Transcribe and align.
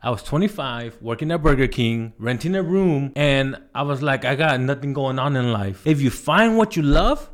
I 0.00 0.10
was 0.10 0.22
25, 0.22 0.98
working 1.02 1.32
at 1.32 1.42
Burger 1.42 1.66
King, 1.66 2.12
renting 2.18 2.54
a 2.54 2.62
room, 2.62 3.12
and 3.16 3.56
I 3.74 3.82
was 3.82 4.00
like, 4.00 4.24
I 4.24 4.36
got 4.36 4.60
nothing 4.60 4.92
going 4.92 5.18
on 5.18 5.34
in 5.34 5.52
life. 5.52 5.84
If 5.84 6.00
you 6.00 6.08
find 6.08 6.56
what 6.56 6.76
you 6.76 6.82
love, 6.82 7.28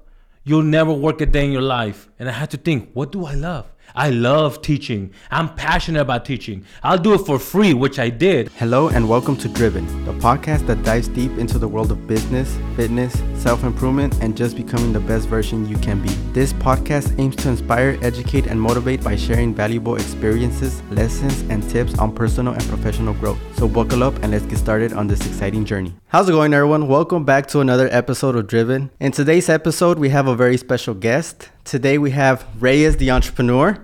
you'll 0.45 0.63
never 0.63 0.91
work 0.91 1.21
a 1.21 1.27
day 1.27 1.45
in 1.45 1.53
your 1.53 1.61
life. 1.61 2.09
And 2.19 2.27
I 2.27 2.33
had 2.33 2.51
to 2.53 2.57
think, 2.57 2.91
what 2.95 3.13
do 3.13 3.27
I 3.27 3.35
love? 3.35 3.71
I 3.97 4.11
love 4.11 4.61
teaching. 4.61 5.13
I'm 5.31 5.55
passionate 5.55 6.01
about 6.01 6.25
teaching. 6.25 6.65
I'll 6.83 6.99
do 6.99 7.15
it 7.15 7.19
for 7.19 7.39
free, 7.39 7.75
which 7.75 7.99
I 7.99 8.11
did. 8.11 8.51
Hello 8.57 8.89
and 8.89 9.09
welcome 9.09 9.37
to 9.37 9.49
Driven, 9.49 9.87
the 10.05 10.13
podcast 10.15 10.67
that 10.67 10.83
dives 10.83 11.07
deep 11.09 11.31
into 11.39 11.59
the 11.59 11.69
world 11.69 11.93
of 11.93 12.07
business, 12.07 12.59
fitness, 12.75 13.15
self 13.41 13.63
improvement, 13.63 14.15
and 14.21 14.37
just 14.37 14.57
becoming 14.57 14.93
the 14.93 15.01
best 15.01 15.29
version 15.29 15.69
you 15.69 15.77
can 15.79 16.03
be. 16.03 16.09
This 16.33 16.53
podcast 16.55 17.17
aims 17.21 17.37
to 17.37 17.49
inspire, 17.51 17.97
educate, 18.03 18.47
and 18.47 18.61
motivate 18.61 19.03
by 19.05 19.15
sharing 19.15 19.55
valuable 19.55 19.95
experiences, 19.95 20.83
lessons, 20.91 21.43
and 21.43 21.63
tips 21.71 21.97
on 21.99 22.13
personal 22.13 22.55
and 22.55 22.65
professional 22.65 23.15
growth. 23.15 23.39
So, 23.57 23.69
buckle 23.69 24.03
up 24.03 24.15
and 24.23 24.33
let's 24.33 24.47
get 24.47 24.59
started 24.59 24.93
on 24.93 25.07
this 25.07 25.25
exciting 25.25 25.65
journey. 25.65 25.95
How's 26.09 26.29
it 26.29 26.33
going, 26.33 26.53
everyone? 26.53 26.89
Welcome 26.89 27.25
back 27.25 27.47
to 27.49 27.61
another 27.61 27.89
episode 27.93 28.35
of 28.35 28.47
Driven. 28.49 28.91
In 28.99 29.13
today's 29.13 29.49
episode, 29.49 29.99
we 29.99 30.09
have 30.09 30.27
a 30.27 30.35
very 30.35 30.57
special 30.57 30.95
guest. 30.95 31.51
Today, 31.65 31.97
we 31.97 32.11
have 32.11 32.47
Reyes, 32.61 32.99
the 32.99 33.11
entrepreneur. 33.11 33.83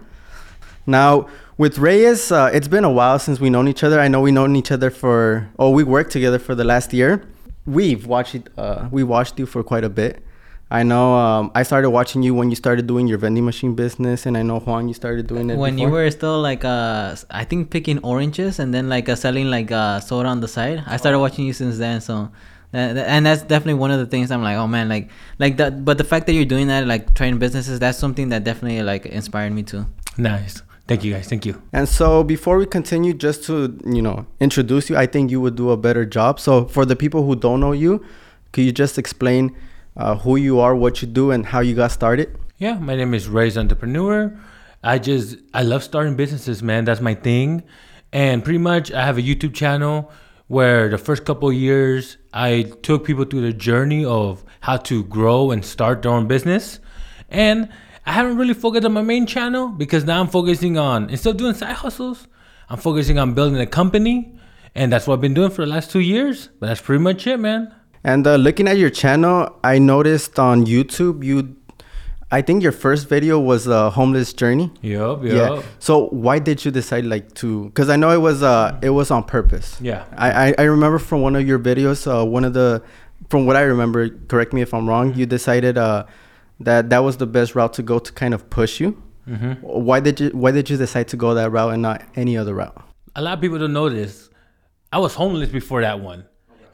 Now, 0.87 1.29
with 1.57 1.79
Reyes, 1.79 2.31
uh, 2.31 2.51
it's 2.53 2.69
been 2.69 2.85
a 2.85 2.91
while 2.91 3.19
since 3.19 3.41
we've 3.41 3.51
known 3.51 3.69
each 3.69 3.83
other. 3.83 3.99
I 3.99 4.09
know 4.09 4.21
we've 4.21 4.35
known 4.35 4.55
each 4.55 4.71
other 4.71 4.91
for 4.91 5.49
oh, 5.59 5.71
we 5.71 5.83
worked 5.83 6.11
together 6.11 6.39
for 6.39 6.55
the 6.55 6.65
last 6.65 6.93
year. 6.93 7.23
We've 7.65 8.07
watched 8.07 8.37
uh, 8.59 8.89
we 8.91 9.03
watched 9.03 9.39
you 9.39 9.47
for 9.47 9.63
quite 9.63 9.85
a 9.85 9.89
bit. 9.89 10.23
I 10.71 10.83
know 10.83 11.15
um, 11.15 11.51
I 11.55 11.63
started 11.63 11.91
watching 11.91 12.23
you 12.23 12.35
when 12.35 12.51
you 12.51 12.57
started 12.57 12.87
doing 12.87 13.09
your 13.09 13.19
vending 13.19 13.45
machine 13.45 13.75
business, 13.75 14.27
and 14.27 14.37
I 14.37 14.43
know 14.43 14.61
Juan, 14.61 14.87
you 14.87 14.95
started 14.95 15.27
doing 15.27 15.51
it 15.51 15.57
when 15.57 15.77
before. 15.77 15.89
you 15.89 15.95
were 15.95 16.11
still 16.11 16.41
like 16.41 16.65
uh, 16.65 17.17
I 17.31 17.45
think 17.45 17.71
picking 17.71 17.99
oranges 18.01 18.59
and 18.59 18.75
then 18.75 18.89
like 18.91 19.09
uh, 19.09 19.17
selling 19.17 19.51
like 19.51 19.73
uh, 19.73 20.01
soda 20.01 20.29
on 20.29 20.41
the 20.41 20.49
side. 20.49 20.85
I 20.87 20.97
started 20.99 21.19
watching 21.19 21.47
you 21.47 21.55
since 21.55 21.79
then, 21.79 22.01
so. 22.03 22.31
That, 22.73 22.95
that- 22.95 23.09
and 23.09 23.27
that's 23.27 23.43
definitely 23.43 23.75
one 23.81 23.91
of 23.91 23.99
the 23.99 24.07
things 24.07 24.31
I'm 24.31 24.43
like, 24.43 24.57
oh 24.57 24.67
man, 24.67 24.89
like, 24.89 25.11
like 25.39 25.57
that. 25.59 25.85
But 25.85 25.99
the 25.99 26.05
fact 26.05 26.27
that 26.27 26.33
you're 26.35 26.45
doing 26.45 26.69
that, 26.69 26.87
like, 26.87 27.15
training 27.15 27.39
businesses, 27.39 27.79
that's 27.79 27.99
something 27.99 28.29
that 28.31 28.45
definitely 28.45 28.83
like 28.83 29.07
inspired 29.07 29.53
me 29.53 29.63
too. 29.63 29.87
Nice. 30.17 30.63
Thank 30.87 31.05
you 31.05 31.13
guys. 31.13 31.29
Thank 31.29 31.47
you. 31.47 31.61
And 31.73 31.89
so 31.89 32.25
before 32.25 32.59
we 32.59 32.67
continue, 32.67 33.15
just 33.15 33.45
to 33.45 33.79
you 33.87 34.03
know 34.03 34.27
introduce 34.41 34.91
you, 34.91 34.97
I 34.97 35.07
think 35.07 35.31
you 35.31 35.41
would 35.41 35.55
do 35.55 35.71
a 35.71 35.77
better 35.77 36.05
job. 36.05 36.41
So 36.41 36.65
for 36.67 36.85
the 36.85 36.97
people 36.97 37.25
who 37.25 37.37
don't 37.37 37.61
know 37.61 37.71
you, 37.73 38.05
could 38.53 38.65
you 38.65 38.73
just 38.73 38.99
explain 38.99 39.57
uh, 39.97 40.17
who 40.17 40.35
you 40.37 40.59
are, 40.59 40.75
what 40.75 41.01
you 41.01 41.07
do, 41.07 41.31
and 41.31 41.47
how 41.47 41.61
you 41.61 41.77
got 41.77 41.93
started? 41.93 42.37
Yeah, 42.59 42.79
my 42.79 42.97
name 42.97 43.15
is 43.15 43.29
Reyes 43.29 43.57
Entrepreneur. 43.57 44.37
I 44.83 44.99
just 44.99 45.37
I 45.55 45.63
love 45.63 45.85
starting 45.85 46.17
businesses, 46.17 46.61
man. 46.63 46.85
That's 46.87 47.01
my 47.01 47.15
thing. 47.15 47.63
And 48.13 48.43
pretty 48.43 48.59
much 48.59 48.91
I 48.91 49.05
have 49.07 49.17
a 49.17 49.23
YouTube 49.23 49.55
channel 49.55 50.11
where 50.51 50.89
the 50.89 50.99
first 50.99 51.25
couple 51.25 51.53
years 51.53 52.17
I 52.35 52.63
took 52.83 53.05
people 53.05 53.25
through 53.25 53.43
the 53.43 53.53
journey 53.53 54.05
of 54.05 54.43
how 54.59 54.79
to 54.79 55.05
grow 55.05 55.53
and 55.53 55.65
start 55.65 56.03
their 56.03 56.11
own 56.11 56.27
business. 56.27 56.81
And 57.29 57.69
I 58.05 58.11
haven't 58.11 58.37
really 58.37 58.55
focused 58.55 58.85
on 58.85 58.93
my 58.93 59.03
main 59.03 59.27
channel 59.27 59.69
because 59.69 60.03
now 60.03 60.21
I'm 60.21 60.27
focusing 60.27 60.77
on 60.77 61.09
instead 61.09 61.31
of 61.31 61.37
doing 61.37 61.55
side 61.55 61.77
hustles, 61.77 62.27
I'm 62.69 62.79
focusing 62.79 63.17
on 63.17 63.33
building 63.35 63.61
a 63.61 63.67
company. 63.67 64.35
And 64.75 64.93
that's 64.93 65.07
what 65.07 65.15
I've 65.15 65.21
been 65.21 65.35
doing 65.35 65.51
for 65.51 65.65
the 65.65 65.71
last 65.71 65.93
two 65.93 66.01
years. 66.01 66.49
But 66.59 66.67
that's 66.67 66.81
pretty 66.81 67.01
much 67.01 67.29
it, 67.29 67.37
man. 67.37 67.73
And 68.03 68.27
uh, 68.27 68.35
looking 68.35 68.67
at 68.67 68.77
your 68.77 68.91
channel, 68.91 69.57
I 69.63 69.79
noticed 69.79 70.37
on 70.41 70.67
YouTube 70.67 71.23
you, 71.23 71.55
I 72.33 72.43
think 72.43 72.63
your 72.63 72.73
first 72.73 73.09
video 73.09 73.41
was 73.41 73.67
a 73.67 73.91
homeless 73.91 74.33
journey. 74.33 74.71
Yup, 74.83 75.25
yup. 75.25 75.35
Yeah. 75.35 75.63
So 75.81 76.07
why 76.09 76.39
did 76.39 76.65
you 76.65 76.71
decide 76.71 77.05
like 77.05 77.35
to? 77.35 77.65
Because 77.67 77.89
I 77.89 77.97
know 77.97 78.11
it 78.11 78.21
was 78.21 78.43
uh 78.43 78.79
it 78.83 78.91
was 78.91 79.11
on 79.11 79.25
purpose. 79.25 79.77
Yeah. 79.81 80.05
I 80.17 80.31
I, 80.51 80.55
I 80.59 80.63
remember 80.63 80.99
from 80.99 81.23
one 81.23 81.35
of 81.37 81.47
your 81.47 81.59
videos, 81.59 82.07
uh, 82.07 82.25
one 82.25 82.45
of 82.45 82.53
the, 82.55 82.83
from 83.29 83.47
what 83.47 83.57
I 83.57 83.63
remember, 83.63 84.09
correct 84.29 84.53
me 84.53 84.63
if 84.63 84.73
I'm 84.73 84.89
wrong. 84.89 85.15
You 85.15 85.27
decided 85.27 85.77
uh 85.77 86.07
that 86.61 86.91
that 86.91 87.01
was 87.01 87.17
the 87.17 87.27
best 87.27 87.55
route 87.55 87.73
to 87.75 87.83
go 87.83 87.99
to 87.99 88.13
kind 88.13 88.35
of 88.35 88.49
push 88.51 88.81
you. 88.81 89.03
Mm-hmm. 89.29 89.55
Why 89.63 90.01
did 90.01 90.21
you 90.21 90.31
Why 90.31 90.51
did 90.53 90.71
you 90.71 90.77
decide 90.77 91.09
to 91.09 91.17
go 91.17 91.35
that 91.35 91.51
route 91.51 91.73
and 91.73 91.83
not 91.83 92.03
any 92.17 92.37
other 92.37 92.55
route? 92.55 92.77
a 93.17 93.23
lot 93.23 93.35
of 93.35 93.41
people 93.41 93.59
don't 93.59 93.73
know 93.73 93.89
this. 93.89 94.31
I 94.93 94.99
was 94.99 95.15
homeless 95.15 95.51
before 95.51 95.81
that 95.83 96.01
one, 96.01 96.25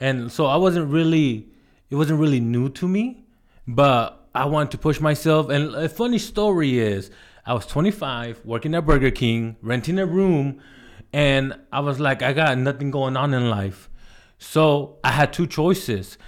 and 0.00 0.30
so 0.30 0.46
I 0.46 0.56
wasn't 0.56 0.90
really. 0.90 1.48
It 1.88 1.94
wasn't 1.96 2.18
really 2.18 2.40
new 2.40 2.68
to 2.70 2.88
me, 2.88 3.24
but 3.66 4.25
I 4.36 4.44
wanted 4.44 4.70
to 4.72 4.78
push 4.78 5.00
myself. 5.00 5.48
And 5.48 5.74
a 5.74 5.88
funny 5.88 6.18
story 6.18 6.78
is, 6.78 7.10
I 7.44 7.54
was 7.54 7.66
25, 7.66 8.42
working 8.44 8.74
at 8.74 8.84
Burger 8.84 9.10
King, 9.10 9.56
renting 9.62 9.98
a 9.98 10.06
room, 10.06 10.60
and 11.12 11.54
I 11.72 11.80
was 11.80 11.98
like, 12.00 12.22
I 12.22 12.32
got 12.32 12.58
nothing 12.58 12.90
going 12.90 13.16
on 13.16 13.32
in 13.32 13.48
life, 13.48 13.88
so 14.38 14.98
I 15.02 15.12
had 15.12 15.32
two 15.32 15.46
choices. 15.46 16.18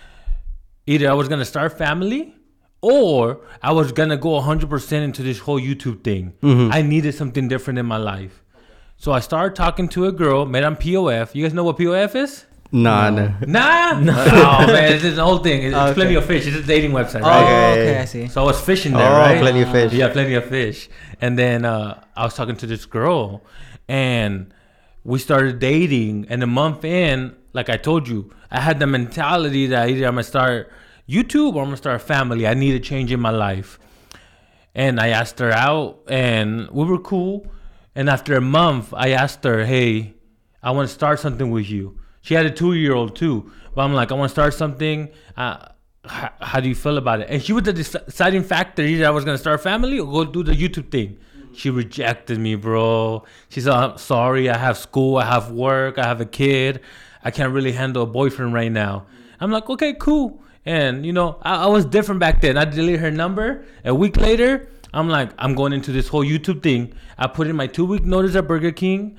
Either 0.87 1.11
I 1.11 1.13
was 1.15 1.29
gonna 1.29 1.45
start 1.45 1.77
family, 1.77 2.35
or 2.81 3.41
I 3.63 3.73
was 3.73 3.93
gonna 3.93 4.17
go 4.17 4.41
100% 4.41 4.93
into 5.03 5.23
this 5.23 5.41
whole 5.41 5.61
YouTube 5.61 6.05
thing. 6.05 6.35
Mm-hmm. 6.41 6.73
I 6.73 6.83
needed 6.83 7.15
something 7.15 7.49
different 7.49 7.79
in 7.79 7.87
my 7.87 7.97
life. 7.97 8.45
So 8.97 9.13
I 9.13 9.21
started 9.21 9.55
talking 9.55 9.89
to 9.91 10.07
a 10.07 10.13
girl, 10.13 10.47
met 10.47 10.65
on 10.65 10.77
POF. 10.77 11.35
You 11.35 11.45
guys 11.45 11.55
know 11.55 11.65
what 11.65 11.77
POF 11.77 12.15
is? 12.15 12.47
Nah, 12.71 13.09
no. 13.11 13.35
Nah. 13.47 13.99
No. 14.01 14.13
oh 14.13 14.67
man, 14.67 14.93
it's 14.93 15.05
an 15.05 15.19
old 15.19 15.43
thing. 15.43 15.63
It's 15.63 15.75
Okay. 15.75 15.95
plenty 15.95 16.15
of 16.17 16.25
fish. 16.27 16.47
It's 16.47 16.57
a 16.57 16.63
dating 16.63 16.91
website, 16.93 17.23
Oh, 17.23 17.29
right? 17.29 17.73
Okay. 17.73 17.91
okay, 17.91 17.99
I 18.01 18.05
see. 18.05 18.29
So 18.29 18.43
I 18.43 18.45
was 18.45 18.61
fishing 18.61 18.93
there, 18.93 19.09
Oh, 19.11 19.19
right? 19.19 19.41
plenty 19.41 19.63
of 19.63 19.71
fish. 19.73 19.93
Yeah, 19.93 20.09
plenty 20.13 20.35
of 20.35 20.45
fish. 20.45 20.89
And 21.21 21.39
then 21.39 21.65
uh, 21.65 22.03
I 22.15 22.25
was 22.25 22.35
talking 22.35 22.57
to 22.57 22.67
this 22.67 22.85
girl, 22.85 23.43
and 23.89 24.53
we 25.03 25.19
started 25.19 25.59
dating. 25.61 26.27
And 26.29 26.43
a 26.43 26.47
month 26.47 26.85
in, 26.85 27.35
like 27.55 27.71
I 27.71 27.79
told 27.79 28.07
you, 28.07 28.31
I 28.51 28.61
had 28.61 28.79
the 28.81 28.87
mentality 28.87 29.67
that 29.69 29.89
either 29.89 30.05
I'm 30.07 30.13
gonna 30.15 30.23
start 30.25 30.71
YouTube 31.09 31.55
or 31.55 31.63
I'm 31.63 31.69
gonna 31.69 31.79
start 31.79 31.97
a 31.97 32.05
family. 32.05 32.47
I 32.47 32.53
need 32.53 32.75
a 32.75 32.81
change 32.81 33.11
in 33.13 33.21
my 33.21 33.31
life. 33.31 33.79
And 34.75 35.01
I 35.01 35.09
asked 35.09 35.39
her 35.39 35.51
out, 35.53 36.01
and 36.09 36.69
we 36.71 36.85
were 36.85 36.99
cool. 36.99 37.47
And 37.95 38.11
after 38.11 38.37
a 38.37 38.41
month, 38.43 38.93
I 38.95 39.11
asked 39.11 39.43
her, 39.45 39.65
"Hey, 39.65 40.15
I 40.63 40.71
want 40.73 40.87
to 40.89 40.95
start 40.95 41.19
something 41.19 41.51
with 41.51 41.69
you." 41.71 41.98
She 42.21 42.35
had 42.35 42.47
a 42.47 42.51
two-year-old 42.51 43.17
too, 43.17 43.51
but 43.75 43.83
I'm 43.83 43.95
like, 43.95 44.13
"I 44.13 44.15
want 44.15 44.29
to 44.29 44.33
start 44.33 44.55
something. 44.55 45.09
Uh, 45.37 45.69
how, 46.05 46.61
do 46.61 46.69
you 46.69 46.75
feel 46.75 46.99
about 46.99 47.21
it?" 47.21 47.29
And 47.31 47.43
she 47.43 47.53
was 47.53 47.65
the 47.65 47.73
deciding 47.73 48.45
factor: 48.45 48.83
either 48.83 49.07
I 49.07 49.11
was 49.11 49.25
gonna 49.25 49.39
start 49.39 49.61
a 49.61 49.63
family 49.63 49.99
or 49.99 50.07
go 50.07 50.25
do 50.25 50.43
the 50.43 50.53
YouTube 50.53 50.91
thing. 50.91 51.19
She 51.55 51.71
rejected 51.71 52.39
me, 52.39 52.55
bro. 52.55 53.25
She 53.49 53.61
said, 53.61 53.73
"I'm 53.73 53.99
sorry. 53.99 54.51
I 54.51 54.57
have 54.59 54.79
school. 54.79 55.17
I 55.17 55.25
have 55.25 55.51
work. 55.51 55.99
I 55.99 56.05
have 56.05 56.21
a 56.21 56.27
kid. 56.27 56.81
I 57.25 57.31
can't 57.31 57.53
really 57.53 57.73
handle 57.73 58.03
a 58.03 58.07
boyfriend 58.07 58.53
right 58.53 58.73
now." 58.73 59.07
I'm 59.41 59.51
like, 59.51 59.69
"Okay, 59.71 59.95
cool." 59.95 60.43
And 60.65 61.07
you 61.07 61.13
know, 61.13 61.39
I, 61.43 61.65
I 61.65 61.67
was 61.67 61.87
different 61.87 62.21
back 62.21 62.41
then. 62.41 62.59
I 62.59 62.65
deleted 62.65 63.01
her 63.01 63.11
number. 63.11 63.65
A 63.85 63.95
week 63.95 64.17
later, 64.17 64.69
I'm 64.93 65.09
like, 65.09 65.31
I'm 65.39 65.55
going 65.55 65.73
into 65.73 65.93
this 65.93 66.09
whole 66.09 66.25
YouTube 66.25 66.63
thing. 66.63 66.93
I 67.17 67.27
put 67.27 67.47
in 67.47 67.57
my 67.57 67.67
two 67.67 67.85
week 67.85 68.05
notice 68.05 68.35
at 68.37 68.47
Burger 68.47 68.73
King. 68.73 69.17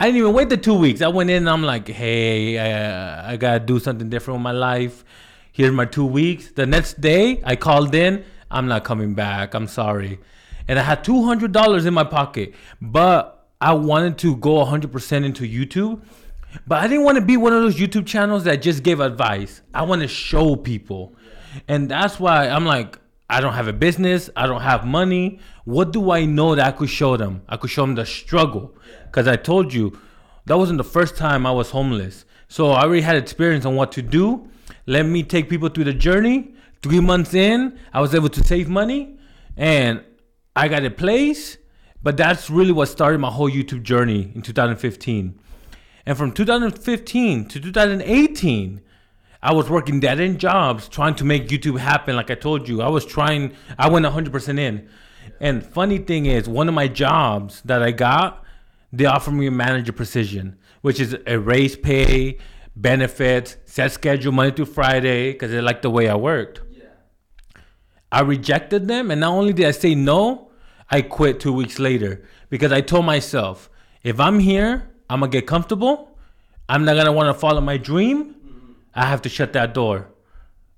I 0.00 0.06
didn't 0.06 0.18
even 0.18 0.32
wait 0.32 0.48
the 0.48 0.56
two 0.56 0.74
weeks. 0.74 1.02
I 1.02 1.08
went 1.08 1.30
in 1.30 1.36
and 1.36 1.50
I'm 1.50 1.62
like, 1.62 1.86
hey, 1.86 2.58
I, 2.58 2.72
uh, 2.72 3.30
I 3.30 3.36
gotta 3.36 3.60
do 3.60 3.78
something 3.78 4.08
different 4.08 4.38
with 4.38 4.42
my 4.42 4.52
life. 4.52 5.04
Here's 5.52 5.72
my 5.72 5.84
two 5.84 6.04
weeks. 6.04 6.50
The 6.50 6.66
next 6.66 7.00
day, 7.00 7.40
I 7.44 7.54
called 7.54 7.94
in. 7.94 8.24
I'm 8.50 8.66
not 8.66 8.82
coming 8.82 9.14
back. 9.14 9.54
I'm 9.54 9.68
sorry. 9.68 10.18
And 10.66 10.80
I 10.80 10.82
had 10.82 11.04
$200 11.04 11.86
in 11.86 11.94
my 11.94 12.02
pocket, 12.02 12.54
but 12.80 13.46
I 13.60 13.74
wanted 13.74 14.18
to 14.18 14.36
go 14.36 14.64
100% 14.64 15.24
into 15.24 15.44
YouTube. 15.44 16.02
But 16.66 16.82
I 16.82 16.88
didn't 16.88 17.04
want 17.04 17.16
to 17.16 17.24
be 17.24 17.36
one 17.36 17.52
of 17.52 17.62
those 17.62 17.76
YouTube 17.76 18.06
channels 18.06 18.44
that 18.44 18.62
just 18.62 18.82
gave 18.82 18.98
advice. 18.98 19.62
I 19.72 19.82
want 19.82 20.02
to 20.02 20.08
show 20.08 20.56
people. 20.56 21.14
And 21.68 21.88
that's 21.88 22.18
why 22.18 22.48
I'm 22.48 22.64
like, 22.64 22.98
I 23.30 23.40
don't 23.40 23.54
have 23.54 23.68
a 23.68 23.72
business. 23.72 24.28
I 24.36 24.46
don't 24.46 24.60
have 24.60 24.84
money. 24.84 25.40
What 25.64 25.92
do 25.92 26.10
I 26.10 26.24
know 26.24 26.54
that 26.54 26.66
I 26.66 26.72
could 26.72 26.90
show 26.90 27.16
them? 27.16 27.42
I 27.48 27.56
could 27.56 27.70
show 27.70 27.82
them 27.82 27.94
the 27.94 28.06
struggle. 28.06 28.76
Because 29.14 29.28
I 29.28 29.36
told 29.36 29.72
you, 29.72 29.96
that 30.46 30.58
wasn't 30.58 30.78
the 30.78 30.82
first 30.82 31.16
time 31.16 31.46
I 31.46 31.52
was 31.52 31.70
homeless. 31.70 32.24
So 32.48 32.72
I 32.72 32.82
already 32.82 33.02
had 33.02 33.14
experience 33.14 33.64
on 33.64 33.76
what 33.76 33.92
to 33.92 34.02
do. 34.02 34.50
Let 34.86 35.06
me 35.06 35.22
take 35.22 35.48
people 35.48 35.68
through 35.68 35.84
the 35.84 35.92
journey. 35.92 36.52
Three 36.82 36.98
months 36.98 37.32
in, 37.32 37.78
I 37.92 38.00
was 38.00 38.12
able 38.12 38.28
to 38.30 38.42
save 38.42 38.68
money 38.68 39.16
and 39.56 40.02
I 40.56 40.66
got 40.66 40.84
a 40.84 40.90
place. 40.90 41.58
But 42.02 42.16
that's 42.16 42.50
really 42.50 42.72
what 42.72 42.86
started 42.86 43.20
my 43.20 43.30
whole 43.30 43.48
YouTube 43.48 43.84
journey 43.84 44.32
in 44.34 44.42
2015. 44.42 45.38
And 46.06 46.18
from 46.18 46.32
2015 46.32 47.46
to 47.50 47.60
2018, 47.60 48.80
I 49.44 49.52
was 49.52 49.70
working 49.70 50.00
dead 50.00 50.18
end 50.18 50.40
jobs 50.40 50.88
trying 50.88 51.14
to 51.14 51.24
make 51.24 51.46
YouTube 51.46 51.78
happen. 51.78 52.16
Like 52.16 52.32
I 52.32 52.34
told 52.34 52.68
you, 52.68 52.82
I 52.82 52.88
was 52.88 53.06
trying, 53.06 53.52
I 53.78 53.88
went 53.88 54.06
100% 54.06 54.58
in. 54.58 54.88
And 55.38 55.64
funny 55.64 55.98
thing 55.98 56.26
is, 56.26 56.48
one 56.48 56.68
of 56.68 56.74
my 56.74 56.88
jobs 56.88 57.62
that 57.64 57.80
I 57.80 57.92
got, 57.92 58.43
they 58.96 59.06
offered 59.06 59.32
me 59.32 59.46
a 59.46 59.50
manager 59.50 59.92
position, 59.92 60.58
which 60.82 61.00
is 61.00 61.16
a 61.26 61.38
raise 61.38 61.76
pay, 61.76 62.38
benefits, 62.76 63.56
set 63.64 63.92
schedule 63.92 64.32
Monday 64.32 64.54
through 64.54 64.66
Friday, 64.66 65.32
because 65.32 65.50
they 65.50 65.60
liked 65.60 65.82
the 65.82 65.90
way 65.90 66.08
I 66.08 66.14
worked. 66.14 66.60
I 68.12 68.20
rejected 68.20 68.86
them, 68.86 69.10
and 69.10 69.20
not 69.20 69.32
only 69.32 69.52
did 69.52 69.66
I 69.66 69.72
say 69.72 69.96
no, 69.96 70.50
I 70.88 71.02
quit 71.02 71.40
two 71.40 71.52
weeks 71.52 71.80
later 71.80 72.24
because 72.48 72.70
I 72.70 72.80
told 72.80 73.04
myself, 73.04 73.68
if 74.04 74.20
I'm 74.20 74.38
here, 74.38 74.90
I'm 75.10 75.20
gonna 75.20 75.32
get 75.32 75.46
comfortable. 75.46 76.16
I'm 76.68 76.84
not 76.84 76.94
gonna 76.94 77.12
want 77.12 77.34
to 77.34 77.34
follow 77.34 77.60
my 77.60 77.76
dream. 77.76 78.34
Mm-hmm. 78.34 78.72
I 78.94 79.06
have 79.06 79.22
to 79.22 79.28
shut 79.28 79.52
that 79.54 79.74
door. 79.74 80.08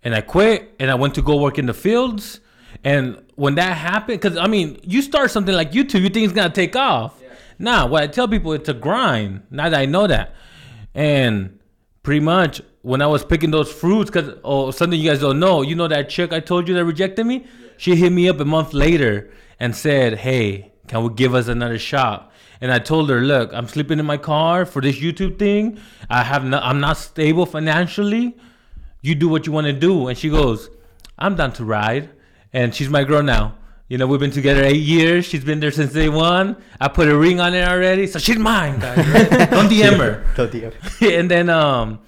And 0.03 0.15
I 0.15 0.23
quit 0.23 0.75
and 0.79 0.91
I 0.91 0.95
went 0.95 1.15
to 1.17 1.23
go 1.23 1.37
work 1.37 1.59
in 1.59 1.67
the 1.67 1.75
fields. 1.75 2.41
And 2.85 3.23
when 3.35 3.57
that 3.57 3.77
happened, 3.77 4.21
because 4.21 4.39
I 4.39 4.47
mean, 4.47 4.81
you 4.83 5.03
start 5.03 5.31
something 5.31 5.55
like 5.55 5.73
YouTube, 5.73 6.03
you 6.03 6.09
think 6.09 6.25
it's 6.25 6.33
gonna 6.33 6.51
take 6.51 6.77
off. 6.77 7.21
Nah, 7.59 7.87
what 7.87 8.03
I 8.03 8.07
tell 8.07 8.29
people, 8.29 8.53
it's 8.53 8.69
a 8.69 8.75
grind. 8.75 9.43
Now 9.51 9.69
that 9.69 9.79
I 9.79 9.87
know 9.87 10.07
that. 10.07 10.35
And 10.95 11.59
pretty 12.03 12.21
much 12.21 12.61
when 12.83 13.03
I 13.03 13.07
was 13.07 13.25
picking 13.25 13.51
those 13.51 13.73
fruits, 13.73 14.11
because 14.11 14.39
oh, 14.45 14.71
something 14.71 14.99
you 14.99 15.11
guys 15.11 15.21
don't 15.21 15.41
know, 15.41 15.63
you 15.63 15.75
know 15.75 15.89
that 15.89 16.09
chick 16.09 16.33
I 16.33 16.41
told 16.41 16.69
you 16.69 16.75
that 16.75 16.85
rejected 16.85 17.27
me? 17.27 17.47
She 17.79 17.97
hit 17.97 18.13
me 18.13 18.29
up 18.29 18.41
a 18.41 18.45
month 18.45 18.73
later 18.73 19.31
and 19.59 19.75
said, 19.75 20.19
Hey, 20.19 20.73
can 20.87 21.03
we 21.03 21.13
give 21.15 21.35
us 21.35 21.49
another 21.49 21.79
shot? 21.79 22.33
And 22.61 22.73
I 22.73 22.79
told 22.79 23.11
her, 23.11 23.21
Look, 23.21 23.53
I'm 23.53 23.69
sleeping 23.69 23.99
in 23.99 24.07
my 24.07 24.17
car 24.17 24.65
for 24.65 24.81
this 24.81 24.99
YouTube 24.99 25.39
thing. 25.39 25.79
I 26.09 26.23
have 26.23 26.45
no, 26.45 26.59
I'm 26.59 26.81
not 26.81 26.97
stable 26.97 27.45
financially. 27.45 28.37
You 29.03 29.15
do 29.15 29.29
what 29.29 29.47
you 29.47 29.53
want 29.53 29.67
to 29.67 29.73
do. 29.73 30.09
And 30.09 30.17
she 30.17 30.31
goes, 30.31 30.71
I'm 31.19 31.37
down 31.37 31.53
to 31.55 31.65
ride. 31.65 32.11
And 32.53 32.75
she's 32.75 32.89
my 32.89 33.05
girl 33.05 33.23
now. 33.23 33.57
You 33.89 33.99
know, 33.99 34.07
we've 34.09 34.19
been 34.21 34.33
together 34.33 34.65
eight 34.65 34.83
years. 34.83 35.25
She's 35.27 35.45
been 35.45 35.61
there 35.61 35.71
since 35.71 35.93
day 35.93 36.09
one. 36.09 36.57
I 36.81 36.89
put 36.89 37.09
a 37.09 37.17
ring 37.17 37.39
on 37.39 37.55
it 37.55 37.67
already, 37.67 38.09
so 38.09 38.19
she's 38.19 38.37
mine, 38.39 38.81
guys. 38.81 38.99
Right? 38.99 39.51
Don't 39.51 39.69
DM 39.71 39.97
her. 39.99 40.25
Don't 40.35 40.51
DM. 40.51 40.73
and 41.19 41.31
then 41.31 41.49
um 41.49 42.01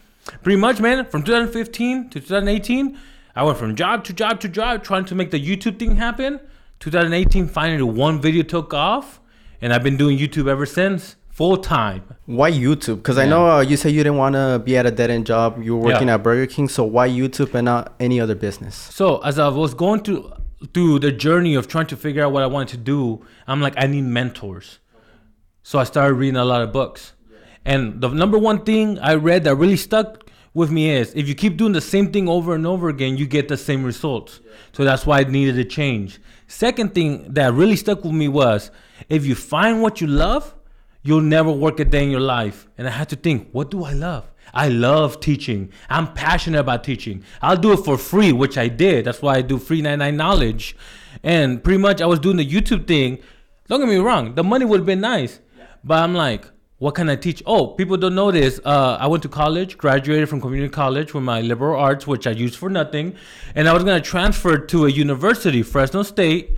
pretty 0.43 0.57
much 0.59 0.81
man 0.81 1.05
from 1.07 1.23
2015 1.23 2.11
to 2.11 2.21
2018 2.21 2.99
i 3.35 3.43
went 3.43 3.57
from 3.57 3.75
job 3.75 4.05
to 4.05 4.13
job 4.13 4.39
to 4.39 4.47
job 4.47 4.85
trying 4.85 5.03
to 5.07 5.15
make 5.15 5.31
the 5.31 5.41
youtube 5.41 5.79
thing 5.79 5.97
happen 5.97 6.39
2018 6.81 7.49
finally 7.49 7.83
one 7.83 8.21
video 8.21 8.43
took 8.43 8.75
off 8.75 9.21
and 9.63 9.73
i've 9.73 9.83
been 9.83 9.97
doing 9.97 10.19
youtube 10.19 10.47
ever 10.47 10.67
since 10.67 11.17
full 11.31 11.57
time 11.57 12.03
Why 12.27 12.51
YouTube? 12.51 12.97
Because 12.97 13.17
I 13.17 13.25
know 13.25 13.49
uh, 13.49 13.61
you 13.61 13.79
said 13.79 13.93
you 13.93 14.03
didn't 14.03 14.19
want 14.19 14.35
to 14.35 14.61
be 14.63 14.77
at 14.77 14.85
a 14.85 14.91
dead 14.91 15.09
end 15.11 15.25
job. 15.25 15.63
You 15.63 15.77
were 15.77 15.85
working 15.85 16.09
Yeah. 16.09 16.15
at 16.17 16.23
Burger 16.25 16.47
King. 16.47 16.69
So 16.69 16.83
why 16.85 17.09
YouTube 17.09 17.55
and 17.55 17.65
not 17.65 17.95
any 18.01 18.21
other 18.21 18.35
business? 18.35 18.75
so 18.75 19.19
as 19.19 19.39
i 19.39 19.49
was 19.49 19.73
going 19.73 20.01
through 20.03 20.31
through 20.75 20.99
the 20.99 21.13
journey 21.13 21.55
of 21.55 21.69
trying 21.69 21.87
to 21.87 21.97
figure 21.97 22.25
out 22.25 22.33
what 22.33 22.43
i 22.43 22.47
wanted 22.47 22.69
to 22.69 22.77
do 22.77 23.25
i'm 23.47 23.61
like 23.61 23.75
i 23.77 23.87
need 23.87 24.03
mentors 24.03 24.79
so 25.63 25.79
i 25.79 25.85
started 25.85 26.15
reading 26.15 26.37
a 26.37 26.45
lot 26.45 26.63
of 26.63 26.73
books 26.73 27.13
and 27.65 28.01
the 28.01 28.09
number 28.09 28.39
one 28.39 28.65
thing 28.65 28.99
i 29.01 29.15
read 29.15 29.45
that 29.45 29.55
really 29.55 29.77
stuck 29.77 30.29
with 30.55 30.71
me 30.71 30.91
is 30.91 31.13
if 31.15 31.29
you 31.29 31.35
keep 31.35 31.57
doing 31.57 31.73
the 31.73 31.81
same 31.81 32.13
thing 32.13 32.29
over 32.29 32.55
and 32.55 32.67
over 32.67 32.89
again 32.89 33.17
you 33.17 33.27
get 33.27 33.49
the 33.49 33.57
same 33.57 33.85
results 33.85 34.41
so 34.73 34.85
that's 34.85 35.07
why 35.07 35.21
i 35.21 35.25
needed 35.25 35.55
to 35.55 35.65
change 35.65 36.21
second 36.47 36.95
thing 36.95 37.33
that 37.33 37.53
really 37.53 37.77
stuck 37.77 38.03
with 38.03 38.15
me 38.15 38.27
was 38.27 38.71
if 39.09 39.25
you 39.25 39.35
find 39.35 39.81
what 39.81 40.01
you 40.01 40.07
love 40.07 40.55
you'll 41.03 41.21
never 41.21 41.51
work 41.51 41.81
a 41.81 41.85
day 41.85 42.05
in 42.05 42.11
your 42.11 42.21
life. 42.21 42.69
And 42.77 42.87
I 42.87 42.91
had 42.91 43.09
to 43.11 43.17
think, 43.17 43.49
what 43.53 43.71
do 43.71 43.85
I 43.85 43.93
love? 43.93 44.31
I 44.55 44.69
love 44.69 45.21
teaching. 45.21 45.73
I'm 45.89 46.13
passionate 46.15 46.61
about 46.61 46.85
teaching. 46.85 47.25
I'll 47.43 47.57
do 47.57 47.73
it 47.73 47.79
for 47.79 47.99
free, 47.99 48.33
which 48.33 48.57
I 48.59 48.69
did. 48.69 49.05
That's 49.05 49.23
why 49.23 49.37
I 49.37 49.43
do 49.43 49.59
free 49.59 49.83
99 49.83 50.17
knowledge. 50.17 50.77
And 51.23 51.63
pretty 51.63 51.79
much 51.79 52.01
I 52.01 52.07
was 52.07 52.19
doing 52.19 52.37
the 52.37 52.47
YouTube 52.47 52.87
thing. 52.87 53.19
Don't 53.67 53.81
get 53.81 53.89
me 53.89 53.97
wrong, 53.97 54.35
the 54.35 54.45
money 54.45 54.65
would 54.65 54.81
have 54.81 54.87
been 54.87 55.01
nice. 55.01 55.41
But 55.85 56.03
I'm 56.03 56.15
like, 56.15 56.47
what 56.79 56.95
can 56.95 57.09
I 57.09 57.17
teach? 57.17 57.43
Oh, 57.45 57.69
people 57.69 57.97
don't 57.97 58.15
know 58.15 58.31
this. 58.31 58.61
Uh, 58.65 58.97
I 59.01 59.09
went 59.09 59.23
to 59.25 59.29
college, 59.29 59.77
graduated 59.77 60.29
from 60.29 60.41
community 60.41 60.73
college 60.73 61.13
with 61.13 61.25
my 61.25 61.41
liberal 61.41 61.79
arts, 61.79 62.07
which 62.07 62.27
I 62.27 62.31
used 62.31 62.57
for 62.57 62.71
nothing. 62.71 63.17
And 63.57 63.69
I 63.69 63.73
was 63.73 63.83
going 63.83 64.01
to 64.01 64.09
transfer 64.09 64.59
to 64.59 64.87
a 64.87 64.89
university, 64.89 65.63
Fresno 65.63 66.05
State, 66.05 66.57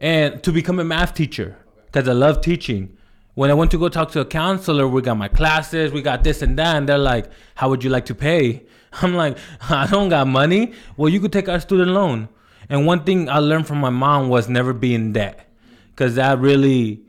and 0.00 0.42
to 0.42 0.50
become 0.50 0.80
a 0.80 0.84
math 0.84 1.14
teacher 1.14 1.56
because 1.86 2.08
I 2.08 2.12
love 2.12 2.40
teaching. 2.40 2.96
When 3.34 3.50
I 3.50 3.54
went 3.54 3.72
to 3.72 3.78
go 3.78 3.88
talk 3.88 4.12
to 4.12 4.20
a 4.20 4.24
counselor, 4.24 4.86
we 4.86 5.02
got 5.02 5.16
my 5.16 5.28
classes, 5.28 5.92
we 5.92 6.02
got 6.02 6.22
this 6.22 6.40
and 6.40 6.56
that, 6.58 6.76
and 6.76 6.88
they're 6.88 6.98
like, 6.98 7.26
"How 7.56 7.68
would 7.68 7.82
you 7.82 7.90
like 7.90 8.06
to 8.06 8.14
pay?" 8.14 8.62
I'm 9.02 9.14
like, 9.14 9.36
"I 9.68 9.86
don't 9.88 10.08
got 10.08 10.28
money." 10.28 10.72
Well, 10.96 11.08
you 11.08 11.20
could 11.20 11.32
take 11.32 11.48
our 11.48 11.60
student 11.60 11.90
loan. 11.90 12.28
And 12.68 12.86
one 12.86 13.04
thing 13.04 13.28
I 13.28 13.38
learned 13.38 13.66
from 13.66 13.78
my 13.78 13.90
mom 13.90 14.28
was 14.28 14.48
never 14.48 14.72
be 14.72 14.94
in 14.94 15.12
debt, 15.12 15.50
because 15.90 16.14
that 16.14 16.38
really, 16.38 17.02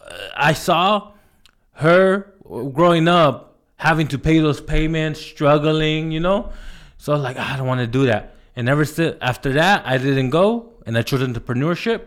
uh, 0.00 0.14
I 0.36 0.52
saw 0.54 1.12
her 1.74 2.34
growing 2.72 3.06
up 3.06 3.58
having 3.76 4.08
to 4.08 4.18
pay 4.18 4.38
those 4.38 4.60
payments, 4.60 5.20
struggling, 5.20 6.10
you 6.10 6.20
know. 6.20 6.50
So 6.96 7.12
I 7.12 7.16
was 7.16 7.22
like, 7.22 7.36
I 7.36 7.56
don't 7.56 7.66
want 7.66 7.80
to 7.80 7.86
do 7.86 8.06
that. 8.06 8.34
And 8.56 8.68
ever 8.68 8.84
since 8.84 9.16
after 9.20 9.52
that, 9.52 9.86
I 9.86 9.98
didn't 9.98 10.30
go, 10.30 10.72
and 10.86 10.96
I 10.96 11.02
chose 11.02 11.20
entrepreneurship. 11.20 12.06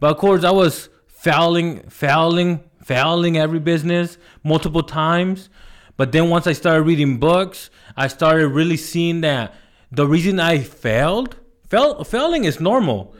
But 0.00 0.10
of 0.10 0.18
course, 0.18 0.42
I 0.42 0.50
was 0.50 0.88
failing, 1.06 1.88
failing, 1.88 2.64
failing 2.84 3.36
every 3.36 3.58
business 3.58 4.18
multiple 4.42 4.82
times. 4.82 5.48
But 5.96 6.12
then 6.12 6.30
once 6.30 6.46
I 6.46 6.52
started 6.52 6.82
reading 6.82 7.18
books, 7.18 7.70
I 7.96 8.08
started 8.08 8.48
really 8.48 8.76
seeing 8.76 9.20
that 9.22 9.54
the 9.90 10.06
reason 10.06 10.40
I 10.40 10.58
failed, 10.58 11.36
fail, 11.68 12.02
failing 12.04 12.44
is 12.44 12.60
normal, 12.60 13.14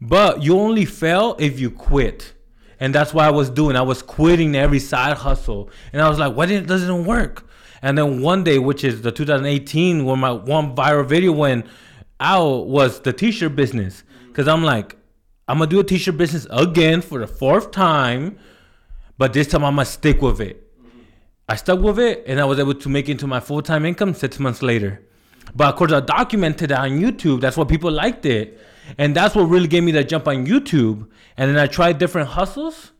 but 0.00 0.42
you 0.42 0.58
only 0.58 0.84
fail 0.84 1.36
if 1.38 1.60
you 1.60 1.70
quit. 1.70 2.34
And 2.80 2.94
that's 2.94 3.12
what 3.12 3.24
I 3.24 3.30
was 3.30 3.50
doing. 3.50 3.76
I 3.76 3.82
was 3.82 4.02
quitting 4.02 4.54
every 4.54 4.78
side 4.78 5.16
hustle. 5.16 5.70
And 5.92 6.00
I 6.00 6.08
was 6.08 6.18
like, 6.18 6.36
why 6.36 6.44
if 6.44 6.50
it 6.50 6.66
doesn't 6.66 7.04
work? 7.04 7.48
And 7.82 7.96
then 7.96 8.20
one 8.20 8.44
day, 8.44 8.58
which 8.58 8.84
is 8.84 9.02
the 9.02 9.12
2018, 9.12 10.04
when 10.04 10.18
my 10.18 10.32
one 10.32 10.74
viral 10.74 11.06
video 11.06 11.32
went 11.32 11.66
out, 12.20 12.66
was 12.66 13.00
the 13.00 13.12
t-shirt 13.12 13.54
business. 13.56 14.04
Cause 14.32 14.46
I'm 14.46 14.62
like, 14.62 14.96
I'm 15.48 15.58
gonna 15.58 15.70
do 15.70 15.80
a 15.80 15.84
t-shirt 15.84 16.16
business 16.16 16.46
again 16.50 17.00
for 17.00 17.18
the 17.18 17.26
fourth 17.26 17.70
time, 17.70 18.38
but 19.18 19.32
this 19.32 19.48
time 19.48 19.64
I'm 19.64 19.74
gonna 19.74 19.84
stick 19.84 20.22
with 20.22 20.40
it. 20.40 20.64
I 21.48 21.56
stuck 21.56 21.80
with 21.80 21.98
it 21.98 22.24
and 22.26 22.40
I 22.40 22.44
was 22.44 22.58
able 22.58 22.74
to 22.74 22.88
make 22.88 23.08
it 23.08 23.12
into 23.12 23.26
my 23.26 23.40
full 23.40 23.62
time 23.62 23.84
income 23.84 24.14
six 24.14 24.38
months 24.38 24.62
later. 24.62 25.02
But 25.54 25.68
of 25.68 25.76
course, 25.76 25.92
I 25.92 26.00
documented 26.00 26.70
it 26.70 26.78
on 26.78 26.90
YouTube. 26.90 27.40
That's 27.40 27.56
what 27.56 27.68
people 27.68 27.90
liked 27.90 28.26
it. 28.26 28.60
And 28.96 29.14
that's 29.14 29.34
what 29.34 29.44
really 29.44 29.66
gave 29.68 29.82
me 29.82 29.92
that 29.92 30.08
jump 30.08 30.28
on 30.28 30.46
YouTube. 30.46 31.08
And 31.36 31.50
then 31.50 31.58
I 31.58 31.66
tried 31.66 31.98
different 31.98 32.28
hustles. 32.28 32.92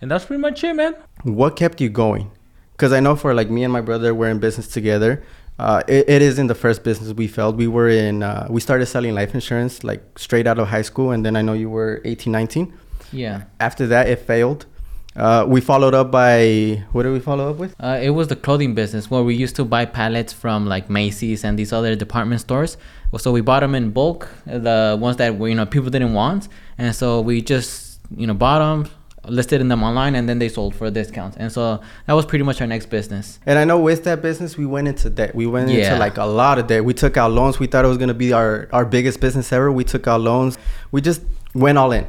And 0.00 0.10
that's 0.10 0.24
pretty 0.26 0.40
much 0.40 0.62
it, 0.64 0.74
man. 0.74 0.94
What 1.22 1.56
kept 1.56 1.80
you 1.80 1.88
going? 1.88 2.30
Because 2.72 2.92
I 2.92 3.00
know 3.00 3.16
for 3.16 3.32
like 3.32 3.50
me 3.50 3.64
and 3.64 3.72
my 3.72 3.80
brother, 3.80 4.14
we're 4.14 4.28
in 4.28 4.38
business 4.38 4.68
together. 4.68 5.24
Uh, 5.58 5.82
it, 5.86 6.08
it 6.08 6.20
isn't 6.20 6.48
the 6.48 6.54
first 6.54 6.82
business 6.82 7.12
we 7.12 7.28
failed. 7.28 7.56
We 7.56 7.68
were 7.68 7.88
in, 7.88 8.22
uh, 8.22 8.48
we 8.50 8.60
started 8.60 8.86
selling 8.86 9.14
life 9.14 9.34
insurance 9.34 9.84
like 9.84 10.18
straight 10.18 10.46
out 10.46 10.58
of 10.58 10.68
high 10.68 10.82
school. 10.82 11.12
And 11.12 11.24
then 11.24 11.36
I 11.36 11.42
know 11.42 11.52
you 11.52 11.70
were 11.70 12.02
18, 12.04 12.30
19. 12.32 12.74
Yeah. 13.12 13.44
After 13.60 13.86
that, 13.86 14.08
it 14.08 14.18
failed. 14.18 14.66
Uh, 15.16 15.44
we 15.46 15.60
followed 15.60 15.94
up 15.94 16.10
by, 16.10 16.82
what 16.92 17.04
did 17.04 17.12
we 17.12 17.20
follow 17.20 17.50
up 17.50 17.56
with? 17.56 17.74
Uh, 17.78 17.98
it 18.02 18.10
was 18.10 18.26
the 18.28 18.36
clothing 18.36 18.74
business 18.74 19.08
where 19.10 19.22
we 19.22 19.34
used 19.34 19.54
to 19.56 19.64
buy 19.64 19.84
pallets 19.84 20.32
from 20.32 20.66
like 20.66 20.90
Macy's 20.90 21.44
and 21.44 21.56
these 21.58 21.72
other 21.72 21.94
department 21.94 22.40
stores. 22.40 22.76
So 23.18 23.30
we 23.30 23.40
bought 23.40 23.60
them 23.60 23.76
in 23.76 23.90
bulk, 23.90 24.28
the 24.44 24.96
ones 25.00 25.18
that 25.18 25.38
were, 25.38 25.48
you 25.48 25.54
know 25.54 25.66
people 25.66 25.88
didn't 25.88 26.14
want, 26.14 26.48
and 26.78 26.92
so 26.96 27.20
we 27.20 27.42
just 27.42 28.00
you 28.16 28.26
know 28.26 28.34
bought 28.34 28.58
them, 28.58 28.90
listed 29.28 29.60
in 29.60 29.68
them 29.68 29.84
online, 29.84 30.16
and 30.16 30.28
then 30.28 30.40
they 30.40 30.48
sold 30.48 30.74
for 30.74 30.86
a 30.86 30.90
discount. 30.90 31.36
And 31.36 31.52
so 31.52 31.80
that 32.06 32.12
was 32.14 32.26
pretty 32.26 32.42
much 32.44 32.60
our 32.60 32.66
next 32.66 32.86
business. 32.86 33.38
And 33.46 33.56
I 33.56 33.64
know 33.64 33.78
with 33.78 34.02
that 34.02 34.20
business, 34.20 34.56
we 34.58 34.66
went 34.66 34.88
into 34.88 35.10
debt. 35.10 35.32
We 35.32 35.46
went 35.46 35.70
Yeah. 35.70 35.84
into 35.92 35.98
like 36.00 36.16
a 36.16 36.24
lot 36.24 36.58
of 36.58 36.66
debt. 36.66 36.84
We 36.84 36.92
took 36.92 37.16
out 37.16 37.30
loans. 37.30 37.60
We 37.60 37.68
thought 37.68 37.84
it 37.84 37.88
was 37.88 37.98
going 37.98 38.08
to 38.08 38.14
be 38.14 38.32
our, 38.32 38.68
our 38.72 38.84
biggest 38.84 39.20
business 39.20 39.52
ever. 39.52 39.70
We 39.70 39.84
took 39.84 40.08
out 40.08 40.20
loans. 40.20 40.58
We 40.90 41.00
just 41.00 41.22
went 41.54 41.78
all 41.78 41.92
in, 41.92 42.04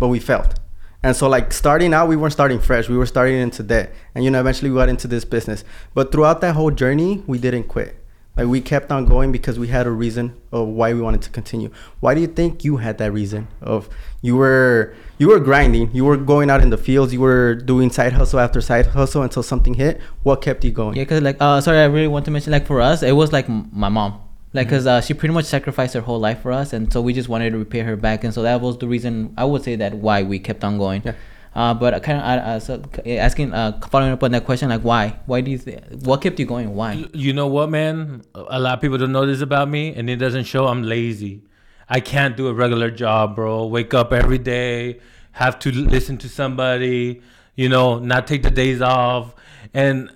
but 0.00 0.08
we 0.08 0.18
failed. 0.18 0.58
And 1.02 1.14
so, 1.14 1.28
like, 1.28 1.52
starting 1.52 1.94
out, 1.94 2.08
we 2.08 2.16
weren't 2.16 2.32
starting 2.32 2.58
fresh. 2.58 2.88
We 2.88 2.96
were 2.96 3.06
starting 3.06 3.36
into 3.36 3.62
debt. 3.62 3.94
And, 4.14 4.24
you 4.24 4.30
know, 4.30 4.40
eventually 4.40 4.70
we 4.70 4.76
got 4.76 4.88
into 4.88 5.06
this 5.06 5.24
business. 5.24 5.62
But 5.94 6.10
throughout 6.10 6.40
that 6.40 6.54
whole 6.54 6.72
journey, 6.72 7.22
we 7.26 7.38
didn't 7.38 7.64
quit. 7.64 7.94
Like, 8.36 8.46
we 8.46 8.60
kept 8.60 8.90
on 8.92 9.04
going 9.04 9.32
because 9.32 9.58
we 9.58 9.68
had 9.68 9.86
a 9.86 9.90
reason 9.90 10.34
of 10.52 10.68
why 10.68 10.94
we 10.94 11.00
wanted 11.00 11.22
to 11.22 11.30
continue. 11.30 11.70
Why 12.00 12.14
do 12.14 12.20
you 12.20 12.26
think 12.28 12.64
you 12.64 12.76
had 12.76 12.98
that 12.98 13.12
reason 13.12 13.48
of 13.60 13.88
you 14.22 14.36
were 14.36 14.94
you 15.18 15.28
were 15.28 15.40
grinding, 15.40 15.90
you 15.92 16.04
were 16.04 16.16
going 16.16 16.48
out 16.48 16.60
in 16.60 16.70
the 16.70 16.76
fields, 16.76 17.12
you 17.12 17.20
were 17.20 17.56
doing 17.56 17.90
side 17.90 18.12
hustle 18.12 18.38
after 18.38 18.60
side 18.60 18.86
hustle 18.86 19.22
until 19.22 19.42
something 19.42 19.74
hit? 19.74 20.00
What 20.22 20.40
kept 20.40 20.64
you 20.64 20.70
going? 20.70 20.96
Yeah, 20.96 21.04
cause 21.04 21.20
like 21.20 21.36
uh, 21.40 21.60
sorry, 21.60 21.78
I 21.78 21.86
really 21.86 22.06
want 22.06 22.26
to 22.26 22.30
mention 22.30 22.52
like 22.52 22.66
for 22.66 22.80
us, 22.80 23.02
it 23.02 23.12
was 23.12 23.32
like 23.32 23.48
my 23.48 23.88
mom. 23.88 24.20
Like, 24.54 24.70
cause 24.70 24.86
uh, 24.86 25.00
she 25.02 25.12
pretty 25.12 25.34
much 25.34 25.44
sacrificed 25.44 25.92
her 25.94 26.00
whole 26.00 26.18
life 26.18 26.40
for 26.40 26.52
us, 26.52 26.72
and 26.72 26.90
so 26.90 27.02
we 27.02 27.12
just 27.12 27.28
wanted 27.28 27.50
to 27.50 27.58
repay 27.58 27.80
her 27.80 27.96
back, 27.96 28.24
and 28.24 28.32
so 28.32 28.42
that 28.42 28.60
was 28.60 28.78
the 28.78 28.88
reason 28.88 29.34
I 29.36 29.44
would 29.44 29.62
say 29.62 29.76
that 29.76 29.94
why 29.94 30.22
we 30.22 30.38
kept 30.38 30.64
on 30.64 30.78
going. 30.78 31.02
Yeah. 31.04 31.14
Uh, 31.54 31.74
but 31.74 32.02
kind 32.02 32.18
of 32.18 32.24
uh, 32.24 32.60
so 32.60 32.82
asking, 33.04 33.52
uh, 33.52 33.80
following 33.90 34.12
up 34.12 34.22
on 34.22 34.30
that 34.30 34.44
question, 34.44 34.68
like 34.68 34.82
why? 34.82 35.18
Why 35.26 35.40
do 35.40 35.50
you 35.50 35.58
think? 35.58 35.82
What 36.04 36.22
kept 36.22 36.38
you 36.38 36.46
going? 36.46 36.74
Why? 36.74 37.04
You 37.12 37.32
know 37.32 37.46
what, 37.46 37.68
man? 37.68 38.22
A 38.34 38.60
lot 38.60 38.74
of 38.74 38.80
people 38.80 38.96
don't 38.96 39.12
know 39.12 39.26
this 39.26 39.40
about 39.40 39.68
me, 39.68 39.94
and 39.94 40.08
it 40.08 40.16
doesn't 40.16 40.44
show. 40.44 40.66
I'm 40.66 40.82
lazy. 40.82 41.42
I 41.88 42.00
can't 42.00 42.36
do 42.36 42.48
a 42.48 42.54
regular 42.54 42.90
job, 42.90 43.34
bro. 43.34 43.66
Wake 43.66 43.92
up 43.92 44.12
every 44.12 44.38
day, 44.38 45.00
have 45.32 45.58
to 45.60 45.72
listen 45.72 46.16
to 46.18 46.28
somebody, 46.28 47.22
you 47.54 47.68
know, 47.68 47.98
not 47.98 48.26
take 48.26 48.42
the 48.42 48.50
days 48.50 48.80
off. 48.80 49.34
And 49.74 50.10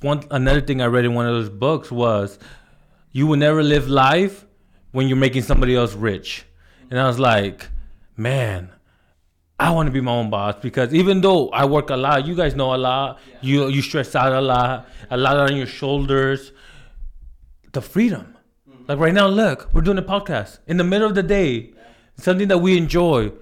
one 0.00 0.24
another 0.30 0.60
thing 0.60 0.80
I 0.80 0.86
read 0.86 1.04
in 1.04 1.14
one 1.14 1.26
of 1.26 1.34
those 1.34 1.50
books 1.50 1.90
was, 1.90 2.38
you 3.18 3.26
will 3.26 3.36
never 3.36 3.64
live 3.64 3.88
life 3.88 4.46
when 4.92 5.08
you're 5.08 5.22
making 5.26 5.42
somebody 5.42 5.74
else 5.74 5.92
rich. 5.94 6.44
And 6.88 7.00
I 7.00 7.06
was 7.08 7.18
like, 7.18 7.66
man, 8.16 8.70
I 9.58 9.70
want 9.72 9.88
to 9.88 9.92
be 9.92 10.00
my 10.00 10.12
own 10.12 10.30
boss 10.30 10.54
because 10.62 10.94
even 10.94 11.20
though 11.20 11.48
I 11.48 11.64
work 11.64 11.90
a 11.90 11.96
lot, 11.96 12.26
you 12.28 12.36
guys 12.36 12.54
know 12.54 12.76
a 12.76 12.80
lot. 12.90 13.18
You 13.40 13.66
you 13.66 13.82
stress 13.82 14.14
out 14.14 14.32
a 14.32 14.40
lot, 14.40 14.88
a 15.10 15.16
lot 15.16 15.36
on 15.36 15.56
your 15.56 15.66
shoulders. 15.66 16.52
The 17.72 17.82
freedom, 17.82 18.36
like 18.86 19.00
right 19.00 19.12
now, 19.12 19.26
look, 19.26 19.68
we're 19.72 19.86
doing 19.88 19.98
a 19.98 20.08
podcast 20.14 20.60
in 20.68 20.76
the 20.76 20.84
middle 20.84 21.08
of 21.08 21.16
the 21.16 21.24
day, 21.24 21.72
something 22.16 22.46
that 22.48 22.58
we 22.58 22.78
enjoy. 22.78 23.32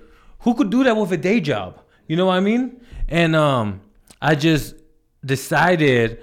Who 0.41 0.55
could 0.55 0.71
do 0.71 0.85
that 0.85 0.97
with 0.97 1.13
a 1.13 1.19
day 1.19 1.41
job? 1.41 1.83
You 2.09 2.17
know 2.17 2.27
what 2.27 2.37
I 2.37 2.41
mean? 2.41 2.81
And 3.09 3.37
um, 3.37 3.83
I 4.23 4.37
just 4.37 4.75
decided 5.23 6.21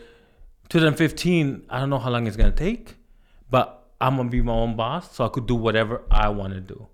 2015. 0.70 1.68
I 1.70 1.80
don't 1.80 1.92
know 1.92 2.00
how 2.00 2.10
long 2.10 2.26
it's 2.26 2.36
gonna 2.36 2.52
take, 2.52 2.96
but 3.54 3.86
I'm 4.02 4.18
gonna 4.18 4.30
be 4.30 4.42
my 4.42 4.52
own 4.52 4.76
boss, 4.76 5.16
so 5.16 5.24
I 5.24 5.30
could 5.30 5.46
do 5.46 5.54
whatever 5.54 6.02
I 6.10 6.30
want 6.30 6.54
to 6.56 6.60
do. 6.60 6.88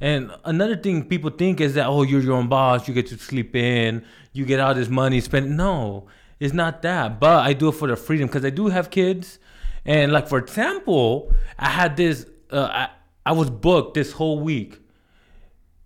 And 0.00 0.32
another 0.44 0.76
thing 0.76 1.04
people 1.04 1.30
think 1.30 1.60
is 1.60 1.74
that 1.74 1.86
oh, 1.86 2.02
you're 2.02 2.20
your 2.20 2.34
own 2.34 2.48
boss, 2.48 2.88
you 2.88 2.94
get 2.94 3.06
to 3.10 3.16
sleep 3.16 3.54
in, 3.54 4.04
you 4.32 4.44
get 4.44 4.58
all 4.58 4.74
this 4.74 4.88
money 4.88 5.20
spent. 5.20 5.48
No, 5.48 6.08
it's 6.40 6.52
not 6.52 6.82
that. 6.82 7.20
But 7.20 7.46
I 7.46 7.52
do 7.52 7.68
it 7.68 7.76
for 7.76 7.86
the 7.86 7.94
freedom 7.94 8.26
because 8.26 8.44
I 8.44 8.50
do 8.50 8.66
have 8.66 8.90
kids, 8.90 9.38
and 9.84 10.10
like 10.10 10.26
for 10.26 10.38
example, 10.38 11.32
I 11.56 11.68
had 11.68 11.96
this. 11.96 12.26
Uh, 12.50 12.68
I 12.72 12.88
I 13.24 13.30
was 13.30 13.48
booked 13.48 13.94
this 13.94 14.10
whole 14.10 14.40
week, 14.40 14.80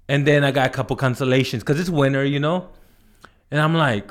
and 0.09 0.27
then 0.27 0.43
I 0.43 0.53
got 0.53 0.69
a 0.69 0.71
couple 0.71 0.97
cancellations 0.97 1.59
because 1.59 1.79
it's 1.79 1.91
winter, 1.91 2.25
you 2.25 2.41
know, 2.41 2.71
and 3.51 3.61
I'm 3.61 3.75
like, 3.75 4.11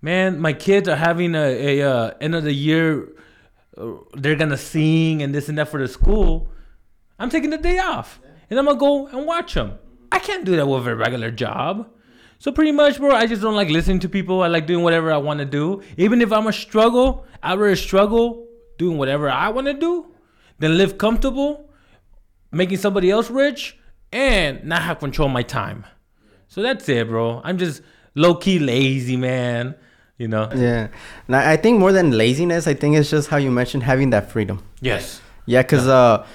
man, 0.00 0.38
my 0.38 0.52
kids 0.52 0.88
are 0.88 0.94
having 0.94 1.34
a, 1.34 1.80
a 1.80 1.90
uh, 1.90 2.14
end 2.20 2.36
of 2.36 2.44
the 2.44 2.54
year. 2.54 3.08
They're 4.14 4.36
gonna 4.36 4.56
sing 4.56 5.22
and 5.22 5.34
this 5.34 5.48
and 5.48 5.58
that 5.58 5.68
for 5.68 5.80
the 5.80 5.88
school. 5.88 6.50
I'm 7.18 7.30
taking 7.30 7.50
the 7.50 7.58
day 7.58 7.78
off 7.78 8.20
and 8.48 8.58
I'm 8.58 8.66
gonna 8.66 8.78
go 8.78 9.06
and 9.06 9.26
watch 9.26 9.54
them. 9.54 9.78
I 10.12 10.18
can't 10.18 10.44
do 10.44 10.56
that 10.56 10.66
with 10.66 10.86
a 10.86 10.96
regular 10.96 11.30
job. 11.30 11.88
So 12.38 12.50
pretty 12.50 12.72
much, 12.72 12.98
bro, 12.98 13.14
I 13.14 13.26
just 13.26 13.42
don't 13.42 13.54
like 13.54 13.68
listening 13.68 14.00
to 14.00 14.08
people. 14.08 14.42
I 14.42 14.48
like 14.48 14.66
doing 14.66 14.82
whatever 14.82 15.12
I 15.12 15.18
want 15.18 15.40
to 15.40 15.44
do. 15.44 15.82
Even 15.98 16.22
if 16.22 16.32
I'm 16.32 16.46
a 16.46 16.52
struggle, 16.52 17.26
I'd 17.42 17.58
rather 17.58 17.76
struggle 17.76 18.48
doing 18.78 18.96
whatever 18.96 19.28
I 19.28 19.50
want 19.50 19.66
to 19.66 19.74
do 19.74 20.06
than 20.58 20.78
live 20.78 20.96
comfortable, 20.96 21.70
making 22.50 22.78
somebody 22.78 23.10
else 23.10 23.30
rich, 23.30 23.78
and 24.10 24.64
not 24.64 24.82
have 24.82 24.98
control 24.98 25.28
of 25.28 25.34
my 25.34 25.42
time. 25.42 25.84
So 26.48 26.62
that's 26.62 26.88
it, 26.88 27.08
bro. 27.08 27.42
I'm 27.44 27.58
just 27.58 27.82
low 28.14 28.34
key 28.34 28.58
lazy, 28.58 29.16
man. 29.16 29.74
You 30.20 30.28
know? 30.28 30.50
Yeah. 30.54 30.88
Now, 31.28 31.48
I 31.48 31.56
think 31.56 31.78
more 31.78 31.92
than 31.92 32.10
laziness, 32.10 32.66
I 32.66 32.74
think 32.74 32.94
it's 32.94 33.08
just 33.08 33.30
how 33.30 33.38
you 33.38 33.50
mentioned 33.50 33.84
having 33.84 34.10
that 34.10 34.30
freedom. 34.30 34.62
Yes. 34.82 35.22
Yeah, 35.46 35.62
because 35.62 35.88
uh, 35.88 36.26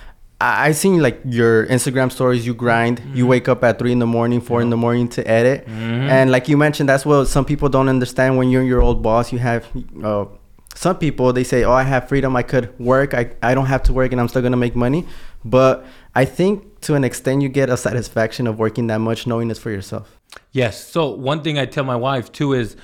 I 0.41 0.71
seen 0.71 1.03
like 1.03 1.21
your 1.23 1.67
Instagram 1.67 2.11
stories. 2.11 2.47
You 2.47 2.55
grind. 2.55 2.99
Mm-hmm. 2.99 3.15
You 3.15 3.27
wake 3.27 3.47
up 3.47 3.63
at 3.63 3.77
three 3.77 3.91
in 3.91 3.99
the 3.99 4.07
morning, 4.07 4.41
four 4.41 4.59
in 4.61 4.71
the 4.71 4.75
morning 4.75 5.07
to 5.09 5.27
edit. 5.27 5.67
And 5.67 6.31
like 6.31 6.49
you 6.49 6.57
mentioned, 6.57 6.89
that's 6.89 7.05
what 7.05 7.25
some 7.25 7.45
people 7.45 7.69
don't 7.69 7.87
understand. 7.87 8.39
When 8.39 8.49
you're 8.49 8.63
your 8.63 8.81
old 8.81 9.03
boss, 9.03 9.31
you 9.31 9.37
have 9.37 9.67
uh, 10.03 10.25
some 10.73 10.97
people. 10.97 11.31
They 11.31 11.43
say, 11.43 11.63
"Oh, 11.63 11.71
I 11.71 11.83
have 11.83 12.09
freedom. 12.09 12.35
I 12.35 12.41
could 12.41 12.77
work. 12.79 13.13
I 13.13 13.31
I 13.43 13.53
don't 13.53 13.67
have 13.67 13.83
to 13.83 13.93
work, 13.93 14.11
and 14.11 14.19
I'm 14.19 14.27
still 14.27 14.41
gonna 14.41 14.57
make 14.57 14.75
money." 14.75 15.05
But 15.45 15.85
I 16.15 16.25
think 16.25 16.81
to 16.81 16.95
an 16.95 17.03
extent, 17.03 17.43
you 17.43 17.49
get 17.49 17.69
a 17.69 17.77
satisfaction 17.77 18.47
of 18.47 18.57
working 18.57 18.87
that 18.87 18.99
much, 18.99 19.27
knowing 19.27 19.51
it's 19.51 19.59
for 19.59 19.69
yourself. 19.69 20.19
Yes. 20.51 20.83
So 20.83 21.11
one 21.11 21.43
thing 21.43 21.59
I 21.59 21.65
tell 21.67 21.83
my 21.83 21.95
wife 21.95 22.31
too 22.31 22.53
is 22.53 22.75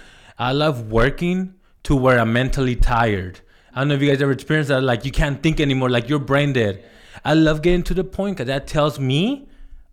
I 0.41 0.53
love 0.53 0.91
working 0.91 1.53
to 1.83 1.95
where 1.95 2.19
I'm 2.19 2.33
mentally 2.33 2.75
tired. 2.75 3.41
I 3.75 3.81
don't 3.81 3.89
know 3.89 3.93
if 3.93 4.01
you 4.01 4.09
guys 4.09 4.23
ever 4.23 4.31
experienced 4.31 4.69
that. 4.69 4.81
Like 4.81 5.05
you 5.05 5.11
can't 5.11 5.41
think 5.43 5.59
anymore. 5.59 5.91
Like 5.91 6.09
you're 6.09 6.17
brain 6.17 6.51
dead. 6.51 6.83
I 7.23 7.35
love 7.35 7.61
getting 7.61 7.83
to 7.83 7.93
the 7.93 8.03
point 8.03 8.37
because 8.37 8.47
that 8.47 8.65
tells 8.65 8.99
me 8.99 9.47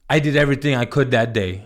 I 0.08 0.20
did 0.20 0.36
everything 0.36 0.74
I 0.74 0.86
could 0.86 1.10
that 1.10 1.34
day. 1.34 1.64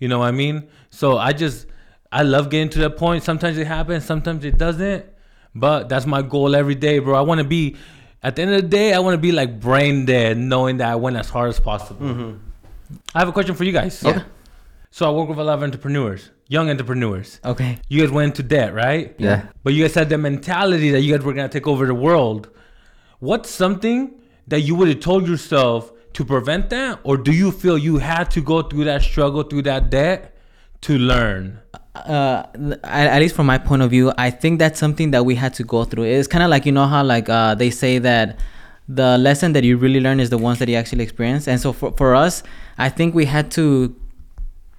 You 0.00 0.08
know 0.08 0.18
what 0.18 0.26
I 0.26 0.32
mean? 0.32 0.66
So 0.90 1.16
I 1.16 1.32
just 1.32 1.68
I 2.10 2.24
love 2.24 2.50
getting 2.50 2.70
to 2.70 2.80
that 2.80 2.96
point. 2.96 3.22
Sometimes 3.22 3.56
it 3.56 3.68
happens, 3.68 4.04
sometimes 4.04 4.44
it 4.44 4.58
doesn't. 4.58 5.06
But 5.54 5.88
that's 5.88 6.04
my 6.04 6.20
goal 6.20 6.56
every 6.56 6.74
day, 6.74 6.98
bro. 6.98 7.14
I 7.14 7.20
want 7.20 7.38
to 7.38 7.46
be 7.46 7.76
at 8.20 8.34
the 8.34 8.42
end 8.42 8.52
of 8.52 8.62
the 8.62 8.68
day. 8.68 8.94
I 8.94 8.98
want 8.98 9.14
to 9.14 9.18
be 9.18 9.30
like 9.30 9.60
brain 9.60 10.06
dead, 10.06 10.38
knowing 10.38 10.78
that 10.78 10.90
I 10.90 10.96
went 10.96 11.16
as 11.16 11.30
hard 11.30 11.50
as 11.50 11.60
possible. 11.60 12.04
Mm-hmm. 12.04 12.96
I 13.14 13.20
have 13.20 13.28
a 13.28 13.32
question 13.32 13.54
for 13.54 13.62
you 13.62 13.70
guys. 13.70 14.02
Yeah. 14.02 14.24
So 14.96 15.08
I 15.08 15.10
work 15.10 15.28
with 15.28 15.40
a 15.40 15.42
lot 15.42 15.54
of 15.54 15.64
entrepreneurs, 15.64 16.30
young 16.46 16.70
entrepreneurs. 16.70 17.40
Okay. 17.44 17.78
You 17.88 18.00
guys 18.02 18.12
went 18.12 18.26
into 18.26 18.44
debt, 18.44 18.72
right? 18.72 19.12
Yeah. 19.18 19.46
But 19.64 19.72
you 19.72 19.82
guys 19.82 19.92
had 19.92 20.08
the 20.08 20.18
mentality 20.18 20.92
that 20.92 21.00
you 21.00 21.12
guys 21.12 21.24
were 21.24 21.32
gonna 21.32 21.48
take 21.48 21.66
over 21.66 21.84
the 21.84 21.96
world. 21.96 22.48
What's 23.18 23.50
something 23.50 24.12
that 24.46 24.60
you 24.60 24.76
would 24.76 24.86
have 24.86 25.00
told 25.00 25.26
yourself 25.26 25.90
to 26.12 26.24
prevent 26.24 26.70
that, 26.70 27.00
or 27.02 27.16
do 27.16 27.32
you 27.32 27.50
feel 27.50 27.76
you 27.76 27.98
had 27.98 28.30
to 28.30 28.40
go 28.40 28.62
through 28.62 28.84
that 28.84 29.02
struggle, 29.02 29.42
through 29.42 29.62
that 29.62 29.90
debt, 29.90 30.32
to 30.82 30.96
learn? 30.96 31.58
uh 31.96 32.44
at, 32.84 33.18
least 33.20 33.34
from 33.36 33.46
my 33.46 33.56
point 33.56 33.80
of 33.80 33.88
view 33.88 34.12
i 34.18 34.28
think 34.28 34.58
that's 34.58 34.80
something 34.80 35.12
that 35.12 35.24
we 35.24 35.36
had 35.36 35.54
to 35.54 35.62
go 35.62 35.84
through 35.84 36.02
it's 36.02 36.26
kind 36.26 36.42
of 36.42 36.50
like 36.50 36.66
you 36.66 36.72
know 36.72 36.86
how 36.86 37.04
like 37.04 37.28
uh 37.28 37.54
they 37.54 37.70
say 37.70 38.00
that 38.00 38.36
the 38.88 39.16
lesson 39.18 39.52
that 39.52 39.62
you 39.62 39.76
really 39.76 40.00
learn 40.00 40.18
is 40.18 40.28
the 40.28 40.36
ones 40.36 40.58
that 40.58 40.68
you 40.68 40.74
actually 40.74 41.04
experience 41.04 41.46
and 41.46 41.60
so 41.60 41.72
for, 41.72 41.92
for 41.92 42.16
us 42.16 42.42
i 42.78 42.88
think 42.88 43.14
we 43.14 43.24
had 43.24 43.48
to 43.48 43.94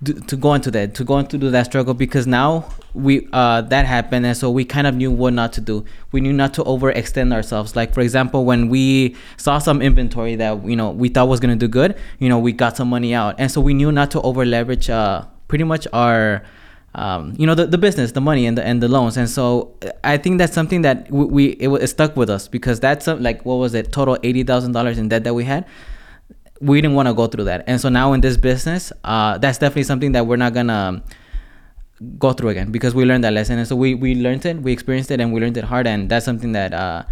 do, 0.04 0.14
to 0.14 0.36
go 0.36 0.54
into 0.54 0.70
that 0.72 0.94
to 0.96 1.04
go 1.04 1.20
into 1.20 1.38
that 1.38 1.66
struggle 1.66 1.94
because 1.94 2.28
now 2.28 2.68
we 2.94 3.28
uh 3.32 3.62
that 3.62 3.86
happened 3.86 4.26
and 4.26 4.36
so 4.36 4.52
we 4.52 4.66
kind 4.66 4.88
of 4.88 4.96
knew 4.96 5.12
what 5.12 5.34
not 5.34 5.54
to 5.54 5.62
do. 5.62 5.86
We 6.12 6.22
knew 6.22 6.34
not 6.34 6.54
to 6.56 6.64
overextend 6.64 7.34
ourselves. 7.34 7.76
Like 7.76 7.94
for 7.94 8.02
example 8.02 8.46
when 8.46 8.70
we 8.70 9.16
saw 9.38 9.58
some 9.60 9.82
inventory 9.82 10.36
that 10.36 10.66
you 10.66 10.76
know 10.76 10.92
we 10.92 11.10
thought 11.10 11.28
was 11.28 11.40
going 11.40 11.58
to 11.58 11.66
do 11.66 11.70
good 11.70 11.98
you 12.20 12.30
know 12.30 12.40
we 12.40 12.52
got 12.52 12.76
some 12.78 12.90
money 12.90 13.14
out. 13.14 13.36
And 13.38 13.52
so 13.52 13.62
we 13.62 13.74
knew 13.74 13.92
not 13.92 14.12
to 14.12 14.22
over 14.22 14.46
leverage 14.46 14.90
uh 14.90 15.26
pretty 15.48 15.64
much 15.64 15.88
our 15.94 16.44
um, 16.96 17.34
you 17.38 17.46
know 17.46 17.56
the, 17.56 17.66
the 17.68 17.78
business 17.78 18.14
the 18.14 18.22
money 18.22 18.46
and 18.46 18.58
the 18.58 18.66
and 18.66 18.82
the 18.82 18.88
loans. 18.88 19.18
And 19.18 19.30
so 19.30 19.76
uh, 19.86 19.92
i 20.04 20.18
think 20.18 20.38
that's 20.38 20.54
something 20.54 20.82
that 20.82 21.10
we, 21.12 21.26
we 21.26 21.46
it, 21.52 21.70
it 21.70 21.88
stuck 21.88 22.16
with 22.16 22.30
us 22.30 22.48
because 22.48 22.80
that's 22.80 23.08
uh, 23.08 23.16
like 23.18 23.46
what 23.46 23.56
was 23.56 23.74
it? 23.74 23.92
Total 23.92 24.16
$80000 24.18 24.98
in 24.98 25.10
debt 25.10 25.24
that 25.26 25.34
we 25.34 25.44
had 25.44 25.66
we 26.62 26.82
didn't 26.82 26.96
want 26.96 27.08
to 27.08 27.14
go 27.14 27.28
through 27.28 27.46
that. 27.46 27.64
And 27.68 27.80
so 27.80 27.90
now 27.90 28.14
in 28.14 28.22
this 28.22 28.38
business 28.38 28.92
uh, 29.04 29.38
that's 29.38 29.58
definitely 29.58 29.84
something 29.84 30.14
that 30.14 30.26
we're 30.26 30.38
not 30.38 30.54
gonna 30.54 31.04
go 32.20 32.34
through 32.34 32.50
again 32.50 32.72
because 32.72 32.94
we 32.94 33.06
learned 33.06 33.24
that 33.24 33.34
lesson. 33.34 33.58
And 33.60 33.68
so 33.68 33.76
we 33.76 33.96
we 33.96 34.16
learned 34.16 34.46
it 34.46 34.62
we 34.62 34.72
experienced 34.72 35.12
it 35.12 35.20
and 35.20 35.34
we 35.34 35.42
learned 35.42 35.58
it 35.58 35.66
hard. 35.66 35.88
And 35.88 36.10
that's 36.10 36.26
something 36.26 36.54
that 36.54 36.74
uh 36.74 37.04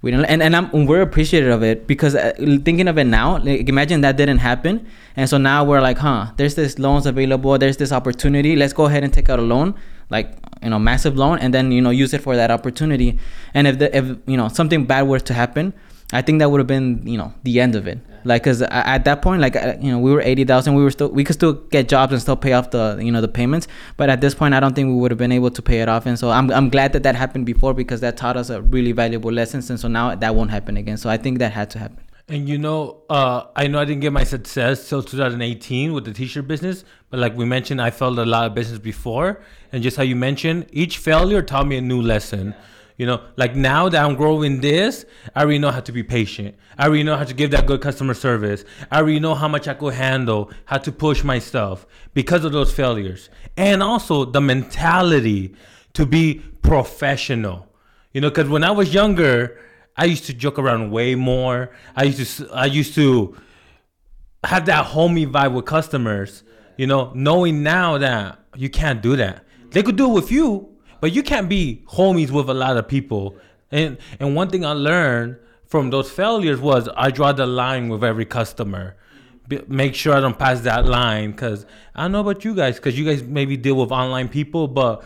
we 0.00 0.12
don't 0.12 0.24
and, 0.24 0.42
and 0.42 0.54
I'm 0.54 0.86
we're 0.86 1.02
appreciative 1.02 1.52
of 1.52 1.62
it 1.62 1.88
because 1.88 2.14
uh, 2.14 2.32
thinking 2.38 2.86
of 2.86 2.98
it 2.98 3.04
now 3.04 3.38
like 3.38 3.68
imagine 3.68 4.00
that 4.02 4.16
didn't 4.16 4.38
happen. 4.38 4.86
And 5.16 5.28
so 5.28 5.38
now 5.38 5.64
we're 5.64 5.80
like 5.80 5.98
huh 5.98 6.32
there's 6.36 6.54
this 6.54 6.78
loans 6.78 7.06
available 7.06 7.58
there's 7.58 7.76
this 7.76 7.92
opportunity 7.92 8.56
let's 8.56 8.72
go 8.72 8.86
ahead 8.86 9.04
and 9.04 9.12
take 9.12 9.28
out 9.28 9.38
a 9.38 9.42
loan 9.42 9.74
like 10.10 10.36
you 10.62 10.70
know 10.70 10.78
massive 10.78 11.16
loan 11.16 11.38
and 11.38 11.52
then 11.52 11.72
you 11.72 11.80
know 11.80 11.90
use 11.90 12.14
it 12.14 12.20
for 12.20 12.36
that 12.36 12.50
opportunity. 12.50 13.18
And 13.54 13.66
if 13.66 13.78
the 13.78 13.96
if 13.96 14.04
you 14.26 14.36
know 14.36 14.48
something 14.48 14.86
bad 14.86 15.02
were 15.02 15.20
to 15.20 15.34
happen 15.34 15.72
I 16.12 16.22
think 16.22 16.38
that 16.38 16.50
would 16.50 16.58
have 16.58 16.66
been 16.66 17.06
you 17.06 17.18
know 17.18 17.34
the 17.42 17.60
end 17.60 17.74
of 17.74 17.86
it. 17.86 17.98
Like, 18.28 18.44
cause 18.44 18.60
at 18.60 19.06
that 19.06 19.22
point, 19.22 19.40
like 19.40 19.56
uh, 19.56 19.76
you 19.80 19.90
know, 19.90 19.98
we 19.98 20.12
were 20.12 20.20
eighty 20.20 20.44
thousand. 20.44 20.74
We 20.74 20.82
were 20.82 20.90
still 20.90 21.08
we 21.08 21.24
could 21.24 21.34
still 21.34 21.54
get 21.54 21.88
jobs 21.88 22.12
and 22.12 22.20
still 22.20 22.36
pay 22.36 22.52
off 22.52 22.70
the 22.70 22.98
you 23.00 23.10
know 23.10 23.22
the 23.22 23.28
payments. 23.28 23.66
But 23.96 24.10
at 24.10 24.20
this 24.20 24.34
point, 24.34 24.52
I 24.52 24.60
don't 24.60 24.74
think 24.74 24.88
we 24.88 24.96
would 24.96 25.10
have 25.10 25.18
been 25.18 25.32
able 25.32 25.50
to 25.50 25.62
pay 25.62 25.80
it 25.80 25.88
off. 25.88 26.04
And 26.04 26.18
so 26.18 26.28
I'm 26.28 26.50
I'm 26.50 26.68
glad 26.68 26.92
that 26.92 27.04
that 27.04 27.14
happened 27.14 27.46
before 27.46 27.72
because 27.72 28.00
that 28.02 28.18
taught 28.18 28.36
us 28.36 28.50
a 28.50 28.60
really 28.60 28.92
valuable 28.92 29.32
lesson. 29.32 29.62
And 29.66 29.80
so 29.80 29.88
now 29.88 30.14
that 30.14 30.34
won't 30.34 30.50
happen 30.50 30.76
again. 30.76 30.98
So 30.98 31.08
I 31.08 31.16
think 31.16 31.38
that 31.38 31.52
had 31.52 31.70
to 31.70 31.78
happen. 31.78 32.04
And 32.30 32.46
you 32.46 32.58
know, 32.58 33.00
uh, 33.08 33.44
I 33.56 33.66
know 33.68 33.78
I 33.78 33.86
didn't 33.86 34.02
get 34.02 34.12
my 34.12 34.24
success 34.24 34.86
till 34.86 35.02
2018 35.02 35.94
with 35.94 36.04
the 36.04 36.12
t-shirt 36.12 36.46
business, 36.46 36.84
but 37.08 37.18
like 37.18 37.34
we 37.34 37.46
mentioned, 37.46 37.80
I 37.80 37.88
failed 37.88 38.18
a 38.18 38.26
lot 38.26 38.44
of 38.44 38.54
business 38.54 38.78
before, 38.78 39.40
and 39.72 39.82
just 39.82 39.96
how 39.96 40.02
you 40.02 40.14
mentioned, 40.14 40.66
each 40.70 40.98
failure 40.98 41.40
taught 41.40 41.66
me 41.66 41.78
a 41.78 41.80
new 41.80 42.02
lesson. 42.02 42.54
You 42.98 43.06
know, 43.06 43.22
like 43.36 43.54
now 43.54 43.88
that 43.88 44.04
I'm 44.04 44.16
growing 44.16 44.60
this, 44.60 45.06
I 45.34 45.42
already 45.42 45.60
know 45.60 45.70
how 45.70 45.78
to 45.78 45.92
be 45.92 46.02
patient. 46.02 46.56
I 46.76 46.86
already 46.88 47.04
know 47.04 47.16
how 47.16 47.22
to 47.22 47.32
give 47.32 47.52
that 47.52 47.64
good 47.64 47.80
customer 47.80 48.12
service. 48.12 48.64
I 48.90 48.98
already 48.98 49.20
know 49.20 49.36
how 49.36 49.46
much 49.46 49.68
I 49.68 49.74
could 49.74 49.94
handle, 49.94 50.50
how 50.64 50.78
to 50.78 50.90
push 50.90 51.22
myself 51.22 51.86
because 52.12 52.44
of 52.44 52.50
those 52.50 52.72
failures, 52.72 53.30
and 53.56 53.84
also 53.84 54.24
the 54.24 54.40
mentality 54.40 55.54
to 55.92 56.06
be 56.06 56.42
professional. 56.62 57.68
You 58.12 58.20
know, 58.20 58.30
because 58.30 58.48
when 58.48 58.64
I 58.64 58.72
was 58.72 58.92
younger, 58.92 59.60
I 59.96 60.06
used 60.06 60.26
to 60.26 60.34
joke 60.34 60.58
around 60.58 60.90
way 60.90 61.14
more. 61.14 61.70
I 61.94 62.02
used 62.04 62.38
to 62.38 62.50
I 62.52 62.66
used 62.66 62.96
to 62.96 63.36
have 64.42 64.66
that 64.66 64.86
homie 64.86 65.30
vibe 65.30 65.52
with 65.52 65.66
customers. 65.66 66.42
You 66.76 66.88
know, 66.88 67.12
knowing 67.14 67.62
now 67.62 67.98
that 67.98 68.40
you 68.56 68.68
can't 68.68 69.00
do 69.02 69.14
that. 69.16 69.44
They 69.70 69.84
could 69.84 69.96
do 69.96 70.10
it 70.10 70.14
with 70.14 70.32
you, 70.32 70.77
but 71.00 71.12
you 71.12 71.22
can't 71.22 71.48
be 71.48 71.84
homies 71.88 72.30
with 72.30 72.48
a 72.48 72.54
lot 72.54 72.76
of 72.76 72.88
people. 72.88 73.36
And 73.70 73.98
and 74.18 74.34
one 74.34 74.48
thing 74.50 74.64
I 74.64 74.72
learned 74.72 75.36
from 75.66 75.90
those 75.90 76.10
failures 76.10 76.60
was 76.60 76.88
I 76.96 77.10
draw 77.10 77.32
the 77.32 77.46
line 77.46 77.88
with 77.88 78.02
every 78.02 78.24
customer. 78.24 78.96
Be- 79.46 79.62
Make 79.68 79.94
sure 79.94 80.14
I 80.14 80.20
don't 80.20 80.38
pass 80.38 80.60
that 80.62 80.86
line 80.86 81.32
because 81.32 81.66
I 81.94 82.02
don't 82.02 82.12
know 82.12 82.20
about 82.20 82.44
you 82.44 82.54
guys 82.54 82.76
because 82.76 82.98
you 82.98 83.04
guys 83.04 83.22
maybe 83.22 83.56
deal 83.56 83.76
with 83.76 83.90
online 83.92 84.28
people, 84.28 84.68
but 84.68 85.04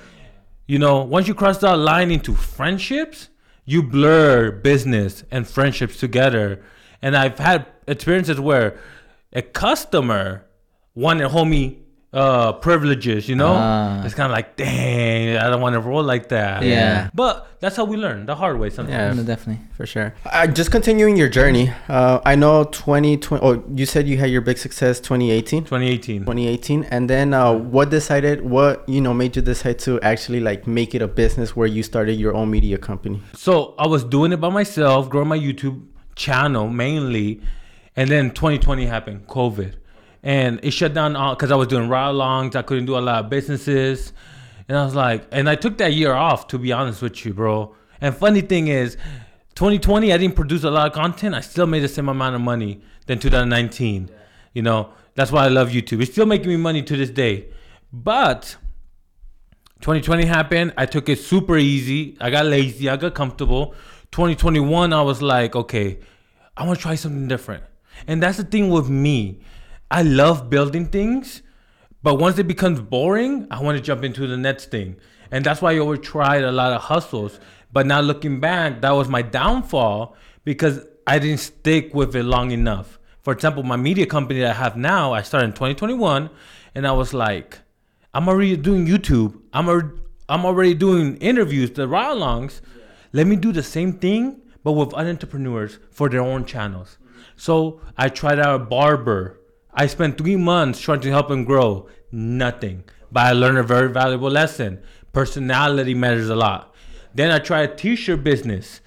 you 0.66 0.78
know, 0.78 1.02
once 1.02 1.26
you 1.28 1.34
cross 1.34 1.58
that 1.58 1.76
line 1.76 2.10
into 2.10 2.34
friendships, 2.34 3.28
you 3.64 3.82
blur 3.82 4.50
business 4.52 5.24
and 5.30 5.46
friendships 5.46 5.96
together. 5.96 6.62
And 7.02 7.16
I've 7.16 7.38
had 7.38 7.66
experiences 7.88 8.38
where 8.40 8.78
a 9.32 9.42
customer 9.42 10.46
wanted 10.94 11.30
homie 11.30 11.81
uh 12.12 12.52
privileges, 12.52 13.26
you 13.28 13.34
know? 13.36 13.54
Ah. 13.56 14.04
it's 14.04 14.14
kind 14.14 14.26
of 14.30 14.32
like, 14.36 14.56
dang, 14.56 15.36
I 15.38 15.48
don't 15.48 15.62
want 15.62 15.72
to 15.74 15.80
roll 15.80 16.02
like 16.02 16.28
that. 16.28 16.62
Yeah. 16.62 17.08
But 17.14 17.46
that's 17.60 17.74
how 17.76 17.84
we 17.84 17.96
learn 17.96 18.26
the 18.26 18.34
hard 18.34 18.58
way 18.58 18.68
sometimes. 18.68 19.16
Yeah. 19.16 19.22
No, 19.22 19.26
definitely 19.26 19.64
for 19.76 19.86
sure. 19.86 20.14
Uh, 20.26 20.46
just 20.46 20.70
continuing 20.70 21.16
your 21.16 21.30
journey. 21.30 21.72
Uh, 21.88 22.20
I 22.26 22.34
know 22.34 22.64
2020. 22.64 23.42
Oh, 23.42 23.64
you 23.74 23.86
said 23.86 24.06
you 24.06 24.18
had 24.18 24.30
your 24.30 24.42
big 24.42 24.58
success 24.58 25.00
2018. 25.00 25.64
2018. 25.64 26.20
2018 26.20 26.84
and 26.84 27.08
then 27.08 27.32
uh, 27.32 27.52
what 27.52 27.88
decided 27.88 28.42
what 28.42 28.86
you 28.88 29.00
know 29.00 29.14
made 29.14 29.34
you 29.34 29.42
decide 29.42 29.78
to 29.78 29.98
actually 30.02 30.40
like 30.40 30.66
make 30.66 30.94
it 30.94 31.00
a 31.00 31.08
business 31.08 31.56
where 31.56 31.66
you 31.66 31.82
started 31.82 32.14
your 32.14 32.34
own 32.34 32.50
media 32.50 32.76
company 32.76 33.22
So 33.34 33.74
I 33.78 33.86
was 33.86 34.04
doing 34.04 34.32
it 34.32 34.40
by 34.40 34.50
myself, 34.50 35.08
growing 35.08 35.28
my 35.28 35.38
YouTube 35.38 35.80
channel 36.14 36.68
mainly, 36.68 37.40
and 37.96 38.10
then 38.10 38.30
2020 38.30 38.86
happened, 38.86 39.26
COVID, 39.28 39.74
and 40.22 40.60
it 40.62 40.70
shut 40.72 40.94
down 40.94 41.16
all 41.16 41.34
because 41.34 41.50
I 41.50 41.56
was 41.56 41.68
doing 41.68 41.88
ride-alongs. 41.88 42.54
I 42.56 42.62
couldn't 42.62 42.86
do 42.86 42.96
a 42.96 43.00
lot 43.00 43.24
of 43.24 43.30
businesses, 43.30 44.12
and 44.68 44.76
I 44.76 44.84
was 44.84 44.94
like, 44.94 45.26
and 45.32 45.48
I 45.48 45.54
took 45.54 45.78
that 45.78 45.92
year 45.92 46.12
off 46.12 46.46
to 46.48 46.58
be 46.58 46.72
honest 46.72 47.02
with 47.02 47.24
you, 47.24 47.34
bro. 47.34 47.74
And 48.00 48.14
funny 48.14 48.40
thing 48.40 48.68
is, 48.68 48.96
2020 49.54 50.12
I 50.12 50.18
didn't 50.18 50.36
produce 50.36 50.64
a 50.64 50.70
lot 50.70 50.86
of 50.86 50.92
content. 50.92 51.34
I 51.34 51.40
still 51.40 51.66
made 51.66 51.80
the 51.80 51.88
same 51.88 52.08
amount 52.08 52.34
of 52.34 52.40
money 52.40 52.80
than 53.06 53.18
2019. 53.18 54.10
You 54.54 54.62
know, 54.62 54.90
that's 55.14 55.32
why 55.32 55.44
I 55.44 55.48
love 55.48 55.70
YouTube. 55.70 56.02
It's 56.02 56.12
still 56.12 56.26
making 56.26 56.48
me 56.48 56.56
money 56.56 56.82
to 56.82 56.96
this 56.96 57.10
day, 57.10 57.48
but 57.92 58.56
2020 59.80 60.24
happened. 60.26 60.72
I 60.76 60.86
took 60.86 61.08
it 61.08 61.18
super 61.18 61.58
easy. 61.58 62.16
I 62.20 62.30
got 62.30 62.46
lazy. 62.46 62.88
I 62.88 62.96
got 62.96 63.14
comfortable. 63.14 63.74
2021, 64.12 64.92
I 64.92 65.02
was 65.02 65.20
like, 65.22 65.56
okay, 65.56 65.98
I 66.56 66.64
want 66.66 66.78
to 66.78 66.82
try 66.82 66.94
something 66.94 67.26
different. 67.26 67.64
And 68.06 68.22
that's 68.22 68.36
the 68.36 68.44
thing 68.44 68.70
with 68.70 68.88
me. 68.88 69.40
I 69.92 70.00
love 70.00 70.48
building 70.48 70.86
things, 70.86 71.42
but 72.02 72.14
once 72.14 72.38
it 72.38 72.48
becomes 72.48 72.80
boring, 72.80 73.46
I 73.50 73.60
want 73.60 73.76
to 73.76 73.84
jump 73.84 74.04
into 74.04 74.26
the 74.26 74.38
next 74.38 74.70
thing. 74.70 74.96
And 75.30 75.44
that's 75.44 75.60
why 75.60 75.74
I 75.74 75.80
always 75.80 76.00
tried 76.00 76.44
a 76.44 76.50
lot 76.50 76.72
of 76.72 76.80
hustles. 76.80 77.38
But 77.70 77.84
now 77.84 78.00
looking 78.00 78.40
back, 78.40 78.80
that 78.80 78.92
was 78.92 79.08
my 79.08 79.20
downfall 79.20 80.16
because 80.44 80.80
I 81.06 81.18
didn't 81.18 81.40
stick 81.40 81.92
with 81.92 82.16
it 82.16 82.22
long 82.22 82.52
enough. 82.52 82.98
For 83.20 83.34
example, 83.34 83.64
my 83.64 83.76
media 83.76 84.06
company 84.06 84.40
that 84.40 84.52
I 84.52 84.54
have 84.54 84.78
now, 84.78 85.12
I 85.12 85.20
started 85.20 85.48
in 85.48 85.52
2021, 85.52 86.30
and 86.74 86.86
I 86.86 86.92
was 86.92 87.12
like, 87.12 87.58
I'm 88.14 88.28
already 88.28 88.56
doing 88.56 88.86
YouTube. 88.86 89.38
I'm 89.52 89.68
already, 89.68 90.00
I'm 90.26 90.46
already 90.46 90.72
doing 90.72 91.18
interviews, 91.18 91.70
the 91.70 91.86
ride-alongs. 91.86 92.62
Let 93.12 93.26
me 93.26 93.36
do 93.36 93.52
the 93.52 93.62
same 93.62 93.92
thing, 93.92 94.40
but 94.64 94.72
with 94.72 94.94
other 94.94 95.10
entrepreneurs 95.10 95.78
for 95.90 96.08
their 96.08 96.22
own 96.22 96.46
channels. 96.46 96.96
So 97.36 97.82
I 97.98 98.08
tried 98.08 98.38
out 98.38 98.54
a 98.54 98.64
barber. 98.64 99.38
I 99.74 99.86
spent 99.86 100.18
three 100.18 100.36
months 100.36 100.80
trying 100.80 101.00
to 101.00 101.10
help 101.10 101.30
him 101.30 101.44
grow. 101.44 101.88
Nothing. 102.10 102.84
But 103.10 103.26
I 103.26 103.32
learned 103.32 103.58
a 103.58 103.62
very 103.62 103.90
valuable 103.90 104.30
lesson. 104.30 104.82
Personality 105.12 105.94
matters 105.94 106.28
a 106.28 106.36
lot. 106.36 106.74
Then 107.14 107.30
I 107.30 107.38
tried 107.38 107.70
a 107.70 107.74
t-shirt 107.74 108.24
business. 108.24 108.80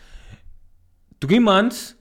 Three 1.22 1.40
months, 1.40 1.96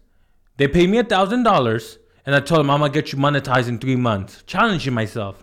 they 0.57 0.69
paid 0.69 0.91
me 0.91 0.99
a 0.99 1.05
thousand 1.05 1.43
dollars, 1.43 1.99
and 2.25 2.35
I 2.35 2.41
told 2.41 2.61
them 2.61 2.71
I'm 2.71 2.81
gonna 2.81 2.93
get 2.93 3.13
you 3.13 3.19
monetized 3.19 3.69
in 3.69 3.79
three 3.79 3.97
months. 3.97 4.43
Challenging 4.47 4.95
myself. 4.95 5.43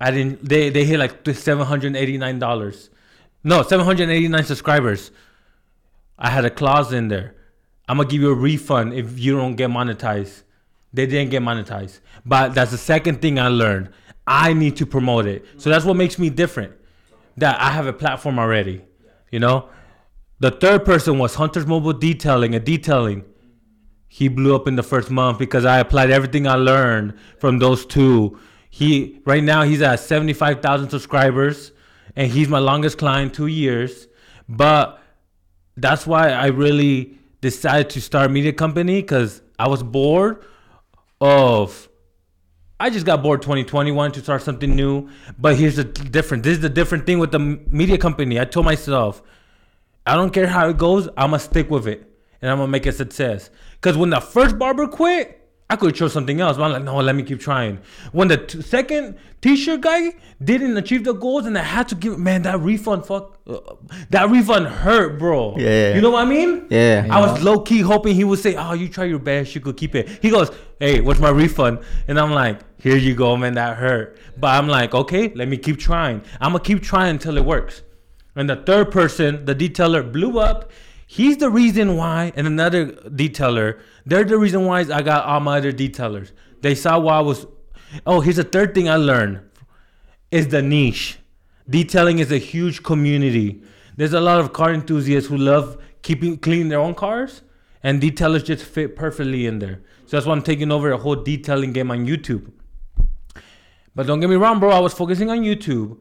I 0.00 0.10
didn't. 0.10 0.48
They 0.48 0.70
they 0.70 0.84
hit 0.84 0.98
like 0.98 1.26
seven 1.28 1.66
hundred 1.66 1.96
eighty 1.96 2.18
nine 2.18 2.38
dollars. 2.38 2.90
No, 3.42 3.62
seven 3.62 3.84
hundred 3.84 4.10
eighty 4.10 4.28
nine 4.28 4.44
subscribers. 4.44 5.10
I 6.18 6.30
had 6.30 6.44
a 6.44 6.50
clause 6.50 6.92
in 6.92 7.08
there. 7.08 7.34
I'm 7.88 7.96
gonna 7.96 8.08
give 8.08 8.20
you 8.20 8.30
a 8.30 8.34
refund 8.34 8.94
if 8.94 9.18
you 9.18 9.36
don't 9.36 9.56
get 9.56 9.70
monetized. 9.70 10.42
They 10.96 11.06
didn't 11.06 11.30
get 11.30 11.42
monetized, 11.42 12.00
but 12.24 12.54
that's 12.54 12.70
the 12.70 12.78
second 12.78 13.20
thing 13.20 13.38
I 13.38 13.48
learned. 13.48 13.90
I 14.26 14.54
need 14.54 14.76
to 14.78 14.86
promote 14.86 15.26
it. 15.26 15.44
So 15.58 15.68
that's 15.68 15.84
what 15.84 15.94
makes 15.94 16.18
me 16.18 16.30
different. 16.30 16.72
That 17.36 17.60
I 17.60 17.70
have 17.70 17.86
a 17.86 17.92
platform 17.92 18.38
already. 18.38 18.82
You 19.30 19.40
know. 19.40 19.68
The 20.38 20.50
third 20.50 20.84
person 20.84 21.18
was 21.18 21.34
Hunter's 21.34 21.66
Mobile 21.66 21.92
Detailing 21.92 22.54
and 22.54 22.64
Detailing. 22.64 23.24
He 24.08 24.28
blew 24.28 24.54
up 24.54 24.66
in 24.66 24.76
the 24.76 24.82
first 24.82 25.10
month 25.10 25.38
because 25.38 25.64
I 25.66 25.80
applied 25.80 26.10
everything 26.10 26.46
I 26.46 26.54
learned 26.54 27.14
from 27.38 27.58
those 27.58 27.84
two. 27.84 28.38
He 28.70 29.20
right 29.26 29.42
now 29.42 29.62
he's 29.62 29.82
at 29.82 30.00
75,000 30.00 30.90
subscribers 30.90 31.72
and 32.14 32.30
he's 32.30 32.48
my 32.48 32.58
longest 32.58 32.96
client 32.98 33.34
2 33.34 33.46
years. 33.46 34.08
But 34.48 34.98
that's 35.76 36.06
why 36.06 36.30
I 36.30 36.46
really 36.46 37.18
decided 37.42 37.90
to 37.90 38.00
start 38.00 38.26
a 38.26 38.32
media 38.32 38.52
company 38.52 39.02
cuz 39.02 39.42
I 39.58 39.68
was 39.68 39.82
bored 39.82 40.44
of 41.20 41.88
I 42.78 42.90
just 42.90 43.06
got 43.06 43.22
bored 43.22 43.40
2020 43.40 43.90
wanted 43.92 44.14
to 44.14 44.20
start 44.20 44.42
something 44.42 44.76
new. 44.76 45.08
But 45.38 45.56
here's 45.56 45.76
the 45.76 45.84
difference. 45.84 46.44
This 46.44 46.54
is 46.54 46.60
the 46.60 46.68
different 46.68 47.06
thing 47.06 47.18
with 47.18 47.30
the 47.30 47.38
media 47.38 47.96
company. 47.96 48.38
I 48.38 48.44
told 48.44 48.66
myself 48.66 49.22
I 50.06 50.14
don't 50.14 50.30
care 50.30 50.46
how 50.46 50.68
it 50.68 50.76
goes. 50.76 51.08
I'm 51.16 51.30
gonna 51.30 51.38
stick 51.38 51.70
with 51.70 51.88
it, 51.88 52.08
and 52.40 52.50
I'm 52.50 52.58
gonna 52.58 52.68
make 52.70 52.86
it 52.86 52.90
a 52.90 52.92
success. 52.92 53.50
Cause 53.80 53.96
when 53.96 54.10
the 54.10 54.20
first 54.20 54.58
barber 54.58 54.86
quit, 54.86 55.45
I 55.68 55.76
could 55.76 55.94
chose 55.94 56.12
something 56.12 56.40
else. 56.40 56.56
But 56.56 56.64
I'm 56.64 56.72
like, 56.72 56.84
no, 56.84 56.96
let 56.98 57.16
me 57.16 57.22
keep 57.24 57.40
trying. 57.40 57.80
When 58.12 58.28
the 58.28 58.36
t- 58.36 58.62
second 58.62 59.18
T-shirt 59.40 59.80
guy 59.80 60.12
didn't 60.42 60.76
achieve 60.76 61.04
the 61.04 61.12
goals, 61.12 61.46
and 61.46 61.58
I 61.58 61.62
had 61.62 61.88
to 61.88 61.94
give, 61.94 62.18
man, 62.18 62.42
that 62.42 62.60
refund, 62.60 63.04
fuck, 63.04 63.38
uh, 63.48 63.58
that 64.10 64.30
refund 64.30 64.68
hurt, 64.68 65.18
bro. 65.18 65.56
Yeah. 65.56 65.94
You 65.94 66.00
know 66.00 66.10
what 66.10 66.26
I 66.26 66.28
mean? 66.28 66.66
Yeah. 66.70 67.06
I 67.10 67.20
was 67.20 67.42
low 67.42 67.60
key 67.60 67.80
hoping 67.80 68.14
he 68.14 68.24
would 68.24 68.38
say, 68.38 68.54
"Oh, 68.54 68.74
you 68.74 68.88
try 68.88 69.04
your 69.04 69.18
best, 69.18 69.54
you 69.54 69.60
could 69.60 69.76
keep 69.76 69.94
it." 69.94 70.08
He 70.22 70.30
goes, 70.30 70.50
"Hey, 70.78 71.00
what's 71.00 71.20
my 71.20 71.30
refund?" 71.30 71.80
And 72.06 72.18
I'm 72.18 72.30
like, 72.30 72.60
"Here 72.80 72.96
you 72.96 73.14
go, 73.14 73.36
man. 73.36 73.54
That 73.54 73.76
hurt." 73.76 74.18
But 74.36 74.48
I'm 74.48 74.68
like, 74.68 74.94
"Okay, 74.94 75.32
let 75.34 75.48
me 75.48 75.56
keep 75.56 75.78
trying. 75.78 76.22
I'm 76.40 76.52
gonna 76.52 76.64
keep 76.64 76.82
trying 76.82 77.10
until 77.10 77.36
it 77.36 77.44
works." 77.44 77.82
And 78.36 78.48
the 78.48 78.56
third 78.56 78.90
person, 78.90 79.46
the 79.46 79.54
detailer, 79.54 80.10
blew 80.12 80.38
up. 80.38 80.70
He's 81.06 81.36
the 81.36 81.50
reason 81.50 81.96
why, 81.96 82.32
and 82.34 82.46
another 82.46 82.86
detailer, 82.86 83.80
they're 84.04 84.24
the 84.24 84.38
reason 84.38 84.66
why 84.66 84.80
I 84.80 85.02
got 85.02 85.24
all 85.24 85.40
my 85.40 85.58
other 85.58 85.72
detailers. 85.72 86.32
They 86.62 86.74
saw 86.74 86.98
why 86.98 87.18
I 87.18 87.20
was. 87.20 87.46
Oh, 88.04 88.20
here's 88.20 88.36
the 88.36 88.44
third 88.44 88.74
thing 88.74 88.88
I 88.88 88.96
learned 88.96 89.40
is 90.32 90.48
the 90.48 90.62
niche. 90.62 91.18
Detailing 91.70 92.18
is 92.18 92.32
a 92.32 92.38
huge 92.38 92.82
community. 92.82 93.62
There's 93.96 94.12
a 94.12 94.20
lot 94.20 94.40
of 94.40 94.52
car 94.52 94.74
enthusiasts 94.74 95.28
who 95.28 95.36
love 95.36 95.80
keeping 96.02 96.38
cleaning 96.38 96.68
their 96.68 96.80
own 96.80 96.94
cars, 96.94 97.42
and 97.82 98.02
detailers 98.02 98.44
just 98.44 98.64
fit 98.64 98.96
perfectly 98.96 99.46
in 99.46 99.60
there. 99.60 99.82
So 100.06 100.16
that's 100.16 100.26
why 100.26 100.32
I'm 100.32 100.42
taking 100.42 100.72
over 100.72 100.90
a 100.90 100.98
whole 100.98 101.16
detailing 101.16 101.72
game 101.72 101.90
on 101.90 102.06
YouTube. 102.06 102.50
But 103.94 104.06
don't 104.06 104.20
get 104.20 104.28
me 104.28 104.36
wrong, 104.36 104.60
bro. 104.60 104.70
I 104.70 104.80
was 104.80 104.92
focusing 104.92 105.30
on 105.30 105.38
YouTube. 105.38 105.98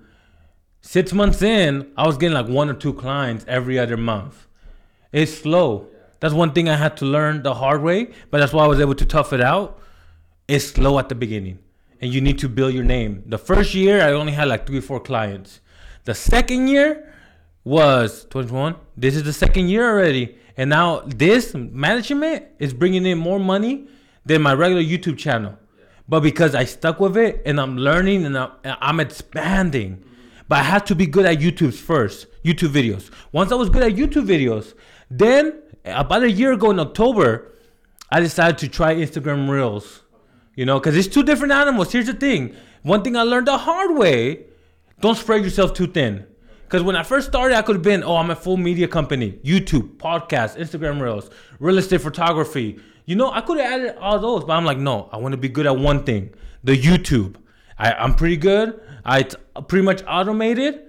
Six 0.81 1.13
months 1.13 1.41
in, 1.41 1.91
I 1.95 2.05
was 2.05 2.17
getting 2.17 2.33
like 2.33 2.47
one 2.47 2.69
or 2.69 2.73
two 2.73 2.93
clients 2.93 3.45
every 3.47 3.79
other 3.79 3.97
month. 3.97 4.47
It's 5.15 5.33
slow. 5.33 5.87
That's 6.19 6.33
one 6.33 6.51
thing 6.51 6.67
I 6.67 6.75
had 6.75 6.97
to 6.97 7.05
learn 7.05 7.41
the 7.41 7.53
hard 7.53 7.81
way, 7.81 8.11
but 8.31 8.39
that's 8.39 8.51
why 8.51 8.65
I 8.65 8.67
was 8.67 8.81
able 8.81 8.95
to 8.95 9.05
tough 9.05 9.31
it 9.31 9.39
out. 9.39 9.79
It's 10.45 10.65
slow 10.65 10.99
at 10.99 11.07
the 11.07 11.15
beginning, 11.15 11.59
and 12.01 12.13
you 12.13 12.19
need 12.19 12.37
to 12.39 12.49
build 12.49 12.73
your 12.73 12.83
name. 12.83 13.23
The 13.25 13.37
first 13.37 13.73
year, 13.73 14.01
I 14.01 14.11
only 14.11 14.33
had 14.33 14.49
like 14.49 14.67
three 14.67 14.79
or 14.79 14.81
four 14.81 14.99
clients. 14.99 15.61
The 16.03 16.13
second 16.13 16.67
year 16.67 17.13
was 17.63 18.25
21. 18.29 18.75
This 18.97 19.15
is 19.15 19.23
the 19.23 19.31
second 19.31 19.69
year 19.69 19.89
already, 19.89 20.35
and 20.57 20.69
now 20.69 20.99
this 21.05 21.53
management 21.53 22.47
is 22.59 22.73
bringing 22.73 23.05
in 23.05 23.17
more 23.17 23.39
money 23.39 23.87
than 24.25 24.41
my 24.41 24.53
regular 24.53 24.83
YouTube 24.83 25.17
channel. 25.17 25.57
But 26.09 26.23
because 26.23 26.55
I 26.55 26.65
stuck 26.65 26.99
with 26.99 27.15
it 27.15 27.41
and 27.45 27.61
I'm 27.61 27.77
learning 27.77 28.25
and 28.25 28.37
I'm, 28.65 28.99
expanding, 28.99 30.03
but 30.49 30.59
I 30.59 30.63
had 30.63 30.85
to 30.87 30.95
be 30.95 31.07
good 31.07 31.25
at 31.25 31.39
YouTube 31.39 31.73
first, 31.73 32.27
YouTube 32.43 32.73
videos. 32.73 33.09
Once 33.31 33.53
I 33.53 33.55
was 33.55 33.69
good 33.69 33.81
at 33.81 33.93
YouTube 33.93 34.27
videos, 34.27 34.73
then 35.09 35.61
about 35.85 36.23
a 36.23 36.31
year 36.31 36.53
ago 36.53 36.71
in 36.71 36.79
October, 36.79 37.53
I 38.11 38.19
decided 38.19 38.57
to 38.59 38.67
try 38.67 38.95
Instagram 38.95 39.49
Reels. 39.49 40.01
You 40.55 40.65
know, 40.65 40.79
because 40.79 40.95
it's 40.95 41.07
two 41.07 41.23
different 41.23 41.51
animals. 41.51 41.91
Here's 41.91 42.05
the 42.05 42.13
thing 42.13 42.55
one 42.81 43.03
thing 43.03 43.15
I 43.17 43.23
learned 43.23 43.47
the 43.47 43.57
hard 43.57 43.95
way 43.97 44.45
don't 44.99 45.17
spread 45.17 45.43
yourself 45.43 45.73
too 45.73 45.87
thin. 45.87 46.25
Because 46.63 46.81
when 46.81 46.95
I 46.95 47.03
first 47.03 47.27
started, 47.27 47.57
I 47.57 47.61
could 47.61 47.75
have 47.75 47.83
been, 47.83 48.03
oh, 48.03 48.15
I'm 48.15 48.31
a 48.31 48.35
full 48.35 48.57
media 48.57 48.87
company, 48.87 49.33
YouTube, 49.43 49.97
podcast, 49.97 50.57
Instagram 50.57 50.99
Reels, 50.99 51.29
real 51.59 51.77
estate 51.77 52.01
photography. 52.01 52.79
You 53.05 53.15
know, 53.15 53.31
I 53.31 53.41
could 53.41 53.59
have 53.59 53.71
added 53.71 53.97
all 53.97 54.17
those, 54.17 54.45
but 54.45 54.53
I'm 54.53 54.65
like, 54.65 54.79
no, 54.79 55.09
I 55.11 55.17
want 55.17 55.33
to 55.33 55.37
be 55.37 55.49
good 55.49 55.67
at 55.67 55.77
one 55.77 56.03
thing 56.03 56.33
the 56.63 56.75
YouTube. 56.75 57.35
I, 57.77 57.93
I'm 57.93 58.15
pretty 58.15 58.37
good. 58.37 58.79
I 59.03 59.23
pretty 59.67 59.85
much 59.85 60.01
automated. 60.07 60.81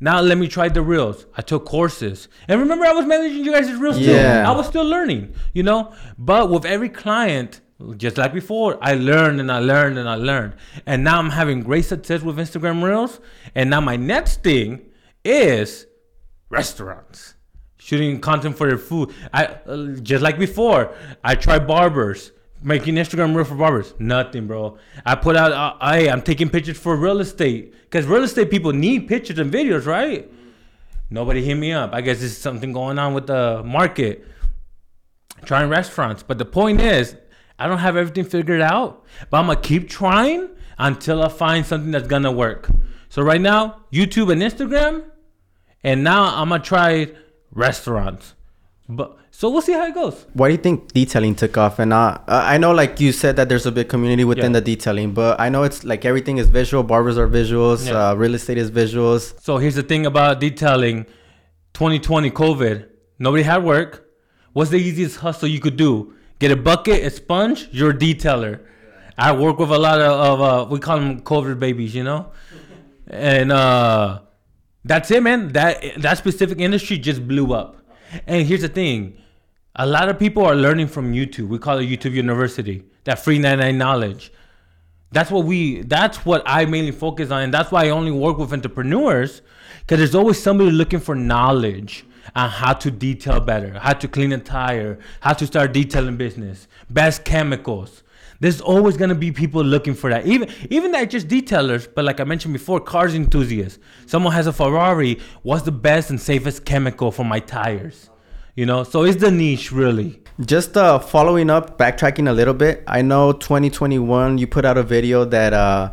Now 0.00 0.20
let 0.20 0.38
me 0.38 0.46
try 0.46 0.68
the 0.68 0.82
reels. 0.82 1.26
I 1.36 1.42
took 1.42 1.64
courses, 1.64 2.28
and 2.46 2.60
remember, 2.60 2.84
I 2.86 2.92
was 2.92 3.04
managing 3.06 3.44
you 3.44 3.52
guys' 3.52 3.72
reels 3.72 3.98
too. 3.98 4.04
I 4.48 4.52
was 4.56 4.66
still 4.68 4.84
learning, 4.84 5.34
you 5.52 5.62
know. 5.64 5.92
But 6.16 6.50
with 6.50 6.64
every 6.64 6.88
client, 6.88 7.60
just 7.96 8.16
like 8.16 8.32
before, 8.32 8.78
I 8.80 8.94
learned 8.94 9.40
and 9.40 9.50
I 9.50 9.58
learned 9.58 9.98
and 9.98 10.08
I 10.08 10.14
learned, 10.14 10.54
and 10.86 11.02
now 11.02 11.18
I'm 11.18 11.30
having 11.30 11.62
great 11.62 11.84
success 11.84 12.22
with 12.22 12.36
Instagram 12.36 12.82
reels. 12.82 13.20
And 13.54 13.70
now 13.70 13.80
my 13.80 13.96
next 13.96 14.42
thing 14.44 14.86
is 15.24 15.86
restaurants, 16.48 17.34
shooting 17.78 18.20
content 18.20 18.56
for 18.56 18.68
their 18.68 18.78
food. 18.78 19.12
I 19.32 19.46
uh, 19.46 19.94
just 20.00 20.22
like 20.22 20.38
before, 20.38 20.94
I 21.24 21.34
tried 21.34 21.66
barbers. 21.66 22.32
Making 22.62 22.94
Instagram 22.96 23.34
real 23.34 23.44
for 23.44 23.54
barbers. 23.54 23.94
Nothing, 23.98 24.46
bro. 24.46 24.78
I 25.04 25.14
put 25.14 25.36
out, 25.36 25.52
uh, 25.52 25.90
hey, 25.90 26.10
I'm 26.10 26.22
taking 26.22 26.48
pictures 26.48 26.78
for 26.78 26.96
real 26.96 27.20
estate 27.20 27.72
because 27.82 28.06
real 28.06 28.24
estate 28.24 28.50
people 28.50 28.72
need 28.72 29.08
pictures 29.08 29.38
and 29.38 29.52
videos, 29.52 29.86
right? 29.86 30.30
Nobody 31.10 31.44
hit 31.44 31.54
me 31.54 31.72
up. 31.72 31.94
I 31.94 32.00
guess 32.00 32.18
there's 32.20 32.36
something 32.36 32.72
going 32.72 32.98
on 32.98 33.14
with 33.14 33.26
the 33.26 33.62
market. 33.64 34.26
Trying 35.44 35.70
restaurants, 35.70 36.24
but 36.24 36.38
the 36.38 36.44
point 36.44 36.80
is, 36.80 37.14
I 37.60 37.68
don't 37.68 37.78
have 37.78 37.96
everything 37.96 38.24
figured 38.24 38.60
out, 38.60 39.04
but 39.30 39.38
I'm 39.38 39.46
gonna 39.46 39.60
keep 39.60 39.88
trying 39.88 40.48
until 40.78 41.22
I 41.22 41.28
find 41.28 41.64
something 41.64 41.92
that's 41.92 42.08
gonna 42.08 42.32
work. 42.32 42.68
So 43.08 43.22
right 43.22 43.40
now, 43.40 43.84
YouTube 43.92 44.32
and 44.32 44.42
Instagram, 44.42 45.04
and 45.84 46.02
now 46.02 46.24
I'm 46.34 46.48
gonna 46.48 46.62
try 46.62 47.12
restaurants. 47.52 48.34
But 48.90 49.18
so 49.30 49.50
we'll 49.50 49.60
see 49.60 49.74
how 49.74 49.84
it 49.86 49.94
goes. 49.94 50.24
Why 50.32 50.48
do 50.48 50.52
you 50.52 50.58
think 50.62 50.92
detailing 50.94 51.34
took 51.34 51.58
off? 51.58 51.78
And 51.78 51.92
uh, 51.92 52.18
uh, 52.26 52.42
I 52.44 52.56
know, 52.56 52.72
like 52.72 53.00
you 53.00 53.12
said, 53.12 53.36
that 53.36 53.48
there's 53.50 53.66
a 53.66 53.72
big 53.72 53.88
community 53.88 54.24
within 54.24 54.52
Yeah. 54.54 54.60
the 54.60 54.76
detailing, 54.76 55.12
but 55.12 55.38
I 55.38 55.50
know 55.50 55.62
it's 55.64 55.84
like 55.84 56.06
everything 56.06 56.38
is 56.38 56.48
visual. 56.48 56.82
Barbers 56.82 57.18
are 57.18 57.28
visuals. 57.28 57.86
Yeah. 57.86 58.08
Uh, 58.10 58.14
real 58.14 58.34
estate 58.34 58.56
is 58.56 58.70
visuals. 58.70 59.38
So 59.42 59.58
here's 59.58 59.74
the 59.74 59.82
thing 59.82 60.06
about 60.06 60.40
detailing 60.40 61.04
2020 61.74 62.30
COVID. 62.30 62.86
Nobody 63.18 63.42
had 63.42 63.62
work. 63.62 64.08
What's 64.54 64.70
the 64.70 64.78
easiest 64.78 65.16
hustle 65.18 65.48
you 65.48 65.60
could 65.60 65.76
do? 65.76 66.14
Get 66.38 66.50
a 66.50 66.56
bucket, 66.56 67.04
a 67.04 67.10
sponge, 67.10 67.68
you're 67.70 67.90
a 67.90 67.94
detailer. 67.98 68.60
I 69.18 69.32
work 69.32 69.58
with 69.58 69.70
a 69.70 69.78
lot 69.78 70.00
of, 70.00 70.12
of 70.12 70.40
uh, 70.40 70.70
we 70.70 70.78
call 70.78 70.98
them 70.98 71.20
COVID 71.20 71.58
babies, 71.58 71.94
you 71.94 72.04
know? 72.04 72.30
And 73.08 73.52
uh, 73.52 74.20
that's 74.84 75.10
it, 75.10 75.22
man. 75.22 75.52
That 75.52 75.82
that 75.98 76.18
specific 76.18 76.58
industry 76.60 76.98
just 76.98 77.26
blew 77.26 77.52
up. 77.52 77.76
And 78.26 78.46
here's 78.46 78.62
the 78.62 78.68
thing. 78.68 79.18
A 79.76 79.86
lot 79.86 80.08
of 80.08 80.18
people 80.18 80.44
are 80.44 80.54
learning 80.54 80.88
from 80.88 81.12
YouTube. 81.12 81.48
We 81.48 81.58
call 81.58 81.78
it 81.78 81.86
YouTube 81.86 82.12
University. 82.12 82.84
That 83.04 83.18
free 83.18 83.38
99 83.38 83.78
knowledge. 83.78 84.32
That's 85.10 85.30
what 85.30 85.44
we. 85.44 85.82
That's 85.82 86.24
what 86.26 86.42
I 86.44 86.66
mainly 86.66 86.90
focus 86.90 87.30
on, 87.30 87.42
and 87.42 87.54
that's 87.54 87.72
why 87.72 87.86
I 87.86 87.90
only 87.90 88.10
work 88.10 88.36
with 88.36 88.52
entrepreneurs, 88.52 89.40
because 89.80 89.98
there's 89.98 90.14
always 90.14 90.42
somebody 90.42 90.70
looking 90.70 91.00
for 91.00 91.14
knowledge 91.14 92.04
on 92.36 92.50
how 92.50 92.74
to 92.74 92.90
detail 92.90 93.40
better, 93.40 93.78
how 93.78 93.94
to 93.94 94.06
clean 94.06 94.32
a 94.32 94.38
tire, 94.38 94.98
how 95.20 95.32
to 95.32 95.46
start 95.46 95.72
detailing 95.72 96.18
business, 96.18 96.68
best 96.90 97.24
chemicals. 97.24 98.02
There's 98.40 98.60
always 98.60 98.96
gonna 98.96 99.16
be 99.16 99.32
people 99.32 99.64
looking 99.64 99.94
for 99.94 100.10
that. 100.10 100.26
Even 100.26 100.48
even 100.70 100.92
not 100.92 101.10
just 101.10 101.28
detailers, 101.28 101.88
but 101.92 102.04
like 102.04 102.20
I 102.20 102.24
mentioned 102.24 102.54
before, 102.54 102.80
cars 102.80 103.14
enthusiasts. 103.14 103.78
Someone 104.06 104.32
has 104.32 104.46
a 104.46 104.52
Ferrari. 104.52 105.18
What's 105.42 105.62
the 105.62 105.72
best 105.72 106.10
and 106.10 106.20
safest 106.20 106.64
chemical 106.64 107.10
for 107.10 107.24
my 107.24 107.40
tires? 107.40 108.10
You 108.54 108.66
know, 108.66 108.84
so 108.84 109.04
it's 109.04 109.20
the 109.20 109.30
niche 109.30 109.72
really. 109.72 110.22
Just 110.40 110.76
uh, 110.76 111.00
following 111.00 111.50
up, 111.50 111.78
backtracking 111.78 112.28
a 112.28 112.32
little 112.32 112.54
bit. 112.54 112.84
I 112.86 113.02
know 113.02 113.32
2021, 113.32 114.38
you 114.38 114.46
put 114.46 114.64
out 114.64 114.78
a 114.78 114.84
video 114.84 115.24
that 115.24 115.52
uh, 115.52 115.92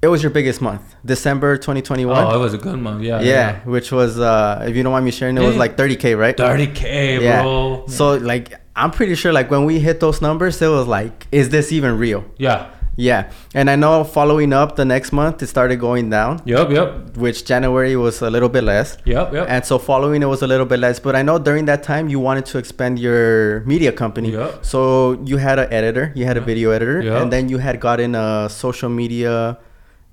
it 0.00 0.06
was 0.06 0.22
your 0.22 0.30
biggest 0.30 0.60
month, 0.60 0.94
December 1.04 1.56
2021. 1.56 2.16
Oh, 2.16 2.34
it 2.36 2.38
was 2.38 2.54
a 2.54 2.58
good 2.58 2.78
month. 2.78 3.02
Yeah. 3.02 3.20
yeah, 3.20 3.64
which 3.64 3.90
was, 3.90 4.20
uh, 4.20 4.64
if 4.68 4.76
you 4.76 4.84
don't 4.84 4.92
mind 4.92 5.04
me 5.04 5.10
sharing, 5.10 5.36
it 5.36 5.42
was 5.42 5.56
like 5.56 5.76
30K, 5.76 6.16
right? 6.16 6.36
30k, 6.36 7.20
yeah. 7.20 7.42
bro. 7.42 7.84
So, 7.88 8.14
like, 8.14 8.54
I'm 8.82 8.90
pretty 8.90 9.14
sure, 9.14 9.32
like, 9.32 9.50
when 9.50 9.64
we 9.64 9.78
hit 9.80 10.00
those 10.00 10.22
numbers, 10.22 10.60
it 10.62 10.68
was 10.68 10.86
like, 10.86 11.26
is 11.32 11.48
this 11.50 11.72
even 11.72 11.98
real? 11.98 12.24
Yeah. 12.38 12.70
Yeah. 13.00 13.30
And 13.54 13.70
I 13.70 13.76
know 13.76 14.02
following 14.02 14.52
up 14.52 14.74
the 14.74 14.84
next 14.84 15.12
month, 15.12 15.40
it 15.42 15.46
started 15.46 15.76
going 15.78 16.10
down, 16.10 16.42
Yep. 16.44 16.70
Yep. 16.70 17.16
which 17.16 17.44
January 17.44 17.94
was 17.94 18.22
a 18.22 18.28
little 18.28 18.48
bit 18.48 18.64
less. 18.64 18.98
Yep. 19.04 19.32
Yep. 19.34 19.46
And 19.48 19.64
so 19.64 19.78
following 19.78 20.20
it 20.20 20.26
was 20.26 20.42
a 20.42 20.48
little 20.48 20.66
bit 20.66 20.80
less, 20.80 20.98
but 20.98 21.14
I 21.14 21.22
know 21.22 21.38
during 21.38 21.66
that 21.66 21.84
time 21.84 22.08
you 22.08 22.18
wanted 22.18 22.44
to 22.46 22.58
expand 22.58 22.98
your 22.98 23.60
media 23.66 23.92
company. 23.92 24.32
Yeah. 24.32 24.50
So 24.62 25.12
you 25.24 25.36
had 25.36 25.60
an 25.60 25.72
editor, 25.72 26.12
you 26.16 26.24
had 26.24 26.36
a 26.36 26.40
video 26.40 26.70
editor, 26.72 27.00
Yeah. 27.00 27.22
and 27.22 27.32
then 27.32 27.48
you 27.48 27.58
had 27.58 27.78
gotten 27.78 28.16
a 28.16 28.48
social 28.50 28.88
media 28.88 29.58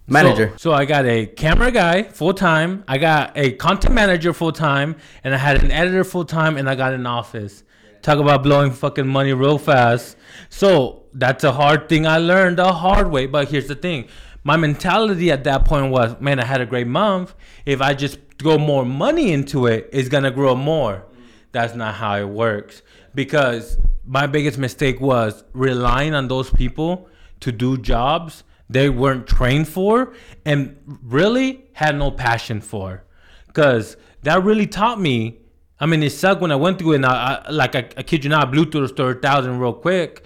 manager. 0.08 0.50
So, 0.58 0.70
so 0.70 0.74
I 0.74 0.86
got 0.86 1.06
a 1.08 1.26
camera 1.26 1.72
guy 1.72 2.04
full 2.04 2.36
time. 2.36 2.84
I 2.88 3.00
got 3.00 3.32
a 3.36 3.54
content 3.54 3.96
manager 3.96 4.32
full 4.32 4.52
time, 4.52 4.96
and 5.24 5.34
I 5.34 5.38
had 5.38 5.64
an 5.64 5.72
editor 5.72 6.04
full 6.04 6.26
time, 6.26 6.56
and 6.56 6.70
I 6.70 6.76
got 6.76 6.94
an 6.94 7.08
office. 7.08 7.64
Talk 8.06 8.20
about 8.20 8.44
blowing 8.44 8.70
fucking 8.70 9.08
money 9.08 9.34
real 9.34 9.58
fast. 9.58 10.16
So 10.50 11.06
that's 11.12 11.44
a 11.44 11.52
hard 11.52 11.90
thing 11.90 12.06
I 12.06 12.20
learned 12.20 12.60
the 12.60 12.72
hard 12.72 13.10
way. 13.10 13.26
But 13.26 13.48
here's 13.48 13.66
the 13.66 13.74
thing. 13.74 14.10
My 14.44 14.58
mentality 14.58 15.32
at 15.32 15.44
that 15.46 15.66
point 15.66 15.92
was, 15.92 16.16
man, 16.22 16.40
I 16.40 16.46
had 16.46 16.62
a 16.62 16.68
great 16.68 16.86
month. 16.86 17.34
If 17.66 17.82
I 17.82 17.96
just 17.96 18.20
throw 18.38 18.60
more 18.60 18.86
money 18.86 19.32
into 19.34 19.66
it, 19.66 19.90
it's 19.92 20.08
gonna 20.08 20.30
grow 20.30 20.54
more. 20.54 21.04
That's 21.52 21.74
not 21.74 21.96
how 21.96 22.16
it 22.18 22.30
works. 22.30 22.84
Because 23.16 23.80
my 24.06 24.28
biggest 24.28 24.60
mistake 24.60 25.02
was 25.02 25.44
relying 25.54 26.14
on 26.14 26.28
those 26.28 26.52
people 26.52 27.10
to 27.40 27.52
do 27.52 27.76
jobs 27.76 28.44
they 28.70 28.88
weren't 28.88 29.26
trained 29.26 29.68
for 29.68 30.14
and 30.46 30.78
really 31.02 31.66
had 31.74 31.98
no 31.98 32.12
passion 32.12 32.62
for. 32.62 33.04
Because 33.48 33.98
that 34.22 34.44
really 34.44 34.68
taught 34.68 35.02
me. 35.02 35.40
I 35.80 35.86
mean, 35.86 36.04
it 36.04 36.12
sucked 36.12 36.42
when 36.42 36.52
I 36.52 36.56
went 36.56 36.80
through 36.80 36.94
it. 36.94 36.96
And 36.96 37.06
I, 37.06 37.44
I 37.46 37.52
like, 37.52 37.76
I, 37.76 37.90
I 37.98 38.04
kid 38.04 38.24
you 38.24 38.30
not, 38.30 38.48
I 38.48 38.52
blew 38.52 38.66
through 38.66 38.82
the 38.82 38.88
store 38.88 39.14
thousand 39.14 39.60
real 39.60 39.74
quick. 39.74 40.26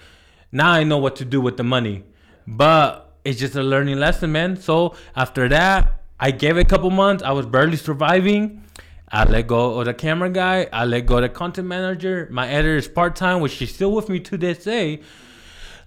Now 0.52 0.72
I 0.72 0.84
know 0.84 0.98
what 0.98 1.16
to 1.18 1.26
do 1.26 1.42
with 1.42 1.58
the 1.58 1.64
money. 1.64 2.04
But 2.48 3.14
it's 3.24 3.40
just 3.40 3.56
a 3.56 3.64
learning 3.64 3.98
lesson, 3.98 4.32
man. 4.32 4.58
So 4.58 4.96
after 5.16 5.48
that, 5.50 6.02
I 6.20 6.32
gave 6.32 6.58
it 6.58 6.62
a 6.62 6.66
couple 6.66 6.90
months. 6.90 7.24
I 7.24 7.32
was 7.32 7.46
barely 7.46 7.78
surviving. 7.78 8.64
I 9.12 9.24
let 9.24 9.48
go 9.48 9.80
of 9.80 9.86
the 9.86 9.94
camera 9.94 10.30
guy. 10.30 10.68
I 10.72 10.86
let 10.86 11.06
go 11.06 11.18
of 11.18 11.24
the 11.24 11.30
content 11.30 11.68
manager. 11.68 12.28
My 12.32 12.48
editor 12.48 12.78
is 12.78 12.88
part 12.88 13.16
time, 13.16 13.42
which 13.42 13.54
she's 13.54 13.74
still 13.74 13.92
with 13.92 14.10
me 14.10 14.20
to 14.22 14.38
this 14.38 14.64
day. 14.64 15.02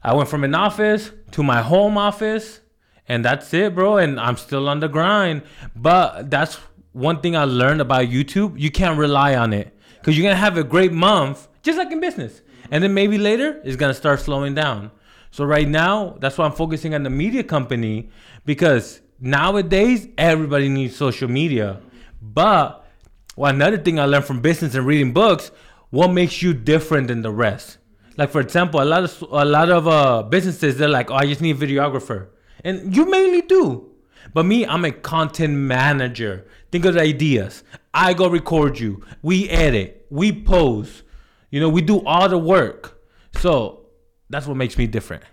I 0.03 0.14
went 0.14 0.29
from 0.29 0.42
an 0.42 0.55
office 0.55 1.12
to 1.33 1.42
my 1.44 1.62
home 1.62 1.96
office, 1.96 2.61
and 3.07 3.25
that's 3.25 3.55
it, 3.55 3.75
bro. 3.75 3.98
And 3.98 4.18
I'm 4.18 4.37
still 4.37 4.68
on 4.68 4.81
the 4.81 4.88
grind. 4.88 5.42
But 5.77 6.31
that's 6.31 6.59
one 6.92 7.20
thing 7.20 7.37
I 7.37 7.44
learned 7.44 7.81
about 7.81 8.07
YouTube. 8.07 8.59
You 8.59 8.70
can't 8.70 8.98
rely 8.98 9.35
on 9.35 9.52
it 9.52 9.76
because 9.98 10.16
you're 10.16 10.24
gonna 10.24 10.37
have 10.37 10.57
a 10.57 10.64
great 10.64 10.92
month, 10.92 11.48
just 11.62 11.78
like 11.78 11.90
in 11.90 12.00
business, 12.00 12.42
and 12.70 12.83
then 12.83 12.94
maybe 12.94 13.18
later 13.18 13.61
it's 13.64 13.76
gonna 13.76 13.94
start 13.94 14.20
slowing 14.20 14.55
down. 14.55 14.90
So 15.31 15.44
right 15.44 15.66
now, 15.66 16.16
that's 16.20 16.37
why 16.37 16.44
I'm 16.44 16.52
focusing 16.52 16.94
on 16.94 17.02
the 17.02 17.11
media 17.11 17.42
company 17.42 18.11
because 18.44 19.00
nowadays 19.18 20.09
everybody 20.18 20.68
needs 20.68 20.94
social 20.94 21.28
media. 21.28 21.81
But 22.20 22.85
well, 23.35 23.50
another 23.52 23.78
thing 23.78 23.98
I 23.98 24.05
learned 24.05 24.26
from 24.26 24.40
business 24.40 24.74
and 24.74 24.87
reading 24.87 25.12
books, 25.12 25.50
what 25.88 26.09
makes 26.09 26.42
you 26.42 26.52
different 26.52 27.09
than 27.09 27.22
the 27.22 27.31
rest? 27.31 27.78
Like 28.18 28.31
for 28.31 28.40
example, 28.40 28.83
a 28.83 28.85
lot 28.85 29.05
of 29.05 29.22
a 29.31 29.44
lot 29.44 29.70
of 29.70 29.88
uh, 29.88 30.22
businesses 30.24 30.76
they're 30.76 30.88
like, 30.88 31.11
oh, 31.11 31.14
I 31.14 31.24
just 31.26 31.40
need 31.40 31.57
a 31.57 31.66
videographer, 31.66 32.28
and 32.62 32.94
you 32.94 33.09
mainly 33.11 33.40
do. 33.42 33.91
But 34.32 34.46
me, 34.46 34.66
I'm 34.66 34.85
a 34.85 34.92
content 34.92 35.54
manager. 35.54 36.46
Think 36.70 36.85
of 36.85 36.94
the 36.94 37.00
ideas. 37.00 37.64
I 37.92 38.14
go 38.14 38.28
record 38.28 38.78
you. 38.78 39.04
We 39.22 39.48
edit. 39.48 40.06
We 40.11 40.32
pose. 40.32 41.02
You 41.50 41.61
know, 41.61 41.68
we 41.68 41.82
do 41.82 42.04
all 42.04 42.28
the 42.28 42.38
work. 42.38 43.02
So 43.37 43.87
that's 44.30 44.46
what 44.46 44.56
makes 44.56 44.78
me 44.78 44.87
different. 44.87 45.24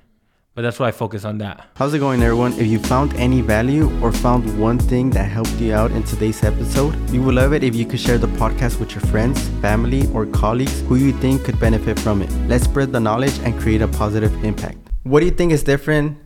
But 0.55 0.63
that's 0.63 0.77
why 0.77 0.89
I 0.89 0.91
focus 0.91 1.23
on 1.23 1.37
that. 1.37 1.69
How's 1.75 1.93
it 1.93 1.99
going, 1.99 2.21
everyone? 2.21 2.51
If 2.53 2.67
you 2.67 2.79
found 2.79 3.13
any 3.13 3.39
value 3.39 3.89
or 4.03 4.11
found 4.11 4.59
one 4.59 4.77
thing 4.77 5.09
that 5.11 5.23
helped 5.23 5.53
you 5.53 5.73
out 5.73 5.91
in 5.91 6.03
today's 6.03 6.43
episode, 6.43 6.93
we 7.11 7.19
would 7.19 7.35
love 7.35 7.53
it 7.53 7.63
if 7.63 7.73
you 7.75 7.85
could 7.85 7.99
share 7.99 8.17
the 8.17 8.27
podcast 8.27 8.77
with 8.77 8.91
your 8.91 9.01
friends, 9.01 9.47
family, 9.61 10.11
or 10.13 10.25
colleagues 10.25 10.81
who 10.81 10.95
you 10.95 11.13
think 11.13 11.45
could 11.45 11.57
benefit 11.61 11.97
from 11.99 12.21
it. 12.21 12.29
Let's 12.49 12.65
spread 12.65 12.91
the 12.91 12.99
knowledge 12.99 13.39
and 13.45 13.57
create 13.57 13.81
a 13.81 13.87
positive 13.87 14.43
impact. 14.43 14.79
What 15.03 15.21
do 15.21 15.27
you 15.27 15.31
think 15.31 15.53
is 15.53 15.63
different 15.63 16.17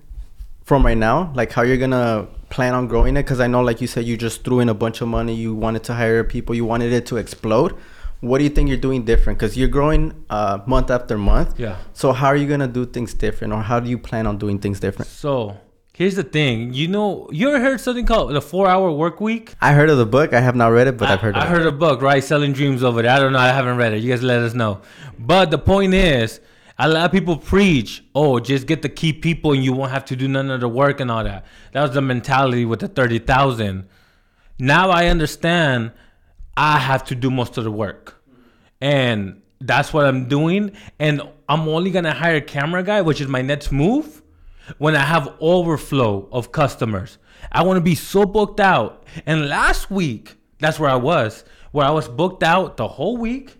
from 0.63 0.83
right 0.83 0.97
now? 0.97 1.31
Like 1.35 1.51
how 1.51 1.61
you're 1.61 1.77
gonna 1.77 2.27
plan 2.53 2.73
on 2.75 2.87
growing 2.87 3.17
it? 3.17 3.23
Because 3.23 3.39
I 3.39 3.47
know, 3.47 3.61
like 3.61 3.81
you 3.81 3.87
said, 3.87 4.05
you 4.05 4.15
just 4.15 4.43
threw 4.43 4.59
in 4.59 4.69
a 4.69 4.73
bunch 4.83 5.01
of 5.01 5.07
money, 5.07 5.33
you 5.33 5.55
wanted 5.55 5.83
to 5.85 5.93
hire 5.95 6.23
people, 6.23 6.53
you 6.53 6.65
wanted 6.65 6.93
it 6.93 7.05
to 7.07 7.17
explode. 7.17 7.75
What 8.19 8.37
do 8.37 8.43
you 8.45 8.49
think 8.51 8.69
you're 8.69 8.85
doing 8.89 9.03
different? 9.03 9.39
Because 9.39 9.57
you're 9.57 9.73
growing 9.79 10.23
uh, 10.29 10.59
month 10.65 10.89
after 10.91 11.17
month. 11.17 11.59
Yeah. 11.59 11.77
So 11.93 12.13
how 12.13 12.27
are 12.27 12.35
you 12.37 12.47
gonna 12.47 12.69
do 12.79 12.85
things 12.85 13.13
different, 13.13 13.51
or 13.53 13.61
how 13.63 13.79
do 13.79 13.89
you 13.89 13.97
plan 13.97 14.27
on 14.27 14.37
doing 14.37 14.59
things 14.59 14.79
different? 14.79 15.09
So 15.09 15.57
here's 15.93 16.15
the 16.15 16.23
thing. 16.23 16.73
You 16.73 16.87
know, 16.87 17.27
you 17.31 17.49
ever 17.49 17.59
heard 17.59 17.81
something 17.81 18.05
called 18.05 18.33
the 18.33 18.41
four 18.41 18.67
hour 18.69 18.91
work 18.91 19.19
week? 19.19 19.55
I 19.59 19.73
heard 19.73 19.89
of 19.89 19.97
the 19.97 20.05
book. 20.05 20.31
I 20.31 20.39
have 20.39 20.55
not 20.55 20.67
read 20.67 20.87
it, 20.87 20.95
but 20.97 21.07
I, 21.07 21.11
have 21.11 21.21
heard. 21.21 21.35
I, 21.35 21.39
of 21.39 21.45
I 21.45 21.47
heard 21.49 21.65
a 21.65 21.71
book, 21.71 22.01
right? 22.01 22.23
Selling 22.23 22.53
dreams 22.53 22.83
over 22.83 23.01
there. 23.01 23.11
I 23.11 23.19
don't 23.19 23.33
know. 23.33 23.39
I 23.39 23.49
haven't 23.49 23.77
read 23.77 23.93
it. 23.93 24.03
You 24.03 24.11
guys 24.11 24.23
let 24.23 24.39
us 24.39 24.53
know. 24.53 24.79
But 25.19 25.51
the 25.51 25.57
point 25.57 25.93
is, 25.95 26.39
a 26.83 26.89
lot 26.89 27.05
of 27.05 27.11
people 27.13 27.37
preach, 27.37 28.03
oh, 28.13 28.41
just 28.41 28.67
get 28.67 28.81
the 28.81 28.89
key 28.89 29.13
people 29.13 29.53
and 29.53 29.63
you 29.63 29.71
won't 29.71 29.91
have 29.91 30.03
to 30.03 30.17
do 30.17 30.27
none 30.27 30.49
of 30.49 30.59
the 30.59 30.67
work 30.67 30.99
and 30.99 31.09
all 31.09 31.23
that. 31.23 31.45
That 31.71 31.81
was 31.81 31.91
the 31.91 32.01
mentality 32.01 32.65
with 32.65 32.81
the 32.81 32.89
30,000. 32.89 33.87
Now 34.59 34.89
I 34.89 35.05
understand 35.05 35.93
I 36.57 36.79
have 36.79 37.05
to 37.05 37.15
do 37.15 37.31
most 37.31 37.57
of 37.57 37.63
the 37.63 37.71
work. 37.71 38.21
And 38.81 39.41
that's 39.61 39.93
what 39.93 40.05
I'm 40.05 40.27
doing. 40.27 40.73
And 40.99 41.21
I'm 41.47 41.69
only 41.69 41.89
going 41.89 42.03
to 42.03 42.11
hire 42.11 42.35
a 42.35 42.41
camera 42.41 42.83
guy, 42.83 43.01
which 43.01 43.21
is 43.21 43.29
my 43.29 43.41
next 43.41 43.71
move, 43.71 44.21
when 44.77 44.93
I 44.93 45.05
have 45.05 45.33
overflow 45.39 46.27
of 46.33 46.51
customers. 46.51 47.17
I 47.49 47.63
want 47.63 47.77
to 47.77 47.81
be 47.81 47.95
so 47.95 48.25
booked 48.25 48.59
out. 48.59 49.05
And 49.25 49.47
last 49.47 49.89
week, 49.89 50.35
that's 50.59 50.81
where 50.81 50.89
I 50.89 50.95
was, 50.95 51.45
where 51.71 51.85
I 51.85 51.91
was 51.91 52.09
booked 52.09 52.43
out 52.43 52.75
the 52.75 52.89
whole 52.89 53.15
week 53.15 53.55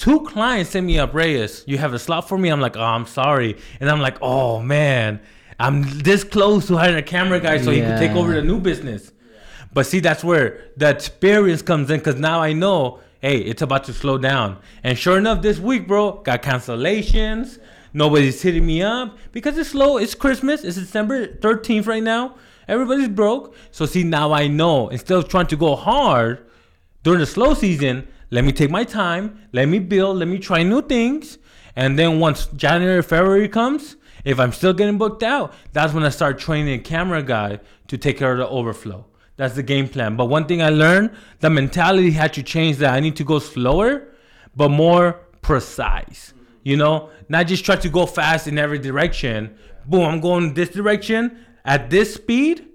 Two 0.00 0.20
clients 0.20 0.70
sent 0.70 0.86
me 0.86 0.98
up, 0.98 1.12
Reyes. 1.12 1.62
You 1.66 1.76
have 1.76 1.92
a 1.92 1.98
slot 1.98 2.26
for 2.26 2.38
me? 2.38 2.48
I'm 2.48 2.58
like, 2.58 2.74
oh, 2.74 2.82
I'm 2.82 3.04
sorry. 3.04 3.58
And 3.80 3.90
I'm 3.90 4.00
like, 4.00 4.16
oh 4.22 4.58
man, 4.58 5.20
I'm 5.58 5.82
this 5.98 6.24
close 6.24 6.68
to 6.68 6.78
hiring 6.78 6.96
a 6.96 7.02
camera 7.02 7.38
guy 7.38 7.60
so 7.60 7.70
he 7.70 7.82
could 7.82 7.98
take 7.98 8.12
over 8.12 8.32
the 8.32 8.40
new 8.40 8.58
business. 8.60 9.12
But 9.74 9.84
see, 9.84 10.00
that's 10.00 10.24
where 10.24 10.70
the 10.78 10.88
experience 10.88 11.60
comes 11.60 11.90
in 11.90 11.98
because 11.98 12.18
now 12.18 12.40
I 12.40 12.54
know, 12.54 13.00
hey, 13.20 13.40
it's 13.40 13.60
about 13.60 13.84
to 13.84 13.92
slow 13.92 14.16
down. 14.16 14.56
And 14.82 14.98
sure 14.98 15.18
enough, 15.18 15.42
this 15.42 15.58
week, 15.58 15.86
bro, 15.86 16.12
got 16.22 16.40
cancellations. 16.40 17.58
Nobody's 17.92 18.40
hitting 18.40 18.64
me 18.64 18.80
up 18.80 19.18
because 19.32 19.58
it's 19.58 19.68
slow. 19.68 19.98
It's 19.98 20.14
Christmas. 20.14 20.64
It's 20.64 20.78
December 20.78 21.26
13th 21.26 21.86
right 21.86 22.02
now. 22.02 22.36
Everybody's 22.66 23.08
broke. 23.08 23.54
So 23.70 23.84
see, 23.84 24.04
now 24.04 24.32
I 24.32 24.46
know. 24.46 24.88
Instead 24.88 25.18
of 25.18 25.28
trying 25.28 25.48
to 25.48 25.58
go 25.58 25.76
hard 25.76 26.46
during 27.02 27.20
the 27.20 27.26
slow 27.26 27.52
season, 27.52 28.08
let 28.30 28.44
me 28.44 28.52
take 28.52 28.70
my 28.70 28.84
time. 28.84 29.48
Let 29.52 29.68
me 29.68 29.78
build. 29.78 30.18
Let 30.18 30.28
me 30.28 30.38
try 30.38 30.62
new 30.62 30.82
things. 30.82 31.38
And 31.76 31.98
then 31.98 32.20
once 32.20 32.46
January, 32.46 33.02
February 33.02 33.48
comes, 33.48 33.96
if 34.24 34.38
I'm 34.38 34.52
still 34.52 34.72
getting 34.72 34.98
booked 34.98 35.22
out, 35.22 35.52
that's 35.72 35.92
when 35.92 36.04
I 36.04 36.10
start 36.10 36.38
training 36.38 36.74
a 36.74 36.82
camera 36.82 37.22
guy 37.22 37.60
to 37.88 37.98
take 37.98 38.18
care 38.18 38.32
of 38.32 38.38
the 38.38 38.48
overflow. 38.48 39.06
That's 39.36 39.54
the 39.54 39.62
game 39.62 39.88
plan. 39.88 40.16
But 40.16 40.26
one 40.26 40.46
thing 40.46 40.62
I 40.62 40.68
learned, 40.68 41.12
the 41.40 41.48
mentality 41.48 42.10
had 42.10 42.34
to 42.34 42.42
change 42.42 42.76
that 42.78 42.92
I 42.92 43.00
need 43.00 43.16
to 43.16 43.24
go 43.24 43.38
slower, 43.38 44.08
but 44.54 44.68
more 44.68 45.20
precise. 45.40 46.34
You 46.62 46.76
know, 46.76 47.10
not 47.28 47.46
just 47.46 47.64
try 47.64 47.76
to 47.76 47.88
go 47.88 48.04
fast 48.04 48.46
in 48.46 48.58
every 48.58 48.78
direction. 48.78 49.56
Boom, 49.86 50.04
I'm 50.04 50.20
going 50.20 50.52
this 50.52 50.68
direction 50.68 51.38
at 51.64 51.88
this 51.88 52.14
speed, 52.14 52.68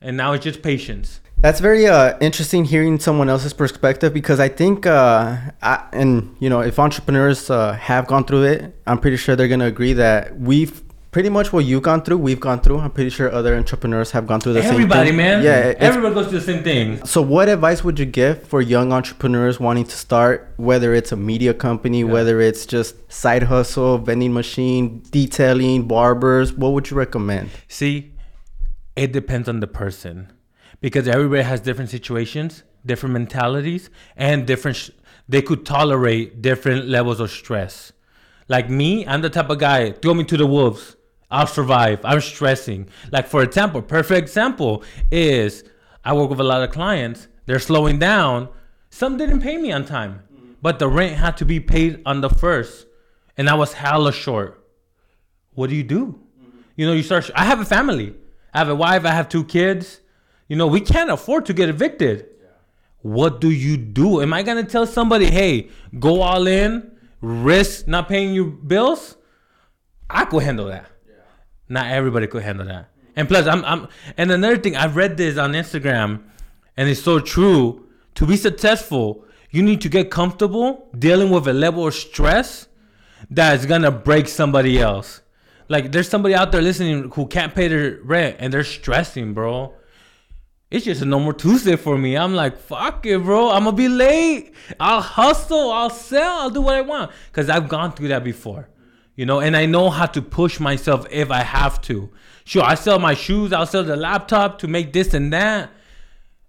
and 0.00 0.16
now 0.16 0.32
it's 0.32 0.44
just 0.44 0.62
patience. 0.62 1.20
That's 1.44 1.60
very 1.60 1.86
uh, 1.86 2.16
interesting 2.22 2.64
hearing 2.64 2.98
someone 2.98 3.28
else's 3.28 3.52
perspective 3.52 4.14
because 4.14 4.40
I 4.40 4.48
think, 4.48 4.86
uh, 4.86 5.36
I, 5.60 5.86
and 5.92 6.34
you 6.40 6.48
know, 6.48 6.60
if 6.60 6.78
entrepreneurs 6.78 7.50
uh, 7.50 7.74
have 7.74 8.06
gone 8.06 8.24
through 8.24 8.44
it, 8.44 8.74
I'm 8.86 8.98
pretty 8.98 9.18
sure 9.18 9.36
they're 9.36 9.46
gonna 9.46 9.66
agree 9.66 9.92
that 9.92 10.40
we've 10.40 10.80
pretty 11.10 11.28
much 11.28 11.52
what 11.52 11.66
you've 11.66 11.82
gone 11.82 12.00
through, 12.00 12.16
we've 12.16 12.40
gone 12.40 12.62
through. 12.62 12.78
I'm 12.78 12.90
pretty 12.92 13.10
sure 13.10 13.30
other 13.30 13.54
entrepreneurs 13.56 14.12
have 14.12 14.26
gone 14.26 14.40
through 14.40 14.54
the 14.54 14.62
Everybody, 14.62 15.10
same 15.10 15.18
thing. 15.18 15.26
Everybody, 15.26 15.42
man. 15.42 15.42
Yeah. 15.42 15.86
everybody 15.86 16.14
goes 16.14 16.28
through 16.28 16.38
the 16.38 16.46
same 16.46 16.64
thing. 16.64 17.04
so, 17.04 17.20
what 17.20 17.50
advice 17.50 17.84
would 17.84 17.98
you 17.98 18.06
give 18.06 18.42
for 18.44 18.62
young 18.62 18.90
entrepreneurs 18.90 19.60
wanting 19.60 19.84
to 19.84 19.96
start, 19.96 20.50
whether 20.56 20.94
it's 20.94 21.12
a 21.12 21.16
media 21.16 21.52
company, 21.52 22.04
whether 22.04 22.40
it's 22.40 22.64
just 22.64 23.12
side 23.12 23.42
hustle, 23.42 23.98
vending 23.98 24.32
machine, 24.32 25.02
detailing, 25.10 25.86
barbers? 25.86 26.54
What 26.54 26.72
would 26.72 26.88
you 26.88 26.96
recommend? 26.96 27.50
See, 27.68 28.14
it 28.96 29.12
depends 29.12 29.46
on 29.46 29.60
the 29.60 29.66
person 29.66 30.30
because 30.84 31.08
everybody 31.08 31.42
has 31.42 31.62
different 31.62 31.88
situations, 31.88 32.62
different 32.84 33.14
mentalities, 33.14 33.88
and 34.18 34.46
different. 34.46 34.76
Sh- 34.76 34.90
they 35.26 35.40
could 35.40 35.64
tolerate 35.64 36.42
different 36.42 36.86
levels 36.86 37.20
of 37.20 37.30
stress. 37.30 37.94
Like 38.48 38.68
me, 38.68 39.06
I'm 39.06 39.22
the 39.22 39.30
type 39.30 39.48
of 39.48 39.58
guy. 39.58 39.92
Throw 39.92 40.12
me 40.12 40.24
to 40.24 40.36
the 40.36 40.46
wolves. 40.46 40.96
I'll 41.30 41.46
survive. 41.46 42.04
I'm 42.04 42.20
stressing. 42.20 42.90
Like 43.10 43.26
for 43.26 43.42
example, 43.42 43.80
perfect 43.80 44.18
example 44.28 44.84
is 45.10 45.64
I 46.04 46.12
work 46.12 46.28
with 46.28 46.40
a 46.40 46.44
lot 46.52 46.62
of 46.62 46.70
clients. 46.70 47.28
They're 47.46 47.58
slowing 47.70 47.98
down. 47.98 48.50
Some 48.90 49.16
didn't 49.16 49.40
pay 49.40 49.56
me 49.56 49.72
on 49.72 49.86
time, 49.86 50.22
but 50.60 50.78
the 50.78 50.88
rent 50.88 51.16
had 51.16 51.38
to 51.38 51.46
be 51.46 51.60
paid 51.60 52.02
on 52.04 52.20
the 52.20 52.28
first, 52.28 52.86
and 53.38 53.48
I 53.48 53.54
was 53.54 53.72
hella 53.72 54.12
short 54.12 54.60
what 55.54 55.70
do 55.70 55.76
you 55.76 55.84
do? 55.84 56.20
You 56.76 56.86
know, 56.86 56.92
you 56.92 57.02
start. 57.02 57.30
I 57.34 57.44
have 57.44 57.60
a 57.60 57.64
family. 57.64 58.14
I 58.52 58.58
have 58.58 58.68
a 58.68 58.74
wife. 58.74 59.04
I 59.04 59.12
have 59.12 59.28
two 59.28 59.44
kids. 59.44 60.00
You 60.48 60.56
know, 60.56 60.66
we 60.66 60.80
can't 60.80 61.10
afford 61.10 61.46
to 61.46 61.54
get 61.54 61.68
evicted. 61.68 62.26
What 63.02 63.40
do 63.40 63.50
you 63.50 63.76
do? 63.76 64.22
Am 64.22 64.32
I 64.32 64.42
gonna 64.42 64.64
tell 64.64 64.86
somebody, 64.86 65.26
hey, 65.30 65.68
go 65.98 66.22
all 66.22 66.46
in, 66.46 66.90
risk 67.20 67.86
not 67.86 68.08
paying 68.08 68.34
your 68.34 68.46
bills? 68.46 69.16
I 70.08 70.24
could 70.24 70.42
handle 70.42 70.66
that. 70.66 70.86
Yeah. 71.06 71.14
Not 71.68 71.86
everybody 71.86 72.26
could 72.26 72.42
handle 72.42 72.66
that. 72.66 72.88
And 73.16 73.28
plus, 73.28 73.46
I'm, 73.46 73.64
I'm, 73.64 73.88
and 74.16 74.30
another 74.30 74.56
thing, 74.56 74.76
I've 74.76 74.96
read 74.96 75.16
this 75.16 75.38
on 75.38 75.52
Instagram, 75.52 76.22
and 76.76 76.88
it's 76.88 77.02
so 77.02 77.20
true. 77.20 77.86
To 78.16 78.26
be 78.26 78.36
successful, 78.36 79.24
you 79.50 79.62
need 79.62 79.80
to 79.82 79.88
get 79.88 80.10
comfortable 80.10 80.88
dealing 80.98 81.30
with 81.30 81.46
a 81.46 81.52
level 81.52 81.86
of 81.86 81.94
stress 81.94 82.68
that's 83.30 83.66
gonna 83.66 83.90
break 83.90 84.28
somebody 84.28 84.80
else. 84.80 85.20
Like 85.68 85.92
there's 85.92 86.08
somebody 86.08 86.34
out 86.34 86.52
there 86.52 86.62
listening 86.62 87.10
who 87.10 87.26
can't 87.26 87.54
pay 87.54 87.68
their 87.68 87.98
rent 88.02 88.36
and 88.38 88.52
they're 88.52 88.64
stressing, 88.64 89.34
bro. 89.34 89.74
It's 90.74 90.86
just 90.86 91.02
a 91.02 91.04
normal 91.04 91.34
Tuesday 91.34 91.76
for 91.76 91.96
me. 91.96 92.16
I'm 92.16 92.34
like, 92.34 92.58
fuck 92.58 93.06
it, 93.06 93.22
bro. 93.22 93.52
I'm 93.52 93.62
gonna 93.62 93.76
be 93.76 93.86
late. 93.86 94.54
I'll 94.80 95.00
hustle. 95.00 95.70
I'll 95.70 95.88
sell. 95.88 96.40
I'll 96.40 96.50
do 96.50 96.62
what 96.62 96.74
I 96.74 96.80
want. 96.80 97.12
Cause 97.30 97.48
I've 97.48 97.68
gone 97.68 97.92
through 97.92 98.08
that 98.08 98.24
before, 98.24 98.68
you 99.14 99.24
know. 99.24 99.38
And 99.38 99.56
I 99.56 99.66
know 99.66 99.88
how 99.88 100.06
to 100.06 100.20
push 100.20 100.58
myself 100.58 101.06
if 101.12 101.30
I 101.30 101.44
have 101.44 101.80
to. 101.82 102.10
Sure, 102.44 102.64
I 102.64 102.74
sell 102.74 102.98
my 102.98 103.14
shoes. 103.14 103.52
I'll 103.52 103.66
sell 103.66 103.84
the 103.84 103.94
laptop 103.94 104.58
to 104.58 104.66
make 104.66 104.92
this 104.92 105.14
and 105.14 105.32
that. 105.32 105.70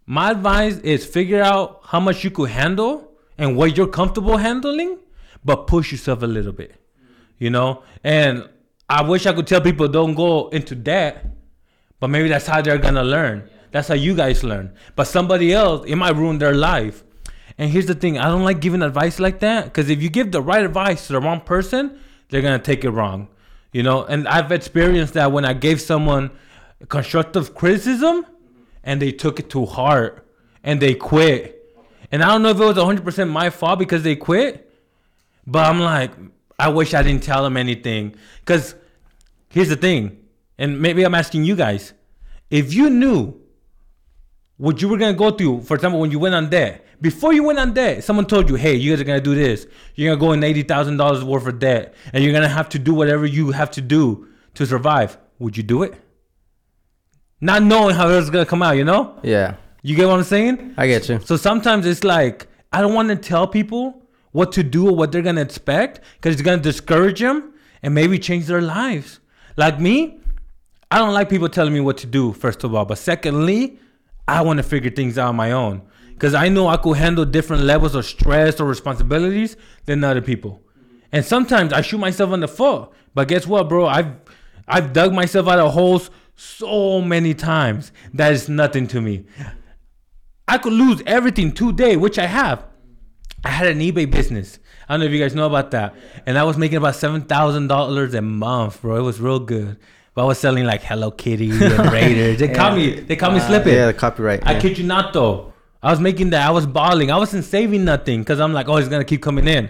My 0.08 0.32
advice 0.32 0.78
is 0.78 1.06
figure 1.06 1.44
out 1.44 1.82
how 1.84 2.00
much 2.00 2.24
you 2.24 2.32
could 2.32 2.50
handle 2.50 3.12
and 3.38 3.56
what 3.56 3.78
you're 3.78 3.86
comfortable 3.86 4.38
handling, 4.38 4.98
but 5.44 5.68
push 5.68 5.92
yourself 5.92 6.24
a 6.24 6.28
little 6.28 6.52
bit. 6.52 6.74
You 7.38 7.52
know? 7.52 7.84
And 8.04 8.50
I 8.90 9.04
wish 9.04 9.28
I 9.28 9.34
could 9.34 9.46
tell 9.46 9.62
people 9.62 9.88
don't 9.88 10.16
go 10.16 10.48
into 10.48 10.74
debt, 10.74 11.28
but 12.00 12.08
maybe 12.08 12.28
that's 12.28 12.48
how 12.48 12.64
they're 12.64 12.80
gonna 12.80 13.04
learn. 13.04 13.52
That's 13.76 13.90
how 13.90 13.96
you 13.96 14.16
guys 14.16 14.42
learn. 14.42 14.74
But 14.96 15.04
somebody 15.04 15.52
else, 15.52 15.86
it 15.86 15.98
might 15.98 16.16
ruin 16.16 16.38
their 16.38 16.54
life. 16.54 17.04
And 17.58 17.70
here's 17.70 17.88
the 17.88 17.94
thing, 17.94 18.18
I 18.18 18.30
don't 18.30 18.46
like 18.46 18.62
giving 18.62 18.82
advice 18.82 19.20
like 19.20 19.40
that 19.40 19.66
because 19.66 19.90
if 19.90 20.02
you 20.02 20.08
give 20.08 20.32
the 20.32 20.42
right 20.42 20.64
advice 20.64 21.08
to 21.08 21.14
the 21.14 21.20
wrong 21.20 21.42
person, 21.42 22.00
they're 22.30 22.42
gonna 22.42 22.58
take 22.58 22.86
it 22.86 22.92
wrong. 22.92 23.28
You 23.74 23.84
know, 23.84 24.06
and 24.06 24.30
I've 24.30 24.54
experienced 24.54 25.16
that 25.16 25.34
when 25.34 25.44
I 25.44 25.52
gave 25.52 25.82
someone 25.82 26.32
constructive 26.88 27.54
criticism 27.54 28.26
and 28.82 29.02
they 29.02 29.12
took 29.12 29.42
it 29.42 29.50
to 29.50 29.66
heart 29.66 30.26
and 30.64 30.82
they 30.82 30.96
quit. 30.96 31.76
And 32.14 32.24
I 32.24 32.28
don't 32.28 32.44
know 32.44 32.52
if 32.52 32.60
it 32.62 32.64
was 32.64 32.78
100% 32.78 33.30
my 33.30 33.50
fault 33.50 33.78
because 33.78 34.04
they 34.04 34.16
quit, 34.16 34.72
but 35.46 35.66
I'm 35.66 35.82
like, 35.82 36.12
I 36.58 36.70
wish 36.70 36.94
I 36.94 37.04
didn't 37.04 37.24
tell 37.24 37.44
them 37.44 37.58
anything. 37.58 38.16
Because 38.40 38.74
here's 39.50 39.68
the 39.68 39.76
thing, 39.76 40.24
and 40.58 40.82
maybe 40.82 41.04
I'm 41.04 41.14
asking 41.14 41.44
you 41.44 41.58
guys 41.58 41.92
if 42.50 42.74
you 42.74 42.90
knew 42.90 43.42
what 44.58 44.82
you 44.82 44.88
were 44.90 44.98
gonna 44.98 45.14
go 45.14 45.32
through, 45.32 45.62
for 45.62 45.76
example, 45.76 46.00
when 46.00 46.12
you 46.12 46.20
went 46.20 46.36
on 46.36 46.50
debt, 46.50 46.86
before 47.02 47.34
you 47.34 47.44
went 47.44 47.60
on 47.60 47.74
debt, 47.74 48.04
someone 48.04 48.26
told 48.26 48.50
you, 48.50 48.56
hey, 48.56 48.76
you 48.76 48.92
guys 48.92 49.02
are 49.02 49.04
gonna 49.06 49.20
do 49.22 49.36
this. 49.36 49.68
You're 49.96 50.16
gonna 50.16 50.20
go 50.26 50.32
in 50.32 50.40
$80,000 50.42 51.24
worth 51.24 51.46
of 51.46 51.60
debt, 51.60 51.94
and 52.14 52.24
you're 52.24 52.34
gonna 52.34 52.48
have 52.48 52.70
to 52.70 52.80
do 52.80 52.94
whatever 52.94 53.26
you 53.26 53.52
have 53.52 53.72
to 53.72 53.82
do 53.82 54.28
to 54.54 54.66
survive. 54.66 55.18
Would 55.40 55.58
you 55.58 55.64
do 55.64 55.84
it? 55.84 55.94
Not 57.42 57.64
knowing 57.64 57.96
how 57.96 58.08
it's 58.10 58.30
gonna 58.30 58.46
come 58.46 58.62
out, 58.64 58.78
you 58.78 58.86
know? 58.86 59.20
Yeah, 59.24 59.56
You 59.84 59.96
get 59.96 60.08
what 60.08 60.18
I'm 60.18 60.24
saying? 60.24 60.74
I 60.78 60.88
get 60.88 61.08
you. 61.10 61.20
So 61.26 61.36
sometimes 61.38 61.86
it's 61.86 62.04
like 62.04 62.48
I 62.72 62.82
don't 62.82 62.94
want 62.94 63.10
to 63.10 63.16
tell 63.16 63.46
people 63.48 64.02
what 64.32 64.52
to 64.54 64.64
do 64.64 64.90
or 64.90 64.96
what 64.96 65.12
they're 65.12 65.22
gonna 65.22 65.42
expect 65.42 66.02
because 66.16 66.34
it's 66.34 66.42
gonna 66.42 66.62
discourage 66.62 67.20
them 67.20 67.54
and 67.84 67.94
maybe 67.94 68.18
change 68.18 68.48
their 68.48 68.62
lives. 68.62 69.20
Like 69.58 69.80
me, 69.80 70.20
I 70.90 70.98
don't 70.98 71.14
like 71.14 71.30
people 71.30 71.50
telling 71.50 71.74
me 71.74 71.82
what 71.82 71.98
to 72.00 72.08
do. 72.08 72.34
First 72.34 72.64
of 72.64 72.74
all, 72.74 72.86
but 72.86 72.98
secondly, 72.98 73.80
I 74.28 74.42
want 74.42 74.58
to 74.58 74.64
figure 74.64 74.90
things 74.90 75.18
out 75.18 75.30
on 75.30 75.36
my 75.36 75.52
own 75.52 75.82
because 76.14 76.34
I 76.34 76.50
know 76.50 76.68
I 76.68 76.78
could 76.78 76.98
handle 76.98 77.26
different 77.26 77.64
levels 77.64 77.96
of 77.96 78.06
stress 78.06 78.60
or 78.60 78.66
responsibilities 78.66 79.56
than 79.86 80.04
other 80.04 80.22
people. 80.22 80.62
And 81.12 81.24
sometimes 81.24 81.72
I 81.72 81.82
shoot 81.82 82.00
myself 82.00 82.34
in 82.34 82.40
the 82.40 82.48
foot. 82.48 82.90
But 83.14 83.28
guess 83.28 83.46
what, 83.48 83.70
bro? 83.70 83.86
I've 83.86 84.14
I've 84.68 84.94
dug 84.94 85.14
myself 85.14 85.48
out 85.48 85.60
of 85.60 85.74
holes 85.74 86.10
so 86.36 87.02
many 87.02 87.34
times 87.34 87.92
that 88.14 88.34
is 88.34 88.50
nothing 88.50 88.88
to 88.88 89.02
me. 89.02 89.26
I 90.48 90.58
could 90.58 90.74
lose 90.74 91.02
everything 91.06 91.52
today, 91.52 91.96
which 91.96 92.20
I 92.20 92.26
have. 92.26 92.66
I 93.44 93.50
had 93.50 93.68
an 93.68 93.80
eBay 93.80 94.10
business. 94.10 94.60
I 94.90 94.94
don't 94.94 95.02
know 95.02 95.06
if 95.06 95.12
you 95.12 95.20
guys 95.20 95.36
know 95.36 95.46
about 95.46 95.72
that. 95.72 95.96
And 96.26 96.38
I 96.38 96.44
was 96.44 96.58
making 96.58 96.78
about 96.78 96.96
seven 96.96 97.22
thousand 97.22 97.68
dollars 97.68 98.14
a 98.14 98.22
month, 98.22 98.82
bro. 98.82 98.98
It 98.98 99.02
was 99.02 99.20
real 99.20 99.40
good. 99.40 99.78
But 100.16 100.24
I 100.24 100.26
was 100.26 100.40
selling 100.40 100.64
like 100.64 100.82
Hello 100.82 101.12
Kitty 101.12 101.52
and 101.52 101.92
Raiders. 101.92 102.40
They 102.40 102.48
caught 102.48 102.76
me. 102.76 103.02
They 103.02 103.18
caught 103.18 103.34
me 103.34 103.40
uh, 103.40 103.48
slipping. 103.48 103.74
Yeah, 103.74 103.88
the 103.88 103.94
copyright. 103.94 104.48
I 104.48 104.54
yeah. 104.54 104.62
kid 104.62 104.78
you 104.78 104.86
not 104.86 105.12
though. 105.12 105.54
I 105.84 105.92
was 105.92 106.00
making 106.00 106.30
that. 106.30 106.48
I 106.48 106.52
was 106.52 106.66
balling. 106.66 107.12
I 107.12 107.18
wasn't 107.18 107.44
saving 107.44 107.84
nothing 107.84 108.22
because 108.22 108.40
I'm 108.40 108.54
like, 108.54 108.70
oh, 108.70 108.78
it's 108.78 108.88
gonna 108.88 109.04
keep 109.04 109.22
coming 109.22 109.46
in. 109.46 109.70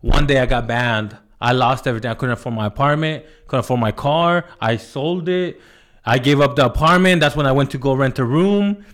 One 0.00 0.26
day 0.26 0.40
I 0.40 0.46
got 0.46 0.66
banned. 0.66 1.16
I 1.40 1.52
lost 1.52 1.86
everything. 1.86 2.10
I 2.10 2.14
couldn't 2.14 2.32
afford 2.32 2.56
my 2.56 2.66
apartment. 2.66 3.24
Couldn't 3.46 3.60
afford 3.60 3.78
my 3.78 3.92
car. 3.92 4.46
I 4.60 4.78
sold 4.78 5.28
it. 5.28 5.60
I 6.04 6.18
gave 6.18 6.40
up 6.40 6.56
the 6.56 6.66
apartment. 6.66 7.20
That's 7.20 7.36
when 7.36 7.46
I 7.46 7.52
went 7.52 7.70
to 7.70 7.78
go 7.78 7.94
rent 7.94 8.18
a 8.18 8.24
room. 8.24 8.84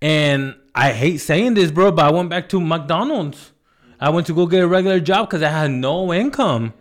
And 0.00 0.56
I 0.74 0.92
hate 0.92 1.18
saying 1.18 1.54
this, 1.54 1.70
bro, 1.70 1.92
but 1.92 2.06
I 2.06 2.10
went 2.10 2.30
back 2.30 2.48
to 2.48 2.60
McDonald's. 2.60 3.52
I 4.00 4.08
went 4.08 4.26
to 4.28 4.34
go 4.34 4.46
get 4.46 4.64
a 4.64 4.66
regular 4.66 5.00
job 5.00 5.28
because 5.28 5.42
I 5.42 5.50
had 5.50 5.70
no 5.70 6.14
income. 6.14 6.72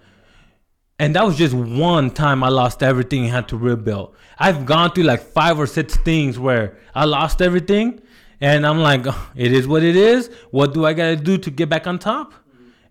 And 1.01 1.15
that 1.15 1.25
was 1.25 1.35
just 1.37 1.53
one 1.53 2.11
time 2.11 2.43
I 2.43 2.49
lost 2.49 2.83
everything 2.83 3.23
and 3.23 3.31
had 3.31 3.47
to 3.49 3.57
rebuild. 3.57 4.15
I've 4.37 4.65
gone 4.65 4.91
through 4.91 5.05
like 5.05 5.21
five 5.21 5.57
or 5.57 5.65
six 5.65 5.97
things 5.97 6.37
where 6.37 6.77
I 6.93 7.05
lost 7.05 7.41
everything. 7.41 8.01
And 8.39 8.65
I'm 8.65 8.79
like, 8.79 9.01
"Oh, 9.05 9.31
it 9.35 9.51
is 9.51 9.67
what 9.67 9.83
it 9.83 9.95
is. 9.95 10.29
What 10.51 10.73
do 10.73 10.85
I 10.85 10.93
got 10.93 11.09
to 11.09 11.15
do 11.15 11.37
to 11.39 11.49
get 11.51 11.69
back 11.69 11.87
on 11.87 11.99
top? 11.99 12.33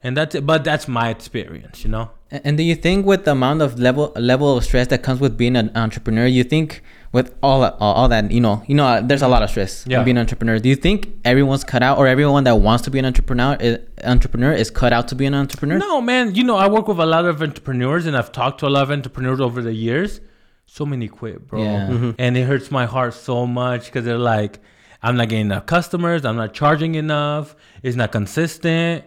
and 0.02 0.16
that's 0.16 0.34
it. 0.34 0.46
But 0.46 0.64
that's 0.64 0.88
my 0.88 1.10
experience, 1.10 1.84
you 1.84 1.90
know. 1.90 2.10
And 2.30 2.42
and 2.44 2.58
do 2.58 2.62
you 2.62 2.74
think 2.74 3.06
with 3.06 3.24
the 3.24 3.32
amount 3.32 3.62
of 3.62 3.78
level 3.78 4.12
level 4.16 4.56
of 4.56 4.64
stress 4.64 4.86
that 4.88 5.02
comes 5.02 5.20
with 5.20 5.36
being 5.36 5.56
an 5.56 5.70
entrepreneur, 5.74 6.26
you 6.26 6.44
think 6.44 6.82
with 7.12 7.34
all 7.42 7.64
all, 7.64 7.74
all 7.80 8.08
that 8.08 8.30
you 8.30 8.40
know, 8.40 8.62
you 8.68 8.74
know, 8.74 8.86
uh, 8.86 9.00
there's 9.00 9.22
a 9.22 9.28
lot 9.28 9.42
of 9.42 9.50
stress 9.50 9.84
Yeah. 9.86 10.02
being 10.04 10.16
an 10.16 10.20
entrepreneur. 10.20 10.58
Do 10.58 10.68
you 10.68 10.76
think 10.76 11.08
everyone's 11.24 11.64
cut 11.64 11.82
out, 11.82 11.98
or 11.98 12.06
everyone 12.06 12.44
that 12.44 12.56
wants 12.56 12.84
to 12.84 12.90
be 12.90 12.98
an 12.98 13.04
entrepreneur 13.04 13.56
is, 13.60 13.78
entrepreneur 14.04 14.52
is 14.52 14.70
cut 14.70 14.92
out 14.92 15.08
to 15.08 15.14
be 15.16 15.26
an 15.26 15.34
entrepreneur? 15.34 15.78
No, 15.78 16.00
man. 16.00 16.34
You 16.34 16.44
know, 16.44 16.56
I 16.56 16.68
work 16.68 16.86
with 16.88 17.00
a 17.00 17.06
lot 17.06 17.24
of 17.24 17.42
entrepreneurs, 17.42 18.06
and 18.06 18.16
I've 18.16 18.30
talked 18.32 18.60
to 18.60 18.66
a 18.66 18.72
lot 18.76 18.84
of 18.84 18.90
entrepreneurs 18.92 19.40
over 19.40 19.60
the 19.62 19.72
years. 19.74 20.20
So 20.66 20.86
many 20.86 21.08
quit, 21.08 21.48
bro, 21.48 21.62
Yeah. 21.64 22.12
and 22.16 22.36
it 22.36 22.44
hurts 22.44 22.70
my 22.70 22.86
heart 22.86 23.14
so 23.14 23.44
much 23.44 23.86
because 23.86 24.04
they're 24.04 24.16
like, 24.16 24.60
I'm 25.02 25.16
not 25.16 25.28
getting 25.30 25.46
enough 25.46 25.66
customers. 25.66 26.24
I'm 26.24 26.36
not 26.36 26.54
charging 26.54 26.94
enough. 26.94 27.56
It's 27.82 27.96
not 27.96 28.12
consistent, 28.12 29.02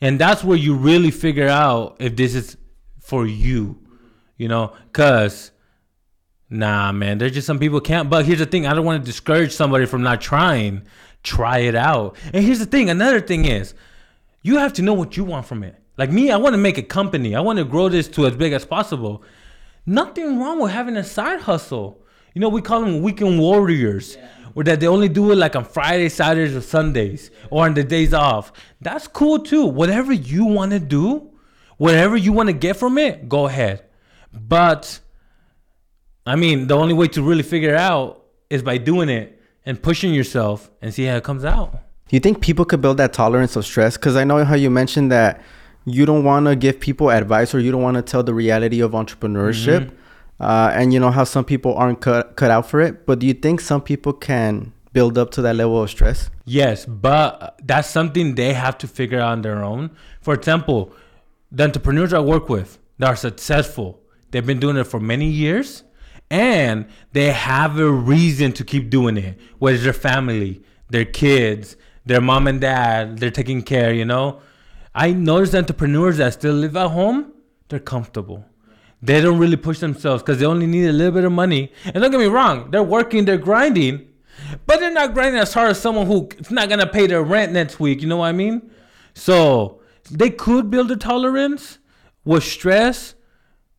and 0.00 0.16
that's 0.20 0.44
where 0.44 0.56
you 0.56 0.74
really 0.76 1.10
figure 1.10 1.48
out 1.48 1.96
if 1.98 2.14
this 2.14 2.36
is 2.36 2.56
for 3.00 3.26
you, 3.26 3.78
you 4.36 4.46
know, 4.46 4.72
because. 4.92 5.50
Nah, 6.50 6.92
man. 6.92 7.18
There's 7.18 7.32
just 7.32 7.46
some 7.46 7.58
people 7.58 7.80
can't. 7.80 8.08
But 8.08 8.24
here's 8.24 8.38
the 8.38 8.46
thing: 8.46 8.66
I 8.66 8.74
don't 8.74 8.84
want 8.84 9.02
to 9.02 9.06
discourage 9.06 9.52
somebody 9.52 9.86
from 9.86 10.02
not 10.02 10.20
trying. 10.20 10.82
Try 11.22 11.58
it 11.58 11.74
out. 11.74 12.16
And 12.32 12.44
here's 12.44 12.58
the 12.58 12.66
thing: 12.66 12.88
another 12.88 13.20
thing 13.20 13.44
is, 13.44 13.74
you 14.42 14.56
have 14.56 14.72
to 14.74 14.82
know 14.82 14.94
what 14.94 15.16
you 15.16 15.24
want 15.24 15.46
from 15.46 15.62
it. 15.62 15.76
Like 15.96 16.10
me, 16.10 16.30
I 16.30 16.36
want 16.36 16.54
to 16.54 16.58
make 16.58 16.78
a 16.78 16.82
company. 16.82 17.34
I 17.34 17.40
want 17.40 17.58
to 17.58 17.64
grow 17.64 17.88
this 17.88 18.08
to 18.08 18.26
as 18.26 18.36
big 18.36 18.52
as 18.52 18.64
possible. 18.64 19.22
Nothing 19.84 20.38
wrong 20.38 20.60
with 20.60 20.70
having 20.70 20.96
a 20.96 21.04
side 21.04 21.40
hustle. 21.40 22.04
You 22.34 22.40
know, 22.40 22.48
we 22.48 22.62
call 22.62 22.80
them 22.82 23.02
weekend 23.02 23.40
warriors, 23.40 24.16
or 24.54 24.62
that 24.64 24.80
they 24.80 24.86
only 24.86 25.08
do 25.08 25.32
it 25.32 25.36
like 25.36 25.56
on 25.56 25.64
Fridays, 25.64 26.14
Saturdays, 26.14 26.54
or 26.54 26.60
Sundays, 26.60 27.30
or 27.50 27.64
on 27.64 27.74
the 27.74 27.82
days 27.82 28.14
off. 28.14 28.52
That's 28.80 29.08
cool 29.08 29.40
too. 29.40 29.66
Whatever 29.66 30.12
you 30.12 30.44
want 30.44 30.70
to 30.70 30.78
do, 30.78 31.30
whatever 31.78 32.16
you 32.16 32.32
want 32.32 32.48
to 32.48 32.52
get 32.52 32.76
from 32.76 32.96
it, 32.96 33.28
go 33.28 33.46
ahead. 33.46 33.84
But 34.32 35.00
I 36.28 36.36
mean, 36.36 36.66
the 36.66 36.76
only 36.76 36.92
way 36.92 37.08
to 37.08 37.22
really 37.22 37.42
figure 37.42 37.70
it 37.70 37.80
out 37.80 38.22
is 38.50 38.62
by 38.62 38.76
doing 38.76 39.08
it 39.08 39.40
and 39.64 39.82
pushing 39.82 40.12
yourself 40.12 40.70
and 40.82 40.92
see 40.92 41.04
how 41.04 41.16
it 41.16 41.24
comes 41.24 41.42
out. 41.42 41.72
Do 41.72 42.16
you 42.16 42.20
think 42.20 42.42
people 42.42 42.66
could 42.66 42.82
build 42.82 42.98
that 42.98 43.14
tolerance 43.14 43.56
of 43.56 43.64
stress? 43.64 43.96
Because 43.96 44.14
I 44.14 44.24
know 44.24 44.44
how 44.44 44.54
you 44.54 44.68
mentioned 44.68 45.10
that 45.10 45.40
you 45.86 46.04
don't 46.04 46.24
want 46.24 46.44
to 46.44 46.54
give 46.54 46.80
people 46.80 47.10
advice 47.10 47.54
or 47.54 47.60
you 47.60 47.72
don't 47.72 47.80
want 47.80 47.96
to 47.96 48.02
tell 48.02 48.22
the 48.22 48.34
reality 48.34 48.80
of 48.80 48.92
entrepreneurship. 48.92 49.86
Mm-hmm. 49.86 50.42
Uh, 50.42 50.70
and 50.74 50.92
you 50.92 51.00
know 51.00 51.10
how 51.10 51.24
some 51.24 51.46
people 51.46 51.74
aren't 51.74 52.02
cut, 52.02 52.36
cut 52.36 52.50
out 52.50 52.68
for 52.68 52.80
it. 52.80 53.06
But 53.06 53.20
do 53.20 53.26
you 53.26 53.34
think 53.34 53.62
some 53.62 53.80
people 53.80 54.12
can 54.12 54.74
build 54.92 55.16
up 55.16 55.30
to 55.32 55.42
that 55.42 55.56
level 55.56 55.82
of 55.82 55.88
stress? 55.88 56.28
Yes, 56.44 56.84
but 56.84 57.58
that's 57.64 57.88
something 57.88 58.34
they 58.34 58.52
have 58.52 58.76
to 58.78 58.86
figure 58.86 59.18
out 59.18 59.32
on 59.32 59.42
their 59.42 59.64
own. 59.64 59.90
For 60.20 60.34
example, 60.34 60.92
the 61.50 61.64
entrepreneurs 61.64 62.12
I 62.12 62.20
work 62.20 62.50
with 62.50 62.78
that 62.98 63.08
are 63.08 63.16
successful, 63.16 64.00
they've 64.30 64.46
been 64.46 64.60
doing 64.60 64.76
it 64.76 64.84
for 64.84 65.00
many 65.00 65.26
years 65.26 65.84
and 66.30 66.86
they 67.12 67.32
have 67.32 67.78
a 67.78 67.90
reason 67.90 68.52
to 68.52 68.64
keep 68.64 68.90
doing 68.90 69.16
it. 69.16 69.38
Whether 69.58 69.76
it's 69.76 69.84
their 69.84 69.92
family, 69.92 70.62
their 70.90 71.04
kids, 71.04 71.76
their 72.04 72.20
mom 72.20 72.46
and 72.46 72.60
dad, 72.60 73.18
they're 73.18 73.30
taking 73.30 73.62
care, 73.62 73.92
you 73.92 74.04
know. 74.04 74.40
I 74.94 75.12
notice 75.12 75.54
entrepreneurs 75.54 76.16
that 76.18 76.34
still 76.34 76.54
live 76.54 76.76
at 76.76 76.90
home, 76.90 77.32
they're 77.68 77.78
comfortable. 77.78 78.44
They 79.00 79.20
don't 79.20 79.38
really 79.38 79.56
push 79.56 79.78
themselves 79.78 80.22
because 80.22 80.40
they 80.40 80.46
only 80.46 80.66
need 80.66 80.86
a 80.86 80.92
little 80.92 81.12
bit 81.12 81.24
of 81.24 81.32
money. 81.32 81.72
And 81.84 81.94
don't 81.94 82.10
get 82.10 82.18
me 82.18 82.26
wrong, 82.26 82.70
they're 82.70 82.82
working, 82.82 83.24
they're 83.24 83.38
grinding, 83.38 84.08
but 84.66 84.80
they're 84.80 84.90
not 84.92 85.14
grinding 85.14 85.40
as 85.40 85.54
hard 85.54 85.70
as 85.70 85.80
someone 85.80 86.06
who's 86.06 86.50
not 86.50 86.68
gonna 86.68 86.86
pay 86.86 87.06
their 87.06 87.22
rent 87.22 87.52
next 87.52 87.78
week. 87.78 88.02
You 88.02 88.08
know 88.08 88.18
what 88.18 88.26
I 88.26 88.32
mean? 88.32 88.70
So 89.14 89.80
they 90.10 90.30
could 90.30 90.70
build 90.70 90.90
a 90.90 90.96
tolerance 90.96 91.78
with 92.24 92.44
stress. 92.44 93.14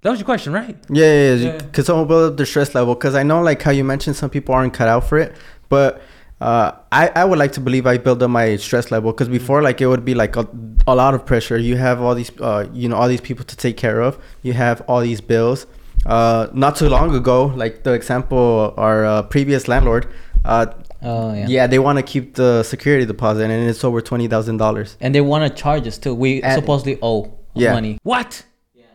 That 0.02 0.12
was 0.12 0.20
your 0.20 0.26
question, 0.26 0.54
right? 0.54 0.78
Yeah, 0.90 1.06
yeah, 1.06 1.34
yeah. 1.34 1.46
Yeah. 1.52 1.58
Because 1.58 1.86
someone 1.88 2.08
build 2.08 2.32
up 2.32 2.38
their 2.38 2.46
stress 2.46 2.74
level. 2.74 2.96
Because 2.96 3.16
I 3.16 3.24
know, 3.24 3.42
like 3.42 3.62
how 3.62 3.72
you 3.72 3.84
mentioned, 3.84 4.16
some 4.16 4.30
people 4.30 4.56
aren't 4.56 4.74
cut 4.74 4.88
out 4.88 5.08
for 5.10 5.18
it. 5.18 5.36
But 5.68 6.02
uh, 6.40 6.72
I, 6.92 7.10
I 7.10 7.26
would 7.26 7.38
like 7.38 7.52
to 7.54 7.60
believe 7.60 7.86
I 7.86 7.98
build 7.98 8.24
up 8.24 8.30
my 8.30 8.56
stress 8.56 8.92
level. 8.92 9.12
Because 9.12 9.28
before, 9.28 9.62
like 9.62 9.82
it 9.82 9.88
would 9.88 10.06
be 10.06 10.14
like 10.16 10.38
a, 10.38 10.48
a 10.88 10.96
lot 10.96 11.14
of 11.16 11.26
pressure. 11.26 11.58
You 11.58 11.76
have 11.76 12.02
all 12.02 12.16
these, 12.16 12.32
uh, 12.40 12.68
you 12.74 12.88
know, 12.88 12.96
all 12.96 13.10
these 13.10 13.20
people 13.22 13.44
to 13.44 13.58
take 13.58 13.76
care 13.76 14.00
of. 14.02 14.18
You 14.42 14.54
have 14.54 14.82
all 14.88 15.02
these 15.02 15.20
bills. 15.20 15.68
Uh, 16.06 16.48
not 16.54 16.78
too 16.78 16.88
long 16.88 17.14
ago, 17.14 17.48
like 17.58 17.84
the 17.84 17.92
example, 17.92 18.74
our 18.78 19.04
uh, 19.06 19.24
previous 19.24 19.68
landlord. 19.68 20.08
Uh, 20.46 20.68
Oh 21.02 21.34
yeah. 21.34 21.46
yeah. 21.48 21.68
they 21.68 21.80
want 21.80 21.98
to 21.98 22.04
keep 22.04 22.36
the 22.36 22.62
security 22.64 23.06
deposit, 23.06 23.44
and 23.50 23.70
it's 23.70 23.86
over 23.86 24.02
twenty 24.02 24.28
thousand 24.28 24.58
dollars. 24.58 24.98
And 25.00 25.16
they 25.16 25.22
want 25.22 25.50
to 25.50 25.62
charge 25.64 25.88
us 25.88 25.98
too. 25.98 26.14
We 26.14 26.42
And- 26.42 26.54
supposedly 26.60 27.00
owe 27.02 27.34
Yeah. 27.54 27.74
money. 27.74 28.00
What? 28.04 28.44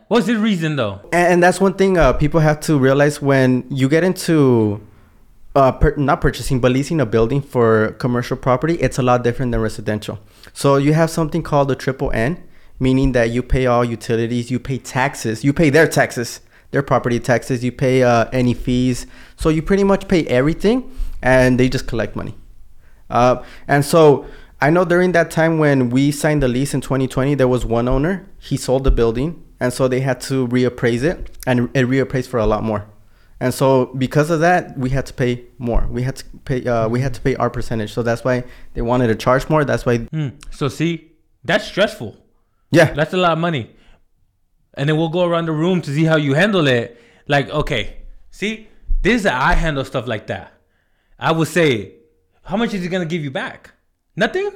What's 0.07 0.27
the 0.27 0.37
reason 0.37 0.75
though? 0.75 1.01
And, 1.11 1.33
and 1.33 1.43
that's 1.43 1.59
one 1.59 1.73
thing 1.73 1.97
uh, 1.97 2.13
people 2.13 2.39
have 2.39 2.59
to 2.61 2.77
realize 2.77 3.21
when 3.21 3.65
you 3.69 3.89
get 3.89 4.03
into 4.03 4.85
uh, 5.55 5.71
per, 5.71 5.95
not 5.95 6.21
purchasing 6.21 6.59
but 6.59 6.71
leasing 6.71 7.01
a 7.01 7.05
building 7.05 7.41
for 7.41 7.93
commercial 7.93 8.37
property, 8.37 8.75
it's 8.75 8.99
a 8.99 9.01
lot 9.01 9.23
different 9.23 9.51
than 9.51 9.61
residential. 9.61 10.19
So 10.53 10.75
you 10.77 10.93
have 10.93 11.09
something 11.09 11.41
called 11.41 11.69
the 11.69 11.75
triple 11.75 12.11
N, 12.11 12.43
meaning 12.79 13.13
that 13.13 13.31
you 13.31 13.41
pay 13.41 13.65
all 13.65 13.83
utilities, 13.83 14.51
you 14.51 14.59
pay 14.59 14.77
taxes, 14.77 15.43
you 15.43 15.53
pay 15.53 15.69
their 15.69 15.87
taxes, 15.87 16.41
their 16.71 16.83
property 16.83 17.19
taxes, 17.19 17.63
you 17.63 17.71
pay 17.71 18.03
uh, 18.03 18.25
any 18.31 18.53
fees. 18.53 19.07
So 19.37 19.49
you 19.49 19.61
pretty 19.61 19.83
much 19.83 20.07
pay 20.07 20.25
everything, 20.27 20.91
and 21.21 21.59
they 21.59 21.69
just 21.69 21.87
collect 21.87 22.15
money. 22.15 22.35
Uh, 23.09 23.43
and 23.67 23.83
so 23.83 24.25
I 24.61 24.69
know 24.69 24.85
during 24.85 25.13
that 25.13 25.31
time 25.31 25.57
when 25.57 25.89
we 25.89 26.11
signed 26.11 26.43
the 26.43 26.47
lease 26.47 26.73
in 26.73 26.81
2020, 26.81 27.35
there 27.35 27.47
was 27.47 27.65
one 27.65 27.87
owner. 27.87 28.27
He 28.39 28.57
sold 28.57 28.83
the 28.83 28.91
building, 28.91 29.44
and 29.59 29.73
so 29.73 29.87
they 29.87 30.01
had 30.01 30.21
to 30.21 30.47
reappraise 30.47 31.03
it, 31.03 31.37
and 31.47 31.69
it 31.73 31.87
reappraised 31.87 32.27
for 32.27 32.39
a 32.39 32.45
lot 32.45 32.63
more. 32.63 32.85
And 33.39 33.53
so 33.53 33.87
because 33.97 34.29
of 34.29 34.39
that, 34.39 34.77
we 34.77 34.89
had 34.89 35.05
to 35.07 35.13
pay 35.13 35.45
more. 35.57 35.87
We 35.89 36.03
had 36.03 36.15
to 36.17 36.25
pay. 36.45 36.65
Uh, 36.65 36.87
we 36.87 37.01
had 37.01 37.13
to 37.15 37.21
pay 37.21 37.35
our 37.35 37.49
percentage. 37.49 37.93
So 37.93 38.01
that's 38.01 38.23
why 38.23 38.43
they 38.73 38.81
wanted 38.81 39.07
to 39.07 39.15
charge 39.15 39.49
more. 39.49 39.65
That's 39.65 39.85
why. 39.85 39.97
Hmm. 39.97 40.29
So 40.51 40.67
see, 40.67 41.11
that's 41.43 41.65
stressful. 41.65 42.15
Yeah. 42.71 42.93
That's 42.93 43.13
a 43.13 43.17
lot 43.17 43.33
of 43.33 43.39
money. 43.39 43.75
And 44.75 44.89
then 44.89 44.97
we'll 44.97 45.09
go 45.09 45.25
around 45.25 45.45
the 45.45 45.51
room 45.51 45.81
to 45.81 45.93
see 45.93 46.03
how 46.03 46.17
you 46.17 46.33
handle 46.33 46.67
it. 46.67 46.99
Like, 47.27 47.49
okay, 47.49 47.97
see, 48.31 48.67
this 49.01 49.23
is 49.23 49.29
how 49.29 49.39
I 49.39 49.53
handle 49.53 49.85
stuff 49.85 50.07
like 50.07 50.27
that. 50.27 50.53
I 51.17 51.31
would 51.31 51.47
say, 51.47 51.95
how 52.43 52.57
much 52.57 52.73
is 52.73 52.83
he 52.83 52.89
gonna 52.89 53.05
give 53.05 53.23
you 53.23 53.31
back? 53.31 53.71
Nothing. 54.15 54.51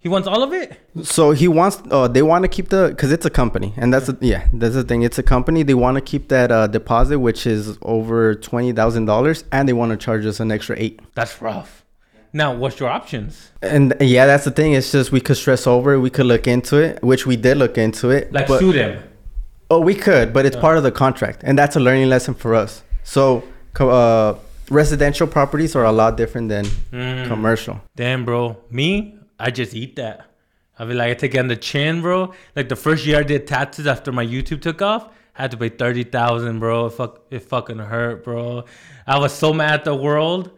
He 0.00 0.08
wants 0.08 0.28
all 0.28 0.42
of 0.44 0.52
it. 0.52 0.78
So 1.02 1.32
he 1.32 1.48
wants. 1.48 1.82
Uh, 1.90 2.06
they 2.06 2.22
want 2.22 2.44
to 2.44 2.48
keep 2.48 2.68
the 2.68 2.88
because 2.90 3.10
it's 3.10 3.26
a 3.26 3.30
company, 3.30 3.74
and 3.76 3.92
that's 3.92 4.06
the 4.06 4.16
yeah. 4.20 4.46
That's 4.52 4.74
the 4.74 4.84
thing. 4.84 5.02
It's 5.02 5.18
a 5.18 5.22
company. 5.24 5.64
They 5.64 5.74
want 5.74 5.96
to 5.96 6.00
keep 6.00 6.28
that 6.28 6.52
uh, 6.52 6.68
deposit, 6.68 7.18
which 7.18 7.46
is 7.46 7.76
over 7.82 8.34
twenty 8.36 8.72
thousand 8.72 9.06
dollars, 9.06 9.44
and 9.50 9.68
they 9.68 9.72
want 9.72 9.90
to 9.90 9.96
charge 9.96 10.24
us 10.24 10.38
an 10.38 10.52
extra 10.52 10.76
eight. 10.78 11.00
That's 11.14 11.42
rough. 11.42 11.84
Now, 12.32 12.54
what's 12.54 12.78
your 12.78 12.90
options? 12.90 13.50
And 13.62 13.94
yeah, 14.00 14.26
that's 14.26 14.44
the 14.44 14.50
thing. 14.52 14.74
It's 14.74 14.92
just 14.92 15.10
we 15.10 15.20
could 15.20 15.36
stress 15.36 15.66
over. 15.66 15.94
it, 15.94 15.98
We 16.00 16.10
could 16.10 16.26
look 16.26 16.46
into 16.46 16.76
it, 16.76 17.02
which 17.02 17.26
we 17.26 17.36
did 17.36 17.56
look 17.56 17.76
into 17.78 18.10
it. 18.10 18.32
Like 18.32 18.46
but, 18.46 18.60
sue 18.60 18.72
them. 18.72 19.02
oh, 19.70 19.80
we 19.80 19.94
could, 19.96 20.32
but 20.32 20.46
it's 20.46 20.54
part 20.56 20.76
of 20.76 20.84
the 20.84 20.92
contract, 20.92 21.40
and 21.42 21.58
that's 21.58 21.74
a 21.74 21.80
learning 21.80 22.08
lesson 22.08 22.34
for 22.34 22.54
us. 22.54 22.82
So, 23.02 23.42
uh, 23.80 24.34
residential 24.70 25.26
properties 25.26 25.74
are 25.74 25.84
a 25.84 25.92
lot 25.92 26.16
different 26.16 26.50
than 26.50 26.66
Mm. 26.92 27.26
commercial. 27.26 27.80
Damn, 27.96 28.24
bro. 28.24 28.58
Me, 28.70 29.17
I 29.38 29.50
just 29.50 29.74
eat 29.74 29.96
that. 29.96 30.30
I 30.78 30.84
be 30.84 30.94
like, 30.94 31.10
I 31.10 31.14
take 31.14 31.34
it 31.34 31.38
on 31.38 31.48
the 31.48 31.56
chin, 31.56 32.00
bro. 32.00 32.32
Like 32.54 32.68
the 32.68 32.76
first 32.76 33.04
year 33.04 33.18
I 33.18 33.22
did 33.22 33.46
taxes 33.46 33.86
after 33.86 34.12
my 34.12 34.24
YouTube 34.24 34.62
took 34.62 34.80
off, 34.80 35.08
I 35.36 35.42
had 35.42 35.50
to 35.52 35.56
pay 35.56 35.68
thirty 35.68 36.04
thousand, 36.04 36.58
bro. 36.60 36.86
It 36.86 36.90
fuck, 36.90 37.26
it 37.30 37.40
fucking 37.40 37.78
hurt, 37.78 38.24
bro. 38.24 38.64
I 39.06 39.18
was 39.18 39.32
so 39.32 39.52
mad 39.52 39.74
at 39.74 39.84
the 39.84 39.94
world. 39.94 40.50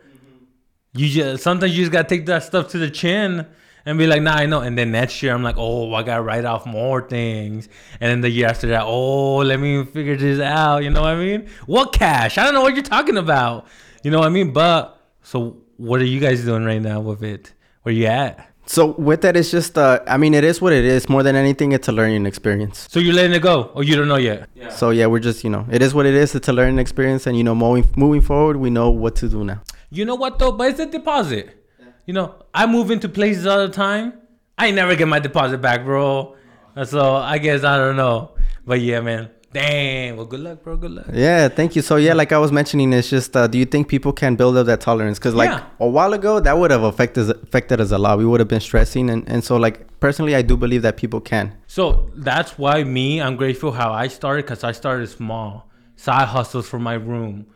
You 0.92 1.08
just 1.08 1.42
sometimes 1.42 1.76
you 1.76 1.84
just 1.84 1.92
gotta 1.92 2.08
take 2.08 2.26
that 2.26 2.42
stuff 2.42 2.68
to 2.68 2.78
the 2.78 2.90
chin 2.90 3.46
and 3.86 3.98
be 3.98 4.06
like, 4.06 4.22
nah, 4.22 4.34
I 4.34 4.46
know. 4.46 4.60
And 4.60 4.76
then 4.76 4.92
next 4.92 5.22
year 5.22 5.32
I'm 5.34 5.42
like, 5.42 5.56
oh, 5.58 5.92
I 5.94 6.02
gotta 6.02 6.22
write 6.22 6.44
off 6.44 6.66
more 6.66 7.06
things. 7.06 7.68
And 8.00 8.10
then 8.10 8.20
the 8.20 8.30
year 8.30 8.46
after 8.46 8.68
that, 8.68 8.82
oh, 8.84 9.36
let 9.36 9.60
me 9.60 9.84
figure 9.84 10.16
this 10.16 10.40
out. 10.40 10.78
You 10.78 10.90
know 10.90 11.02
what 11.02 11.10
I 11.10 11.16
mean? 11.16 11.48
What 11.66 11.92
cash? 11.92 12.38
I 12.38 12.44
don't 12.44 12.54
know 12.54 12.62
what 12.62 12.74
you're 12.74 12.82
talking 12.82 13.16
about. 13.16 13.66
You 14.02 14.10
know 14.10 14.18
what 14.18 14.26
I 14.26 14.30
mean? 14.30 14.52
But 14.52 15.00
so 15.22 15.62
what 15.76 16.00
are 16.00 16.04
you 16.04 16.20
guys 16.20 16.44
doing 16.44 16.64
right 16.64 16.82
now 16.82 17.00
with 17.00 17.22
it? 17.22 17.54
Where 17.82 17.94
you 17.94 18.06
at? 18.06 18.49
So 18.70 18.92
with 18.92 19.22
that, 19.22 19.36
it's 19.36 19.50
just. 19.50 19.76
Uh, 19.76 19.98
I 20.06 20.16
mean, 20.16 20.32
it 20.32 20.44
is 20.44 20.60
what 20.60 20.72
it 20.72 20.84
is. 20.84 21.08
More 21.08 21.24
than 21.24 21.34
anything, 21.34 21.72
it's 21.72 21.88
a 21.88 21.92
learning 21.92 22.24
experience. 22.24 22.86
So 22.88 23.00
you're 23.00 23.12
letting 23.12 23.32
it 23.32 23.42
go, 23.42 23.64
or 23.74 23.82
you 23.82 23.96
don't 23.96 24.06
know 24.06 24.14
yet? 24.14 24.48
Yeah. 24.54 24.68
So 24.68 24.90
yeah, 24.90 25.06
we're 25.06 25.18
just 25.18 25.42
you 25.42 25.50
know, 25.50 25.66
it 25.72 25.82
is 25.82 25.92
what 25.92 26.06
it 26.06 26.14
is. 26.14 26.36
It's 26.36 26.46
a 26.46 26.52
learning 26.52 26.78
experience, 26.78 27.26
and 27.26 27.36
you 27.36 27.42
know, 27.42 27.52
moving 27.52 27.84
moving 27.96 28.20
forward, 28.20 28.58
we 28.58 28.70
know 28.70 28.88
what 28.88 29.16
to 29.16 29.28
do 29.28 29.42
now. 29.42 29.60
You 29.90 30.04
know 30.04 30.14
what 30.14 30.38
though? 30.38 30.52
But 30.52 30.70
it's 30.70 30.78
a 30.78 30.86
deposit. 30.86 31.66
Yeah. 31.80 31.86
You 32.06 32.14
know, 32.14 32.36
I 32.54 32.66
move 32.66 32.92
into 32.92 33.08
places 33.08 33.44
all 33.44 33.58
the 33.58 33.72
time. 33.72 34.12
I 34.56 34.70
never 34.70 34.94
get 34.94 35.08
my 35.08 35.18
deposit 35.18 35.60
back, 35.60 35.84
bro. 35.84 36.36
So 36.84 37.16
I 37.16 37.38
guess 37.38 37.64
I 37.64 37.76
don't 37.76 37.96
know. 37.96 38.36
But 38.64 38.80
yeah, 38.82 39.00
man, 39.00 39.30
Damn. 39.52 40.16
Well, 40.16 40.26
good 40.26 40.40
luck, 40.40 40.62
bro. 40.62 40.76
Good 40.76 40.92
luck. 40.92 41.06
Yeah, 41.12 41.48
thank 41.48 41.74
you. 41.74 41.82
So 41.82 41.96
yeah, 41.96 42.14
like 42.14 42.30
I 42.30 42.38
was 42.38 42.52
mentioning, 42.52 42.92
it's 42.92 43.10
just 43.10 43.36
uh, 43.36 43.48
do 43.48 43.58
you 43.58 43.64
think 43.64 43.88
people 43.88 44.12
can 44.12 44.36
build 44.36 44.56
up 44.56 44.66
that 44.66 44.80
tolerance? 44.80 45.18
Because 45.18 45.34
like 45.34 45.50
Yeah. 45.50 45.64
a 45.80 45.88
while 45.88 46.12
ago, 46.12 46.38
that 46.38 46.56
would 46.56 46.70
have 46.70 46.84
affected 46.84 47.30
affected 47.42 47.80
us 47.80 47.90
a 47.90 47.98
lot. 47.98 48.18
We 48.18 48.24
would 48.26 48.38
have 48.38 48.48
been 48.48 48.60
stressing, 48.60 49.10
and 49.10 49.28
and 49.28 49.42
so 49.42 49.56
like 49.56 49.98
personally, 49.98 50.36
I 50.36 50.42
do 50.42 50.56
believe 50.56 50.82
that 50.82 50.96
people 50.96 51.20
can. 51.20 51.56
So 51.66 52.10
that's 52.14 52.58
why 52.58 52.84
me, 52.84 53.20
I'm 53.20 53.34
grateful 53.36 53.72
how 53.72 53.92
I 53.92 54.06
started 54.06 54.44
because 54.44 54.62
I 54.62 54.70
started 54.70 55.08
small, 55.08 55.68
side 55.96 56.28
hustles 56.28 56.68
from 56.68 56.82
my 56.84 56.94
room. 56.94 57.46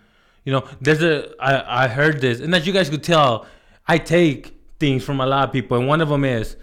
You 0.45 0.53
know, 0.55 0.65
there's 0.81 1.03
a 1.03 1.31
I 1.41 1.85
I 1.85 1.89
heard 1.89 2.21
this, 2.21 2.41
and 2.41 2.53
as 2.57 2.67
you 2.67 2.73
guys 2.73 2.91
could 2.91 3.05
tell, 3.05 3.47
I 3.87 3.99
take 3.99 4.53
things 4.81 5.05
from 5.05 5.21
a 5.21 5.27
lot 5.27 5.47
of 5.49 5.53
people, 5.53 5.79
and 5.79 5.87
one 5.87 6.01
of 6.01 6.09
them 6.09 6.25
is 6.25 6.57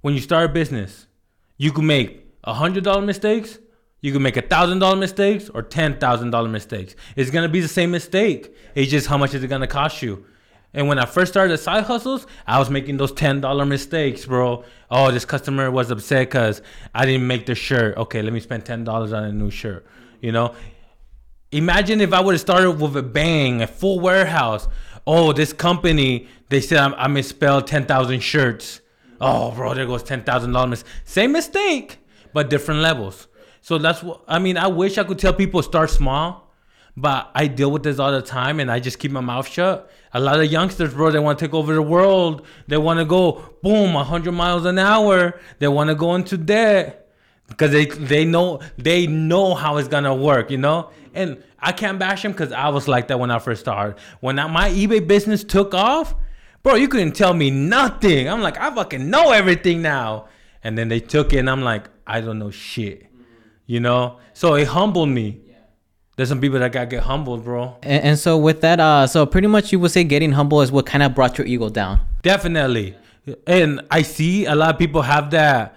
when 0.00 0.14
you 0.14 0.20
start 0.20 0.48
a 0.48 0.52
business, 0.52 1.06
you 1.58 1.70
can 1.70 1.86
make 1.86 2.26
a 2.44 2.54
hundred 2.54 2.84
dollar 2.84 3.02
mistakes, 3.02 3.58
you 4.04 4.12
can 4.12 4.20
make 4.20 4.36
a 4.36 4.42
thousand 4.42 4.80
dollar 4.80 4.96
mistakes, 4.96 5.48
or 5.48 5.62
ten 5.62 5.98
thousand 5.98 6.30
dollar 6.30 6.50
mistakes. 6.50 6.94
It's 7.16 7.30
gonna 7.30 7.48
be 7.48 7.60
the 7.60 7.68
same 7.68 7.90
mistake. 7.90 8.54
It's 8.74 8.90
just 8.90 9.06
how 9.06 9.16
much 9.16 9.32
is 9.32 9.42
it 9.42 9.48
gonna 9.48 9.66
cost 9.66 10.02
you. 10.02 10.26
And 10.74 10.88
when 10.88 10.98
I 10.98 11.06
first 11.06 11.32
started 11.32 11.52
the 11.54 11.56
side 11.56 11.84
hustles, 11.84 12.26
I 12.46 12.58
was 12.58 12.68
making 12.68 12.98
those 12.98 13.12
ten 13.12 13.40
dollar 13.40 13.64
mistakes, 13.64 14.26
bro. 14.26 14.62
Oh, 14.90 15.10
this 15.10 15.24
customer 15.24 15.70
was 15.70 15.90
upset 15.90 16.28
because 16.28 16.60
I 16.94 17.06
didn't 17.06 17.26
make 17.26 17.46
the 17.46 17.54
shirt. 17.54 17.96
Okay, 17.96 18.20
let 18.20 18.34
me 18.34 18.40
spend 18.40 18.66
ten 18.66 18.84
dollars 18.84 19.14
on 19.14 19.24
a 19.24 19.32
new 19.32 19.50
shirt. 19.50 19.86
You 20.20 20.32
know, 20.32 20.54
imagine 21.50 22.02
if 22.02 22.12
I 22.12 22.20
would 22.20 22.34
have 22.34 22.42
started 22.42 22.72
with 22.72 22.94
a 22.98 23.02
bang, 23.02 23.62
a 23.62 23.66
full 23.66 24.00
warehouse. 24.00 24.68
Oh, 25.06 25.32
this 25.32 25.54
company, 25.54 26.28
they 26.50 26.60
said 26.60 26.76
I, 26.76 27.04
I 27.04 27.08
misspelled 27.08 27.66
ten 27.68 27.86
thousand 27.86 28.20
shirts. 28.20 28.82
Oh, 29.18 29.52
bro, 29.52 29.72
there 29.72 29.86
goes 29.86 30.02
ten 30.02 30.24
thousand 30.24 30.52
dollars. 30.52 30.84
Same 31.06 31.32
mistake, 31.32 32.00
but 32.34 32.50
different 32.50 32.80
levels. 32.82 33.28
So 33.64 33.78
that's 33.78 34.02
what 34.02 34.20
I 34.28 34.40
mean. 34.40 34.58
I 34.58 34.66
wish 34.66 34.98
I 34.98 35.04
could 35.04 35.18
tell 35.18 35.32
people 35.32 35.62
start 35.62 35.88
small, 35.88 36.52
but 36.98 37.30
I 37.34 37.46
deal 37.46 37.70
with 37.70 37.82
this 37.82 37.98
all 37.98 38.12
the 38.12 38.20
time, 38.20 38.60
and 38.60 38.70
I 38.70 38.78
just 38.78 38.98
keep 38.98 39.10
my 39.10 39.22
mouth 39.22 39.48
shut. 39.48 39.90
A 40.12 40.20
lot 40.20 40.38
of 40.38 40.52
youngsters, 40.52 40.92
bro, 40.92 41.10
they 41.10 41.18
want 41.18 41.38
to 41.38 41.46
take 41.46 41.54
over 41.54 41.72
the 41.72 41.80
world. 41.80 42.46
They 42.68 42.76
want 42.76 42.98
to 42.98 43.06
go 43.06 43.56
boom, 43.62 43.94
hundred 43.94 44.32
miles 44.32 44.66
an 44.66 44.78
hour. 44.78 45.40
They 45.60 45.68
want 45.68 45.88
to 45.88 45.94
go 45.94 46.14
into 46.14 46.36
debt 46.36 47.08
because 47.48 47.70
they 47.70 47.86
they 47.86 48.26
know 48.26 48.60
they 48.76 49.06
know 49.06 49.54
how 49.54 49.78
it's 49.78 49.88
gonna 49.88 50.14
work, 50.14 50.50
you 50.50 50.58
know. 50.58 50.90
And 51.14 51.42
I 51.58 51.72
can't 51.72 51.98
bash 51.98 52.20
them 52.20 52.32
because 52.32 52.52
I 52.52 52.68
was 52.68 52.86
like 52.86 53.08
that 53.08 53.18
when 53.18 53.30
I 53.30 53.38
first 53.38 53.62
started. 53.62 53.98
When 54.20 54.38
I, 54.38 54.46
my 54.46 54.68
eBay 54.68 55.08
business 55.08 55.42
took 55.42 55.72
off, 55.72 56.14
bro, 56.62 56.74
you 56.74 56.88
couldn't 56.88 57.12
tell 57.12 57.32
me 57.32 57.50
nothing. 57.50 58.28
I'm 58.28 58.42
like, 58.42 58.58
I 58.58 58.74
fucking 58.74 59.08
know 59.08 59.30
everything 59.30 59.80
now. 59.80 60.28
And 60.62 60.76
then 60.76 60.88
they 60.88 61.00
took 61.00 61.32
it, 61.32 61.38
and 61.38 61.48
I'm 61.48 61.62
like, 61.62 61.88
I 62.06 62.20
don't 62.20 62.38
know 62.38 62.50
shit, 62.50 63.06
you 63.66 63.80
know. 63.80 64.18
So 64.32 64.54
it 64.54 64.68
humbled 64.68 65.08
me. 65.08 65.40
There's 66.16 66.28
some 66.28 66.40
people 66.40 66.60
that 66.60 66.70
got 66.70 66.90
get 66.90 67.02
humbled, 67.02 67.42
bro. 67.42 67.76
And, 67.82 68.04
and 68.04 68.18
so 68.18 68.38
with 68.38 68.60
that, 68.60 68.78
uh, 68.78 69.06
so 69.08 69.26
pretty 69.26 69.48
much 69.48 69.72
you 69.72 69.80
would 69.80 69.90
say 69.90 70.04
getting 70.04 70.32
humble 70.32 70.60
is 70.60 70.70
what 70.70 70.86
kind 70.86 71.02
of 71.02 71.14
brought 71.14 71.38
your 71.38 71.46
ego 71.46 71.68
down. 71.68 72.00
Definitely. 72.22 72.96
And 73.46 73.80
I 73.90 74.02
see 74.02 74.44
a 74.44 74.54
lot 74.54 74.74
of 74.74 74.78
people 74.78 75.02
have 75.02 75.30
that 75.32 75.76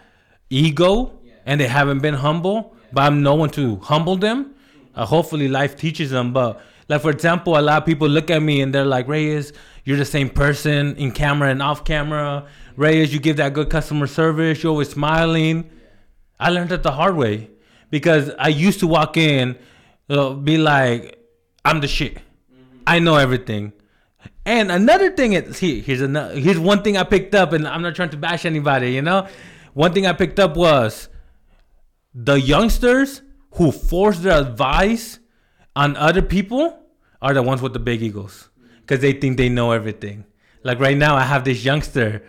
ego 0.50 1.20
and 1.46 1.60
they 1.60 1.68
haven't 1.68 2.00
been 2.00 2.14
humble, 2.14 2.76
but 2.94 3.02
I'm 3.02 3.24
no 3.24 3.34
one 3.34 3.50
to 3.52 3.78
humble 3.78 4.16
them. 4.16 4.54
Uh, 4.94 5.06
hopefully, 5.06 5.48
life 5.48 5.76
teaches 5.76 6.12
them. 6.12 6.34
But, 6.34 6.62
like, 6.88 7.02
for 7.02 7.10
example, 7.10 7.58
a 7.58 7.62
lot 7.62 7.82
of 7.82 7.86
people 7.86 8.08
look 8.08 8.30
at 8.30 8.42
me 8.42 8.62
and 8.62 8.74
they're 8.74 8.86
like, 8.86 9.08
Reyes, 9.08 9.54
you're 9.86 9.98
the 9.98 10.06
same 10.06 10.30
person 10.30 10.96
in 10.98 11.12
camera 11.12 11.50
and 11.50 11.64
off 11.64 11.84
camera. 11.84 12.48
Reyes, 12.76 13.12
you 13.14 13.20
give 13.20 13.38
that 13.38 13.54
good 13.54 13.70
customer 13.70 14.06
service. 14.06 14.62
You're 14.62 14.72
always 14.72 14.90
smiling. 14.90 15.70
I 16.40 16.50
learned 16.50 16.72
it 16.72 16.84
the 16.84 16.92
hard 16.92 17.16
way 17.16 17.50
because 17.90 18.32
I 18.38 18.50
used 18.50 18.80
to 18.80 18.88
walk 18.88 19.18
in, 19.18 19.58
uh, 20.10 20.34
be 20.34 20.58
like, 20.58 21.20
I'm 21.64 21.82
the 21.82 21.88
shit. 21.88 22.18
I 22.86 23.00
know 23.00 23.18
everything. 23.18 23.74
And 24.46 24.72
another 24.72 25.12
thing 25.12 25.34
is 25.34 25.60
here, 25.60 25.82
here's 25.82 26.00
another 26.00 26.34
here's 26.34 26.58
one 26.58 26.82
thing 26.82 26.96
I 26.96 27.04
picked 27.04 27.36
up, 27.36 27.52
and 27.52 27.68
I'm 27.68 27.82
not 27.82 27.96
trying 27.96 28.12
to 28.12 28.18
bash 28.18 28.46
anybody, 28.46 28.94
you 28.94 29.02
know. 29.02 29.28
One 29.74 29.94
thing 29.94 30.06
I 30.06 30.14
picked 30.14 30.40
up 30.40 30.56
was 30.56 31.10
the 32.14 32.40
youngsters 32.40 33.22
who 33.56 33.72
force 33.72 34.20
their 34.20 34.40
advice 34.40 35.20
on 35.76 35.98
other 35.98 36.22
people 36.22 36.80
are 37.22 37.34
the 37.34 37.44
ones 37.44 37.62
with 37.62 37.74
the 37.74 37.80
big 37.80 38.02
egos 38.02 38.50
because 38.80 39.02
they 39.02 39.12
think 39.12 39.38
they 39.38 39.50
know 39.50 39.72
everything. 39.72 40.24
Like 40.64 40.80
right 40.80 40.98
now, 40.98 41.16
I 41.16 41.24
have 41.24 41.44
this 41.44 41.66
youngster, 41.66 42.24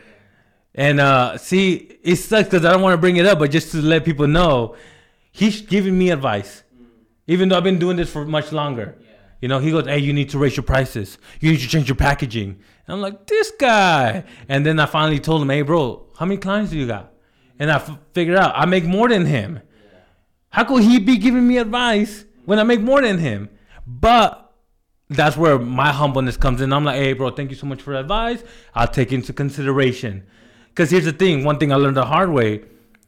and 0.75 0.99
uh, 0.99 1.39
see, 1.39 1.99
it 2.03 2.17
sucks 2.17 2.49
because 2.49 2.65
I 2.65 2.73
don't 2.73 2.83
want 2.83 2.95
to 2.95 2.99
bring 2.99 3.17
it 3.17 3.27
up, 3.27 3.39
but 3.39 3.53
just 3.53 3.71
to 3.73 3.81
let 3.81 4.05
people 4.05 4.27
know, 4.27 4.75
he's 5.39 5.63
giving 5.63 5.97
me 5.97 6.11
advice, 6.11 6.65
even 7.27 7.49
though 7.49 7.57
I've 7.57 7.65
been 7.65 7.79
doing 7.79 7.97
this 7.97 8.11
for 8.11 8.25
much 8.25 8.53
longer. 8.53 8.99
You 9.41 9.49
know, 9.49 9.61
he 9.61 9.71
goes, 9.71 9.87
"Hey, 9.87 9.99
you 9.99 10.13
need 10.13 10.31
to 10.31 10.39
raise 10.39 10.57
your 10.57 10.65
prices. 10.65 11.19
You 11.41 11.53
need 11.53 11.61
to 11.61 11.69
change 11.69 11.89
your 11.89 11.97
packaging." 11.97 12.59
And 12.87 12.95
I'm 12.95 13.01
like, 13.01 13.27
"This 13.27 13.53
guy." 13.59 14.25
And 14.49 14.67
then 14.67 14.81
I 14.81 14.87
finally 14.87 15.21
told 15.21 15.43
him, 15.43 15.51
"Hey, 15.51 15.63
bro, 15.63 16.07
how 16.19 16.27
many 16.27 16.39
clients 16.39 16.73
do 16.73 16.79
you 16.79 16.87
got?" 16.87 17.13
And 17.59 17.71
I 17.71 17.77
f- 17.77 17.99
figured 18.13 18.37
out 18.37 18.53
I 18.57 18.67
make 18.67 18.85
more 18.85 19.09
than 19.09 19.27
him. 19.27 19.61
How 20.51 20.65
could 20.65 20.83
he 20.83 20.99
be 20.99 21.19
giving 21.19 21.47
me 21.47 21.59
advice 21.59 22.25
when 22.45 22.59
I 22.59 22.65
make 22.65 22.81
more 22.81 23.01
than 23.01 23.19
him? 23.19 23.49
But 23.87 24.53
that's 25.09 25.37
where 25.37 25.59
my 25.59 25.93
humbleness 25.93 26.37
comes 26.37 26.61
in. 26.61 26.73
I'm 26.73 26.85
like, 26.85 26.97
hey, 26.97 27.13
bro, 27.13 27.31
thank 27.31 27.51
you 27.51 27.57
so 27.57 27.67
much 27.67 27.83
for 27.83 27.93
the 27.93 28.01
advice. 28.01 28.43
I'll 28.75 28.89
take 28.89 29.13
it 29.13 29.17
into 29.17 29.33
consideration. 29.33 30.25
Because 30.69 30.91
here's 30.91 31.05
the 31.05 31.13
thing 31.13 31.45
one 31.45 31.59
thing 31.59 31.73
I 31.73 31.77
learned 31.77 31.97
the 31.97 32.05
hard 32.05 32.31
way 32.31 32.63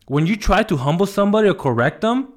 when 0.06 0.26
you 0.26 0.36
try 0.36 0.62
to 0.64 0.76
humble 0.76 1.06
somebody 1.06 1.48
or 1.48 1.54
correct 1.54 2.00
them, 2.00 2.32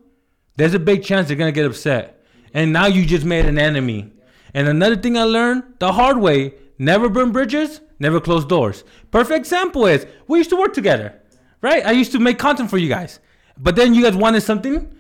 there's 0.56 0.74
a 0.74 0.80
big 0.80 1.04
chance 1.04 1.28
they're 1.28 1.38
to 1.38 1.52
get 1.52 1.66
upset. 1.66 2.24
And 2.54 2.72
now 2.72 2.86
you 2.86 3.06
just 3.06 3.26
made 3.26 3.46
an 3.46 3.58
enemy. 3.58 4.12
And 4.54 4.68
another 4.68 4.96
thing 4.96 5.18
I 5.18 5.24
learned 5.24 5.64
the 5.80 5.92
hard 5.92 6.18
way 6.18 6.54
never 6.78 7.10
burn 7.10 7.32
bridges, 7.32 7.82
never 8.00 8.20
close 8.20 8.46
doors. 8.46 8.84
Perfect 9.10 9.38
example 9.38 9.88
is 9.88 10.06
we 10.28 10.38
used 10.38 10.52
to 10.52 10.56
work 10.56 10.74
together, 10.74 11.20
right? 11.62 11.86
I 11.86 11.92
used 11.92 12.12
to 12.12 12.20
make 12.20 12.38
content 12.38 12.70
for 12.70 12.78
you 12.78 12.90
guys. 12.90 13.20
But 13.58 13.76
then 13.76 13.94
you 13.94 14.04
guys 14.04 14.16
wanted 14.16 14.42
something, 14.42 14.94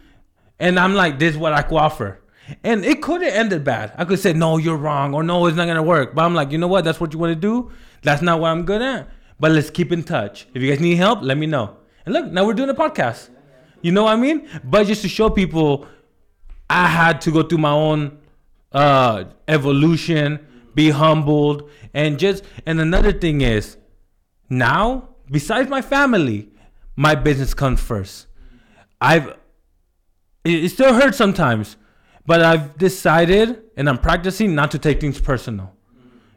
and 0.59 0.79
I'm 0.79 0.93
like, 0.95 1.19
this 1.19 1.33
is 1.33 1.37
what 1.37 1.53
I 1.53 1.61
could 1.61 1.77
offer. 1.77 2.19
And 2.63 2.83
it 2.83 3.01
could 3.01 3.21
have 3.21 3.33
ended 3.33 3.63
bad. 3.63 3.93
I 3.97 4.05
could 4.05 4.19
say, 4.19 4.33
no, 4.33 4.57
you're 4.57 4.77
wrong, 4.77 5.13
or 5.13 5.23
no, 5.23 5.45
it's 5.45 5.57
not 5.57 5.67
gonna 5.67 5.83
work. 5.83 6.13
But 6.13 6.25
I'm 6.25 6.33
like, 6.33 6.51
you 6.51 6.57
know 6.57 6.67
what? 6.67 6.83
That's 6.83 6.99
what 6.99 7.13
you 7.13 7.19
want 7.19 7.31
to 7.31 7.39
do. 7.39 7.71
That's 8.01 8.21
not 8.21 8.39
what 8.39 8.49
I'm 8.49 8.65
good 8.65 8.81
at. 8.81 9.09
But 9.39 9.51
let's 9.51 9.69
keep 9.69 9.91
in 9.91 10.03
touch. 10.03 10.47
If 10.53 10.61
you 10.61 10.69
guys 10.69 10.79
need 10.79 10.95
help, 10.95 11.21
let 11.21 11.37
me 11.37 11.47
know. 11.47 11.77
And 12.05 12.13
look, 12.13 12.31
now 12.31 12.45
we're 12.45 12.53
doing 12.53 12.69
a 12.69 12.73
podcast. 12.73 13.29
You 13.81 13.91
know 13.91 14.03
what 14.03 14.13
I 14.13 14.15
mean? 14.15 14.47
But 14.63 14.87
just 14.87 15.01
to 15.01 15.09
show 15.09 15.29
people, 15.29 15.87
I 16.69 16.87
had 16.87 17.21
to 17.21 17.31
go 17.31 17.43
through 17.43 17.57
my 17.59 17.71
own 17.71 18.17
uh, 18.71 19.25
evolution, 19.47 20.45
be 20.73 20.89
humbled, 20.89 21.69
and 21.93 22.17
just. 22.17 22.43
And 22.65 22.79
another 22.79 23.11
thing 23.11 23.41
is, 23.41 23.77
now 24.49 25.09
besides 25.29 25.69
my 25.69 25.81
family, 25.81 26.49
my 26.95 27.15
business 27.15 27.53
comes 27.53 27.81
first. 27.81 28.27
I've 29.01 29.29
it, 30.45 30.65
it 30.65 30.69
still 30.69 30.93
hurts 30.93 31.17
sometimes, 31.17 31.77
but 32.25 32.41
I've 32.41 32.77
decided 32.77 33.63
and 33.75 33.89
I'm 33.89 33.97
practicing 33.97 34.55
not 34.55 34.71
to 34.71 34.79
take 34.79 35.01
things 35.01 35.19
personal. 35.19 35.73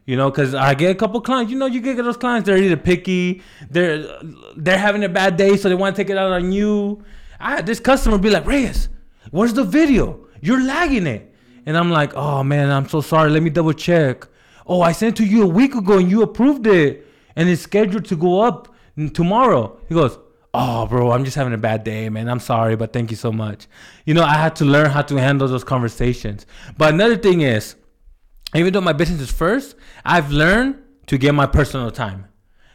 You 0.07 0.15
know, 0.15 0.31
because 0.31 0.55
I 0.55 0.73
get 0.73 0.89
a 0.89 0.95
couple 0.95 1.19
clients. 1.19 1.51
You 1.51 1.59
know, 1.59 1.65
you 1.65 1.81
get 1.81 1.97
those 1.97 2.15
clients. 2.15 2.47
They're 2.47 2.57
either 2.57 2.77
picky, 2.77 3.43
they're 3.69 4.07
they're 4.55 4.77
having 4.77 5.03
a 5.03 5.09
bad 5.09 5.35
day, 5.35 5.57
so 5.57 5.67
they 5.67 5.75
want 5.75 5.95
to 5.95 6.01
take 6.01 6.09
it 6.09 6.17
out 6.17 6.31
on 6.31 6.51
you. 6.53 7.03
I 7.41 7.57
had 7.57 7.65
this 7.65 7.81
customer 7.81 8.17
be 8.17 8.29
like, 8.29 8.45
Reyes, 8.45 8.87
where's 9.31 9.53
the 9.53 9.65
video? 9.65 10.25
You're 10.41 10.63
lagging 10.63 11.07
it. 11.07 11.35
And 11.65 11.77
I'm 11.77 11.91
like, 11.91 12.15
oh 12.15 12.41
man, 12.41 12.71
I'm 12.71 12.87
so 12.87 13.01
sorry. 13.01 13.29
Let 13.29 13.43
me 13.43 13.49
double 13.49 13.73
check. 13.73 14.25
Oh, 14.65 14.81
I 14.81 14.93
sent 14.93 15.19
it 15.19 15.23
to 15.23 15.29
you 15.29 15.43
a 15.43 15.47
week 15.47 15.75
ago 15.75 15.97
and 15.97 16.09
you 16.09 16.21
approved 16.21 16.65
it, 16.67 17.05
and 17.35 17.49
it's 17.49 17.61
scheduled 17.61 18.05
to 18.05 18.15
go 18.15 18.39
up 18.39 18.73
tomorrow. 19.13 19.77
He 19.89 19.93
goes, 19.93 20.17
oh 20.53 20.87
bro, 20.87 21.11
I'm 21.11 21.25
just 21.25 21.35
having 21.35 21.53
a 21.53 21.57
bad 21.57 21.83
day, 21.83 22.07
man. 22.07 22.29
I'm 22.29 22.39
sorry, 22.39 22.77
but 22.77 22.93
thank 22.93 23.11
you 23.11 23.17
so 23.17 23.33
much. 23.33 23.67
You 24.05 24.13
know, 24.13 24.23
I 24.23 24.35
had 24.35 24.55
to 24.57 24.65
learn 24.65 24.89
how 24.89 25.01
to 25.01 25.17
handle 25.17 25.49
those 25.49 25.65
conversations. 25.65 26.45
But 26.77 26.93
another 26.93 27.17
thing 27.17 27.41
is 27.41 27.75
even 28.57 28.73
though 28.73 28.81
my 28.81 28.93
business 28.93 29.21
is 29.21 29.31
first, 29.31 29.75
I've 30.05 30.31
learned 30.31 30.81
to 31.07 31.17
get 31.17 31.33
my 31.33 31.45
personal 31.45 31.91
time. 31.91 32.27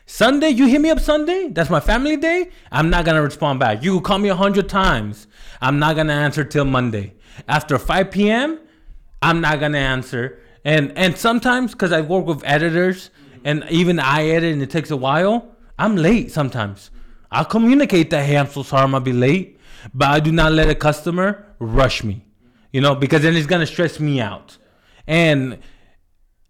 Sunday, 0.07 0.51
you 0.51 0.67
hit 0.67 0.81
me 0.81 0.91
up 0.91 1.01
Sunday, 1.01 1.49
that's 1.49 1.71
my 1.71 1.81
family 1.81 2.17
day. 2.17 2.51
I'm 2.71 2.91
not 2.91 3.05
gonna 3.05 3.23
respond 3.23 3.61
back. 3.61 3.83
You 3.83 4.01
call 4.01 4.19
me 4.19 4.29
a 4.29 4.35
hundred 4.35 4.69
times. 4.69 5.27
I'm 5.61 5.79
not 5.79 5.97
gonna 5.97 6.13
answer 6.13 6.45
till 6.45 6.65
Monday. 6.65 7.15
After 7.49 7.79
5 7.79 8.11
p.m., 8.11 8.59
I'm 9.23 9.41
not 9.41 9.61
gonna 9.61 9.79
answer. 9.79 10.41
And 10.65 10.93
and 10.97 11.17
sometimes 11.17 11.73
because 11.73 11.93
I 11.93 12.01
work 12.01 12.27
with 12.27 12.43
editors 12.45 13.11
and 13.45 13.65
even 13.71 13.99
I 13.99 14.27
edit 14.29 14.53
and 14.53 14.63
it 14.63 14.71
takes 14.71 14.91
a 14.91 14.97
while, 14.97 15.57
I'm 15.79 15.97
late 15.97 16.31
sometimes. 16.31 16.91
I'll 17.31 17.45
communicate 17.45 18.11
that 18.11 18.25
hey, 18.25 18.37
I'm 18.37 18.49
so 18.49 18.63
sorry, 18.63 18.83
I'm 18.83 18.91
gonna 18.91 19.05
be 19.05 19.13
late, 19.13 19.59
but 19.95 20.09
I 20.09 20.21
do 20.21 20.33
not 20.33 20.53
let 20.53 20.69
a 20.69 20.75
customer 20.75 21.47
rush 21.59 22.05
me. 22.05 22.25
You 22.73 22.81
know, 22.81 22.95
because 22.95 23.23
then 23.23 23.37
it's 23.37 23.47
gonna 23.47 23.67
stress 23.67 24.01
me 24.01 24.21
out. 24.21 24.59
And 25.07 25.59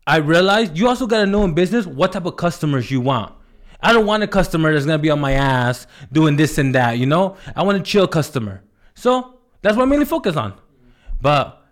I 0.07 0.17
realized 0.17 0.77
you 0.77 0.89
also 0.89 1.07
gotta 1.07 1.27
know 1.27 1.45
in 1.45 1.55
business 1.55 1.87
what 1.87 2.13
type 2.13 2.25
of 2.27 2.37
customers 2.37 2.91
you 2.91 3.01
want. 3.01 3.33
I 3.81 3.93
don't 3.93 4.07
want 4.07 4.23
a 4.23 4.27
customer 4.29 4.73
that's 4.73 4.87
gonna 4.87 4.99
be 4.99 5.11
on 5.11 5.21
my 5.21 5.33
ass 5.33 5.87
doing 6.13 6.37
this 6.37 6.59
and 6.59 6.75
that, 6.75 6.99
you 6.99 7.07
know? 7.07 7.37
I 7.55 7.63
want 7.63 7.79
a 7.79 7.83
chill 7.83 8.07
customer. 8.07 8.63
So 8.95 9.39
That's 9.63 9.77
what 9.77 9.85
I 9.85 9.87
mainly 9.87 10.07
focus 10.07 10.37
on. 10.37 10.55
But 11.21 11.65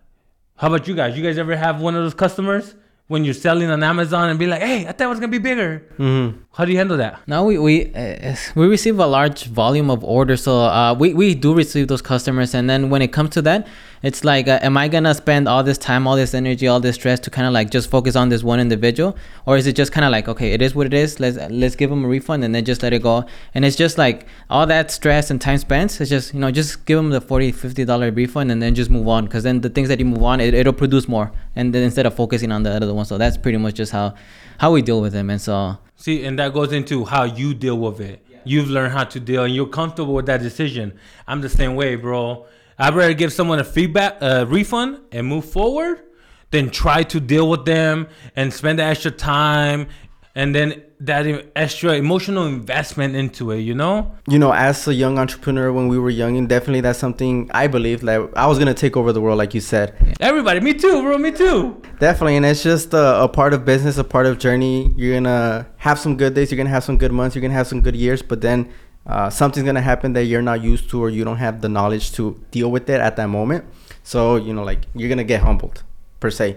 how 0.54 0.68
about 0.68 0.86
you 0.86 0.94
guys? 0.94 1.16
You 1.16 1.24
guys 1.24 1.38
ever 1.38 1.56
have 1.56 1.80
one 1.80 1.96
of 1.96 2.04
those 2.04 2.14
customers 2.14 2.76
when 3.08 3.24
you're 3.24 3.34
selling 3.34 3.68
on 3.68 3.82
Amazon 3.82 4.30
and 4.30 4.38
be 4.38 4.46
like, 4.46 4.60
"Hey, 4.62 4.86
I 4.86 4.92
thought 4.92 5.06
it 5.06 5.08
was 5.08 5.18
gonna 5.18 5.32
be 5.32 5.38
bigger." 5.38 5.82
Mm-hmm. 5.98 6.38
How 6.54 6.64
do 6.64 6.72
you 6.72 6.78
handle 6.78 6.96
that? 6.96 7.20
Now 7.28 7.44
we 7.44 7.58
we 7.58 7.94
uh, 7.94 8.34
we 8.56 8.66
receive 8.66 8.98
a 8.98 9.06
large 9.06 9.44
volume 9.44 9.88
of 9.88 10.02
orders, 10.02 10.42
so 10.42 10.62
uh, 10.62 10.94
we 10.94 11.14
we 11.14 11.32
do 11.32 11.54
receive 11.54 11.86
those 11.86 12.02
customers, 12.02 12.54
and 12.54 12.68
then 12.68 12.90
when 12.90 13.02
it 13.02 13.12
comes 13.12 13.30
to 13.30 13.42
that, 13.42 13.68
it's 14.02 14.24
like, 14.24 14.48
uh, 14.48 14.58
am 14.60 14.76
I 14.76 14.88
gonna 14.88 15.14
spend 15.14 15.46
all 15.46 15.62
this 15.62 15.78
time, 15.78 16.08
all 16.08 16.16
this 16.16 16.34
energy, 16.34 16.66
all 16.66 16.80
this 16.80 16.96
stress 16.96 17.20
to 17.20 17.30
kind 17.30 17.46
of 17.46 17.52
like 17.52 17.70
just 17.70 17.88
focus 17.88 18.16
on 18.16 18.30
this 18.30 18.42
one 18.42 18.58
individual, 18.58 19.16
or 19.46 19.58
is 19.58 19.68
it 19.68 19.76
just 19.76 19.92
kind 19.92 20.04
of 20.04 20.10
like, 20.10 20.26
okay, 20.26 20.50
it 20.52 20.60
is 20.60 20.74
what 20.74 20.88
it 20.88 20.92
is. 20.92 21.20
Let's 21.20 21.36
let's 21.52 21.76
give 21.76 21.88
them 21.88 22.04
a 22.04 22.08
refund 22.08 22.42
and 22.42 22.52
then 22.52 22.64
just 22.64 22.82
let 22.82 22.92
it 22.92 23.00
go, 23.04 23.26
and 23.54 23.64
it's 23.64 23.76
just 23.76 23.96
like 23.96 24.26
all 24.50 24.66
that 24.66 24.90
stress 24.90 25.30
and 25.30 25.40
time 25.40 25.58
spent. 25.58 26.00
It's 26.00 26.10
just 26.10 26.34
you 26.34 26.40
know 26.40 26.50
just 26.50 26.84
give 26.84 26.96
them 26.96 27.10
the 27.10 27.20
40 27.20 27.52
50 27.52 27.84
dollar 27.84 28.10
refund 28.10 28.50
and 28.50 28.60
then 28.60 28.74
just 28.74 28.90
move 28.90 29.06
on, 29.06 29.26
because 29.26 29.44
then 29.44 29.60
the 29.60 29.70
things 29.70 29.88
that 29.88 30.00
you 30.00 30.04
move 30.04 30.24
on, 30.24 30.40
it, 30.40 30.52
it'll 30.52 30.72
produce 30.72 31.06
more, 31.06 31.30
and 31.54 31.72
then 31.72 31.84
instead 31.84 32.06
of 32.06 32.14
focusing 32.16 32.50
on 32.50 32.64
the 32.64 32.72
other 32.72 32.92
one, 32.92 33.04
so 33.04 33.18
that's 33.18 33.36
pretty 33.36 33.58
much 33.58 33.76
just 33.76 33.92
how 33.92 34.14
how 34.60 34.70
we 34.72 34.82
deal 34.82 35.00
with 35.00 35.14
them, 35.14 35.30
and 35.30 35.40
so. 35.40 35.78
See, 35.96 36.22
and 36.26 36.38
that 36.38 36.52
goes 36.52 36.70
into 36.70 37.06
how 37.06 37.24
you 37.24 37.54
deal 37.54 37.78
with 37.78 37.98
it. 37.98 38.22
You've 38.44 38.68
learned 38.68 38.92
how 38.92 39.04
to 39.04 39.18
deal, 39.18 39.44
and 39.44 39.54
you're 39.54 39.66
comfortable 39.66 40.12
with 40.12 40.26
that 40.26 40.42
decision. 40.42 40.98
I'm 41.26 41.40
the 41.40 41.48
same 41.48 41.76
way, 41.76 41.94
bro. 41.96 42.44
I'd 42.78 42.94
rather 42.94 43.14
give 43.14 43.32
someone 43.32 43.58
a 43.58 43.64
feedback, 43.64 44.18
a 44.20 44.44
refund, 44.44 44.98
and 45.12 45.26
move 45.26 45.46
forward, 45.46 46.02
than 46.50 46.68
try 46.68 47.04
to 47.04 47.20
deal 47.20 47.48
with 47.48 47.64
them 47.64 48.08
and 48.36 48.52
spend 48.52 48.80
the 48.80 48.82
extra 48.82 49.10
time, 49.10 49.88
and 50.34 50.54
then 50.54 50.82
that 51.00 51.50
extra 51.56 51.94
emotional 51.94 52.46
investment 52.46 53.16
into 53.16 53.50
it. 53.50 53.60
You 53.60 53.74
know? 53.74 54.14
You 54.28 54.38
know, 54.38 54.52
as 54.52 54.86
a 54.86 54.94
young 54.94 55.18
entrepreneur, 55.18 55.72
when 55.72 55.88
we 55.88 55.98
were 55.98 56.10
young, 56.10 56.36
and 56.36 56.48
definitely 56.48 56.82
that's 56.82 56.98
something 56.98 57.50
I 57.52 57.66
believe 57.66 58.02
like 58.02 58.20
I 58.36 58.46
was 58.46 58.58
gonna 58.58 58.74
take 58.74 58.96
over 58.96 59.12
the 59.12 59.20
world, 59.20 59.38
like 59.38 59.54
you 59.54 59.60
said. 59.60 59.94
Everybody, 60.20 60.60
me 60.60 60.74
too, 60.74 61.02
bro. 61.02 61.18
Me 61.18 61.32
too. 61.32 61.80
Definitely, 61.98 62.36
and 62.36 62.46
it's 62.46 62.62
just 62.62 62.92
a, 62.94 63.22
a 63.22 63.28
part 63.28 63.54
of 63.54 63.64
business, 63.64 63.98
a 63.98 64.04
part 64.04 64.26
of 64.26 64.38
journey. 64.38 64.92
You're 64.96 65.14
gonna 65.14 65.66
have 65.78 65.98
some 65.98 66.16
good 66.16 66.34
days, 66.34 66.50
you're 66.50 66.58
gonna 66.58 66.70
have 66.70 66.84
some 66.84 66.98
good 66.98 67.12
months, 67.12 67.34
you're 67.34 67.42
gonna 67.42 67.54
have 67.54 67.66
some 67.66 67.80
good 67.80 67.96
years, 67.96 68.22
but 68.22 68.40
then 68.40 68.70
uh, 69.06 69.30
something's 69.30 69.64
gonna 69.64 69.80
happen 69.80 70.12
that 70.12 70.24
you're 70.24 70.42
not 70.42 70.62
used 70.62 70.90
to, 70.90 71.02
or 71.02 71.08
you 71.10 71.24
don't 71.24 71.38
have 71.38 71.62
the 71.62 71.68
knowledge 71.68 72.12
to 72.12 72.38
deal 72.50 72.70
with 72.70 72.88
it 72.90 73.00
at 73.00 73.16
that 73.16 73.28
moment. 73.28 73.64
So 74.02 74.36
you 74.36 74.52
know, 74.52 74.64
like 74.64 74.80
you're 74.94 75.08
gonna 75.08 75.24
get 75.24 75.40
humbled, 75.40 75.82
per 76.20 76.30
se. 76.30 76.56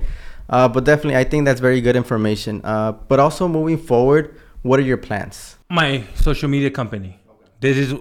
Uh, 0.50 0.68
but 0.68 0.84
definitely, 0.84 1.18
I 1.18 1.24
think 1.24 1.46
that's 1.46 1.62
very 1.62 1.82
good 1.82 1.96
information. 1.96 2.62
Uh, 2.64 2.92
but 2.92 3.20
also 3.20 3.48
moving 3.48 3.78
forward, 3.78 4.36
what 4.62 4.80
are 4.80 4.84
your 4.84 4.98
plans? 4.98 5.58
my 5.74 6.04
social 6.14 6.48
media 6.48 6.70
company. 6.70 7.20
This 7.60 7.78
is 7.78 7.96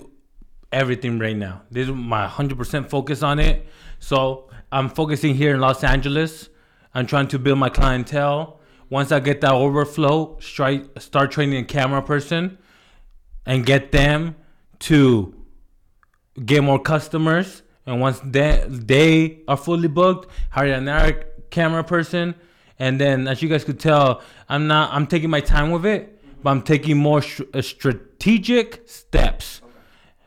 everything 0.70 1.18
right 1.18 1.36
now. 1.36 1.62
This 1.70 1.88
is 1.88 1.94
my 1.94 2.26
100% 2.26 2.90
focus 2.90 3.22
on 3.22 3.38
it. 3.38 3.66
So 3.98 4.50
I'm 4.70 4.90
focusing 4.90 5.34
here 5.34 5.54
in 5.54 5.60
Los 5.60 5.82
Angeles. 5.82 6.50
I'm 6.94 7.06
trying 7.06 7.28
to 7.28 7.38
build 7.38 7.58
my 7.58 7.70
clientele. 7.70 8.60
Once 8.90 9.10
I 9.10 9.20
get 9.20 9.40
that 9.40 9.52
overflow, 9.52 10.36
start, 10.38 11.02
start 11.02 11.30
training 11.30 11.64
a 11.64 11.64
camera 11.64 12.02
person 12.02 12.58
and 13.46 13.64
get 13.64 13.90
them 13.90 14.36
to 14.80 15.34
get 16.44 16.62
more 16.62 16.78
customers. 16.78 17.62
And 17.86 18.02
once 18.02 18.20
they, 18.22 18.66
they 18.68 19.40
are 19.48 19.56
fully 19.56 19.88
booked, 19.88 20.30
hire 20.50 20.74
another 20.74 21.24
camera 21.52 21.84
person. 21.84 22.34
And 22.78 23.00
then, 23.00 23.28
as 23.28 23.42
you 23.42 23.48
guys 23.48 23.62
could 23.62 23.78
tell, 23.78 24.22
I'm 24.48 24.66
not. 24.66 24.92
I'm 24.92 25.06
taking 25.06 25.30
my 25.30 25.40
time 25.40 25.70
with 25.70 25.86
it, 25.86 26.20
but 26.42 26.50
I'm 26.50 26.62
taking 26.62 26.96
more 26.96 27.22
str- 27.22 27.44
uh, 27.54 27.62
strategic 27.62 28.88
steps, 28.88 29.62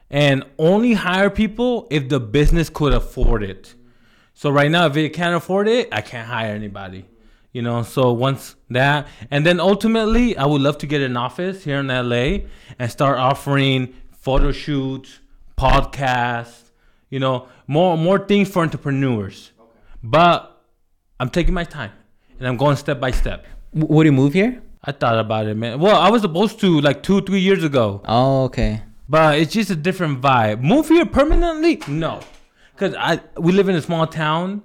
and 0.09 0.45
only 0.57 0.93
hire 0.93 1.30
people 1.30 1.88
if 1.91 2.07
the 2.07 2.19
business 2.19 2.69
could 2.69 2.93
afford 2.93 3.43
it. 3.43 3.76
So 4.34 4.49
right 4.49 4.71
now, 4.71 4.86
if 4.86 4.95
it 4.95 5.09
can't 5.09 5.36
afford 5.36 5.67
it, 5.67 5.89
I 5.91 6.01
can't 6.01 6.28
hire 6.28 6.53
anybody. 6.53 7.05
You 7.51 7.61
know. 7.61 7.84
So 7.84 8.13
once 8.13 8.55
that, 8.69 9.07
and 9.32 9.45
then 9.45 9.59
ultimately, 9.59 10.38
I 10.38 10.45
would 10.45 10.61
love 10.61 10.78
to 10.80 10.88
get 10.88 11.01
an 11.01 11.17
office 11.17 11.63
here 11.63 11.80
in 11.80 11.88
LA 11.88 12.47
and 12.80 12.89
start 12.89 13.17
offering 13.17 13.93
photo 14.11 14.51
shoots, 14.51 15.19
podcasts. 15.57 16.71
You 17.09 17.19
know, 17.19 17.47
more 17.67 17.97
more 17.97 18.19
things 18.19 18.49
for 18.49 18.61
entrepreneurs. 18.61 19.51
But 20.03 20.54
I'm 21.20 21.30
taking 21.30 21.53
my 21.53 21.63
time 21.63 21.91
and 22.39 22.47
I'm 22.47 22.57
going 22.57 22.76
step 22.76 22.99
by 22.99 23.11
step. 23.11 23.45
W- 23.74 23.93
would 23.93 24.05
you 24.05 24.11
move 24.11 24.34
here? 24.34 24.61
I 24.84 24.91
thought 24.91 25.18
about 25.18 25.47
it, 25.47 25.55
man. 25.55 25.80
Well, 25.80 25.95
I 25.99 26.09
was 26.09 26.22
supposed 26.22 26.59
to 26.59 26.80
like 26.82 27.01
two, 27.03 27.22
three 27.22 27.39
years 27.39 27.63
ago, 27.63 28.01
Oh, 28.05 28.43
okay. 28.45 28.82
but 29.09 29.39
it's 29.39 29.53
just 29.53 29.70
a 29.72 29.76
different 29.76 30.22
vibe. 30.22 30.61
Move 30.61 30.88
here 30.89 31.05
permanently? 31.05 31.82
No, 31.88 32.20
because 32.74 32.93
I 32.95 33.20
we 33.38 33.51
live 33.51 33.68
in 33.70 33.76
a 33.76 33.82
small 33.82 34.05
town, 34.05 34.61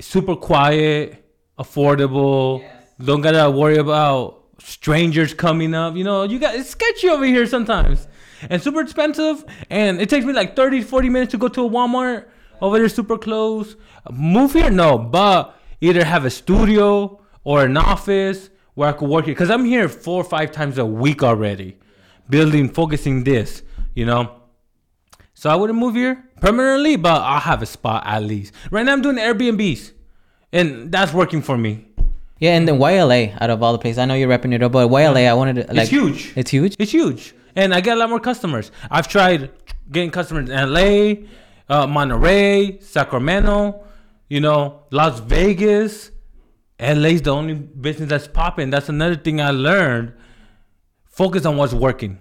super 0.00 0.36
quiet, 0.36 1.24
affordable. 1.58 2.62
Don't 3.02 3.22
gotta 3.22 3.50
worry 3.50 3.78
about 3.78 4.44
strangers 4.58 5.32
coming 5.32 5.74
up. 5.74 5.96
You 5.96 6.04
know, 6.04 6.24
you 6.24 6.38
got 6.38 6.54
it's 6.54 6.70
sketchy 6.70 7.08
over 7.08 7.24
here 7.24 7.46
sometimes, 7.46 8.08
and 8.50 8.60
super 8.62 8.80
expensive. 8.80 9.44
And 9.70 10.00
it 10.02 10.10
takes 10.10 10.26
me 10.26 10.32
like 10.34 10.54
30, 10.56 10.82
40 10.82 11.08
minutes 11.08 11.30
to 11.30 11.38
go 11.38 11.48
to 11.48 11.64
a 11.64 11.70
Walmart 11.70 12.26
over 12.60 12.78
there, 12.78 12.88
super 12.90 13.16
close. 13.16 13.76
Move 14.10 14.52
here? 14.52 14.70
No, 14.70 14.98
but 14.98 15.56
either 15.80 16.04
have 16.04 16.24
a 16.24 16.30
studio 16.30 17.20
or 17.44 17.64
an 17.64 17.76
office 17.76 18.50
where 18.74 18.88
I 18.88 18.92
could 18.92 19.08
work 19.08 19.26
here. 19.26 19.34
Cause 19.34 19.50
I'm 19.50 19.64
here 19.64 19.88
four 19.88 20.20
or 20.20 20.24
five 20.24 20.52
times 20.52 20.78
a 20.78 20.86
week 20.86 21.22
already, 21.22 21.76
building, 22.28 22.68
focusing 22.68 23.24
this. 23.24 23.62
You 23.94 24.06
know. 24.06 24.36
So 25.34 25.48
I 25.48 25.56
wouldn't 25.56 25.78
move 25.78 25.94
here 25.94 26.22
permanently, 26.40 26.96
but 26.96 27.22
I'll 27.22 27.40
have 27.40 27.62
a 27.62 27.66
spot 27.66 28.02
at 28.06 28.22
least. 28.22 28.52
Right 28.70 28.84
now 28.84 28.92
I'm 28.92 29.02
doing 29.02 29.16
Airbnbs, 29.16 29.92
and 30.52 30.92
that's 30.92 31.12
working 31.12 31.40
for 31.40 31.56
me. 31.56 31.86
Yeah, 32.38 32.56
and 32.56 32.66
then 32.66 32.78
why 32.78 33.02
LA 33.02 33.34
out 33.40 33.50
of 33.50 33.62
all 33.62 33.72
the 33.72 33.78
places? 33.78 33.98
I 33.98 34.06
know 34.06 34.14
you're 34.14 34.28
repping 34.28 34.54
it 34.54 34.62
up, 34.62 34.72
but 34.72 34.88
why 34.88 35.06
LA? 35.08 35.20
I 35.20 35.34
wanted 35.34 35.66
to 35.66 35.74
like. 35.74 35.82
it's 35.82 35.90
huge. 35.90 36.32
It's 36.36 36.50
huge. 36.50 36.76
It's 36.78 36.92
huge, 36.92 37.34
and 37.56 37.74
I 37.74 37.80
get 37.80 37.96
a 37.96 38.00
lot 38.00 38.08
more 38.08 38.20
customers. 38.20 38.70
I've 38.90 39.08
tried 39.08 39.50
getting 39.90 40.10
customers 40.10 40.48
in 40.48 40.72
LA, 40.72 41.26
uh, 41.68 41.86
Monterey, 41.86 42.78
Sacramento, 42.80 43.82
you 44.30 44.40
know, 44.40 44.84
Las 44.90 45.20
Vegas. 45.20 46.12
LA's 46.80 47.20
the 47.20 47.30
only 47.30 47.52
business 47.52 48.08
that's 48.08 48.26
popping. 48.26 48.70
That's 48.70 48.88
another 48.88 49.16
thing 49.16 49.38
I 49.42 49.50
learned. 49.50 50.14
Focus 51.04 51.44
on 51.44 51.58
what's 51.58 51.74
working. 51.74 52.18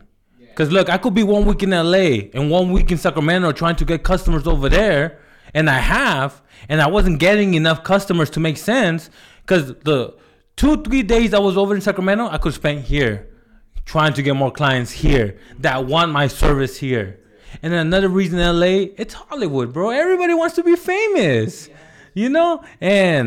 Cause 0.55 0.69
look, 0.71 0.89
I 0.89 0.97
could 0.97 1.13
be 1.13 1.23
one 1.23 1.45
week 1.45 1.63
in 1.63 1.69
LA 1.69 2.27
and 2.33 2.51
one 2.51 2.73
week 2.73 2.91
in 2.91 2.97
Sacramento 2.97 3.53
trying 3.53 3.77
to 3.77 3.85
get 3.85 4.03
customers 4.03 4.45
over 4.45 4.67
there, 4.67 5.21
and 5.53 5.69
I 5.69 5.79
have, 5.79 6.41
and 6.67 6.81
I 6.81 6.87
wasn't 6.87 7.19
getting 7.19 7.53
enough 7.53 7.85
customers 7.85 8.29
to 8.31 8.41
make 8.41 8.57
sense. 8.57 9.09
Cause 9.45 9.73
the 9.85 10.17
two 10.57 10.83
three 10.83 11.03
days 11.03 11.33
I 11.33 11.39
was 11.39 11.55
over 11.55 11.73
in 11.73 11.79
Sacramento, 11.79 12.27
I 12.27 12.39
could 12.39 12.53
spend 12.53 12.83
here, 12.83 13.29
trying 13.85 14.11
to 14.15 14.21
get 14.21 14.35
more 14.35 14.51
clients 14.51 14.91
here 14.91 15.39
that 15.59 15.85
want 15.85 16.11
my 16.11 16.27
service 16.27 16.77
here. 16.77 17.21
And 17.63 17.73
another 17.73 18.09
reason 18.09 18.39
LA, 18.39 18.91
it's 18.97 19.13
Hollywood, 19.13 19.71
bro. 19.71 19.91
Everybody 19.91 20.33
wants 20.33 20.55
to 20.55 20.63
be 20.63 20.75
famous, 20.75 21.69
you 22.19 22.29
know, 22.29 22.51
and 22.81 23.25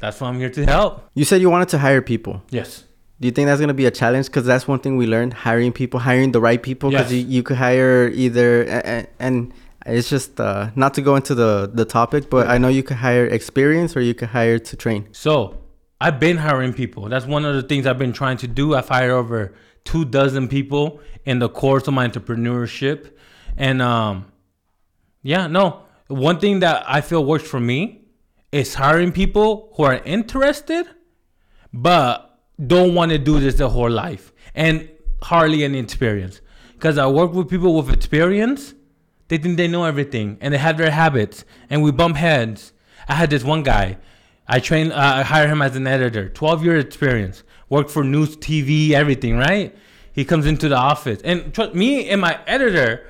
that's 0.00 0.20
why 0.20 0.28
I'm 0.28 0.38
here 0.38 0.50
to 0.58 0.64
help. 0.66 0.92
You 1.14 1.24
said 1.24 1.40
you 1.40 1.50
wanted 1.50 1.70
to 1.70 1.78
hire 1.78 2.02
people. 2.02 2.34
Yes. 2.50 2.84
Do 3.20 3.26
you 3.26 3.32
think 3.32 3.46
that's 3.48 3.60
gonna 3.60 3.74
be 3.84 3.86
a 3.86 3.90
challenge? 3.90 4.26
Because 4.26 4.46
that's 4.46 4.68
one 4.68 4.78
thing 4.78 4.96
we 4.96 5.06
learned: 5.06 5.32
hiring 5.46 5.72
people, 5.72 5.98
hiring 6.00 6.30
the 6.32 6.40
right 6.48 6.62
people. 6.62 6.90
Because 6.90 7.10
Yes. 7.12 7.24
you, 7.24 7.36
you 7.36 7.42
could 7.42 7.56
hire 7.56 8.08
either, 8.24 8.62
and, 8.64 9.08
and 9.18 9.52
it's 9.86 10.08
just 10.08 10.38
uh, 10.40 10.70
not 10.76 10.94
to 10.94 11.02
go 11.02 11.16
into 11.16 11.34
the 11.34 11.70
the 11.72 11.84
topic, 11.84 12.30
but 12.30 12.46
I 12.48 12.58
know 12.58 12.68
you 12.68 12.82
could 12.82 12.98
hire 12.98 13.26
experience 13.26 13.96
or 13.96 14.00
you 14.00 14.14
could 14.14 14.28
hire 14.28 14.58
to 14.58 14.76
train. 14.76 15.08
So 15.12 15.58
I've 16.00 16.20
been 16.20 16.36
hiring 16.36 16.72
people. 16.72 17.08
That's 17.08 17.26
one 17.26 17.44
of 17.44 17.54
the 17.56 17.62
things 17.62 17.86
I've 17.86 17.98
been 17.98 18.12
trying 18.12 18.36
to 18.38 18.46
do. 18.46 18.74
I've 18.74 18.88
hired 18.88 19.10
over 19.10 19.54
two 19.84 20.04
dozen 20.04 20.46
people 20.46 21.00
in 21.24 21.38
the 21.40 21.48
course 21.48 21.88
of 21.88 21.94
my 21.94 22.06
entrepreneurship. 22.06 23.10
And 23.56 23.82
um 23.82 24.26
yeah, 25.22 25.46
no. 25.48 25.82
One 26.06 26.38
thing 26.38 26.60
that 26.60 26.84
I 26.86 27.00
feel 27.00 27.24
works 27.24 27.48
for 27.48 27.60
me 27.60 27.97
is 28.52 28.74
hiring 28.74 29.12
people 29.12 29.72
who 29.76 29.82
are 29.84 29.96
interested 30.04 30.86
but 31.72 32.40
don't 32.64 32.94
want 32.94 33.12
to 33.12 33.18
do 33.18 33.38
this 33.40 33.56
their 33.56 33.68
whole 33.68 33.90
life 33.90 34.32
and 34.54 34.88
hardly 35.22 35.64
any 35.64 35.78
experience. 35.78 36.40
Because 36.72 36.96
I 36.98 37.06
work 37.06 37.32
with 37.32 37.48
people 37.48 37.74
with 37.74 37.92
experience, 37.92 38.74
they 39.28 39.38
think 39.38 39.56
they 39.56 39.68
know 39.68 39.84
everything 39.84 40.38
and 40.40 40.54
they 40.54 40.58
have 40.58 40.78
their 40.78 40.90
habits 40.90 41.44
and 41.68 41.82
we 41.82 41.92
bump 41.92 42.16
heads. 42.16 42.72
I 43.08 43.14
had 43.14 43.30
this 43.30 43.44
one 43.44 43.62
guy, 43.62 43.98
I 44.46 44.60
trained, 44.60 44.92
uh, 44.92 44.96
I 44.96 45.22
hired 45.22 45.50
him 45.50 45.60
as 45.60 45.76
an 45.76 45.86
editor, 45.86 46.28
12 46.28 46.64
year 46.64 46.78
experience, 46.78 47.42
worked 47.68 47.90
for 47.90 48.02
news, 48.02 48.36
TV, 48.36 48.92
everything, 48.92 49.36
right? 49.36 49.76
He 50.12 50.24
comes 50.24 50.46
into 50.46 50.68
the 50.68 50.76
office 50.76 51.20
and 51.22 51.52
trust 51.52 51.74
me 51.74 52.08
and 52.08 52.20
my 52.20 52.40
editor 52.46 53.06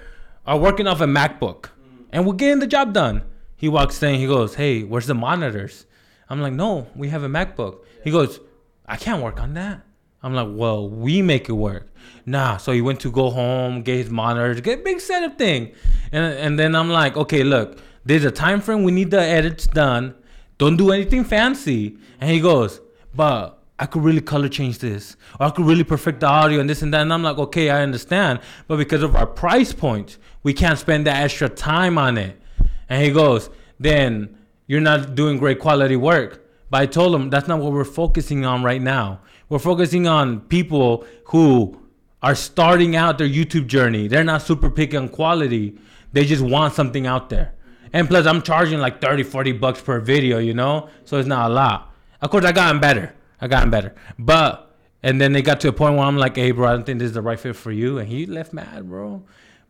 are 0.46 0.58
working 0.58 0.86
off 0.86 1.00
a 1.00 1.06
MacBook 1.06 1.70
and 2.10 2.26
we're 2.26 2.34
getting 2.34 2.58
the 2.58 2.66
job 2.66 2.92
done. 2.92 3.22
He 3.58 3.68
walks 3.68 4.02
in, 4.02 4.14
he 4.14 4.26
goes, 4.26 4.54
Hey, 4.54 4.84
where's 4.84 5.06
the 5.06 5.14
monitors? 5.14 5.84
I'm 6.30 6.40
like, 6.40 6.54
No, 6.54 6.86
we 6.94 7.08
have 7.10 7.22
a 7.24 7.28
MacBook. 7.28 7.84
He 8.02 8.10
goes, 8.10 8.40
I 8.86 8.96
can't 8.96 9.22
work 9.22 9.38
on 9.42 9.52
that. 9.54 9.82
I'm 10.22 10.32
like, 10.32 10.48
Well, 10.50 10.88
we 10.88 11.20
make 11.20 11.50
it 11.50 11.52
work. 11.52 11.92
Nah. 12.24 12.56
So 12.56 12.72
he 12.72 12.80
went 12.80 13.00
to 13.00 13.10
go 13.10 13.28
home, 13.30 13.82
get 13.82 13.96
his 13.96 14.10
monitors, 14.10 14.60
get 14.62 14.78
a 14.78 14.82
big 14.82 15.00
setup 15.00 15.36
thing. 15.36 15.72
And, 16.12 16.24
and 16.24 16.58
then 16.58 16.74
I'm 16.74 16.88
like, 16.88 17.16
Okay, 17.16 17.42
look, 17.42 17.78
There's 18.04 18.24
a 18.24 18.30
time 18.30 18.60
frame 18.62 18.84
we 18.84 18.92
need 18.92 19.10
the 19.10 19.20
edits 19.20 19.66
done. 19.66 20.14
Don't 20.56 20.76
do 20.76 20.92
anything 20.92 21.24
fancy. 21.24 21.98
And 22.20 22.30
he 22.30 22.40
goes, 22.40 22.80
but 23.14 23.62
I 23.78 23.86
could 23.86 24.02
really 24.02 24.20
color 24.20 24.48
change 24.48 24.78
this, 24.78 25.16
or 25.38 25.46
I 25.46 25.50
could 25.50 25.64
really 25.64 25.84
perfect 25.84 26.20
the 26.20 26.26
audio 26.26 26.58
and 26.60 26.68
this 26.68 26.82
and 26.82 26.92
that. 26.92 27.02
And 27.02 27.12
I'm 27.12 27.22
like, 27.22 27.38
okay, 27.38 27.70
I 27.70 27.82
understand, 27.82 28.40
but 28.66 28.76
because 28.76 29.02
of 29.04 29.14
our 29.14 29.26
price 29.26 29.72
point, 29.72 30.18
we 30.42 30.52
can't 30.52 30.78
spend 30.78 31.06
that 31.06 31.22
extra 31.22 31.48
time 31.48 31.96
on 31.96 32.18
it. 32.18 32.40
And 32.88 33.02
he 33.02 33.10
goes, 33.10 33.50
then 33.78 34.36
you're 34.66 34.80
not 34.80 35.14
doing 35.14 35.38
great 35.38 35.58
quality 35.58 35.96
work. 35.96 36.44
But 36.70 36.82
I 36.82 36.86
told 36.86 37.14
him 37.14 37.30
that's 37.30 37.48
not 37.48 37.60
what 37.60 37.72
we're 37.72 37.84
focusing 37.84 38.44
on 38.44 38.62
right 38.62 38.80
now. 38.80 39.20
We're 39.48 39.58
focusing 39.58 40.06
on 40.06 40.40
people 40.40 41.06
who 41.24 41.80
are 42.22 42.34
starting 42.34 42.96
out 42.96 43.18
their 43.18 43.28
YouTube 43.28 43.66
journey. 43.66 44.08
They're 44.08 44.24
not 44.24 44.42
super 44.42 44.70
picky 44.70 44.96
on 44.96 45.08
quality. 45.08 45.78
They 46.12 46.24
just 46.24 46.42
want 46.42 46.74
something 46.74 47.06
out 47.06 47.30
there. 47.30 47.54
And 47.92 48.08
plus, 48.08 48.26
I'm 48.26 48.42
charging 48.42 48.80
like 48.80 49.00
30, 49.00 49.22
40 49.22 49.52
bucks 49.52 49.80
per 49.80 50.00
video, 50.00 50.38
you 50.38 50.52
know? 50.52 50.90
So 51.04 51.16
it's 51.18 51.28
not 51.28 51.50
a 51.50 51.54
lot. 51.54 51.94
Of 52.20 52.30
course, 52.30 52.44
I 52.44 52.52
gotten 52.52 52.80
better. 52.80 53.14
I 53.40 53.48
gotten 53.48 53.70
better. 53.70 53.94
But, 54.18 54.76
and 55.02 55.20
then 55.20 55.32
they 55.32 55.40
got 55.40 55.60
to 55.60 55.68
a 55.68 55.72
point 55.72 55.94
where 55.94 56.04
I'm 56.04 56.18
like, 56.18 56.36
hey, 56.36 56.50
bro, 56.50 56.68
I 56.68 56.72
don't 56.72 56.84
think 56.84 56.98
this 56.98 57.06
is 57.06 57.14
the 57.14 57.22
right 57.22 57.38
fit 57.38 57.56
for 57.56 57.72
you. 57.72 57.98
And 57.98 58.08
he 58.08 58.26
left 58.26 58.52
mad, 58.52 58.88
bro. 58.88 59.22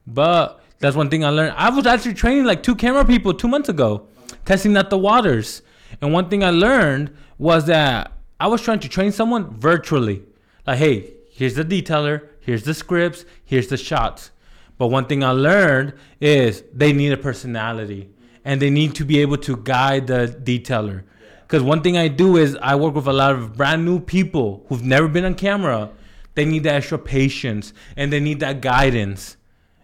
But 0.06 0.60
that's 0.78 0.96
one 0.96 1.10
thing 1.10 1.24
I 1.24 1.30
learned. 1.30 1.54
I 1.56 1.70
was 1.70 1.86
actually 1.86 2.14
training 2.14 2.44
like 2.44 2.62
two 2.62 2.74
camera 2.74 3.04
people 3.04 3.34
two 3.34 3.48
months 3.48 3.68
ago, 3.68 4.06
testing 4.44 4.76
out 4.76 4.90
the 4.90 4.98
waters. 4.98 5.62
And 6.00 6.12
one 6.12 6.28
thing 6.28 6.44
I 6.44 6.50
learned 6.50 7.14
was 7.38 7.66
that 7.66 8.12
I 8.38 8.46
was 8.46 8.62
trying 8.62 8.80
to 8.80 8.88
train 8.88 9.10
someone 9.10 9.58
virtually. 9.58 10.22
Like, 10.66 10.78
hey, 10.78 11.12
here's 11.30 11.54
the 11.54 11.64
detailer, 11.64 12.28
here's 12.40 12.62
the 12.62 12.74
scripts, 12.74 13.24
here's 13.44 13.68
the 13.68 13.76
shots. 13.76 14.30
But 14.76 14.88
one 14.88 15.06
thing 15.06 15.24
I 15.24 15.32
learned 15.32 15.94
is 16.20 16.62
they 16.72 16.92
need 16.92 17.12
a 17.12 17.16
personality 17.16 18.10
and 18.44 18.62
they 18.62 18.70
need 18.70 18.94
to 18.94 19.04
be 19.04 19.18
able 19.18 19.38
to 19.38 19.56
guide 19.56 20.06
the 20.06 20.28
detailer. 20.42 21.02
Because 21.42 21.62
one 21.62 21.82
thing 21.82 21.96
I 21.96 22.08
do 22.08 22.36
is 22.36 22.56
I 22.62 22.76
work 22.76 22.94
with 22.94 23.08
a 23.08 23.12
lot 23.12 23.32
of 23.32 23.56
brand 23.56 23.84
new 23.84 23.98
people 23.98 24.64
who've 24.68 24.84
never 24.84 25.08
been 25.08 25.24
on 25.24 25.34
camera. 25.34 25.90
They 26.34 26.44
need 26.44 26.62
that 26.64 26.74
extra 26.74 26.98
patience 26.98 27.72
and 27.96 28.12
they 28.12 28.20
need 28.20 28.38
that 28.40 28.60
guidance. 28.60 29.37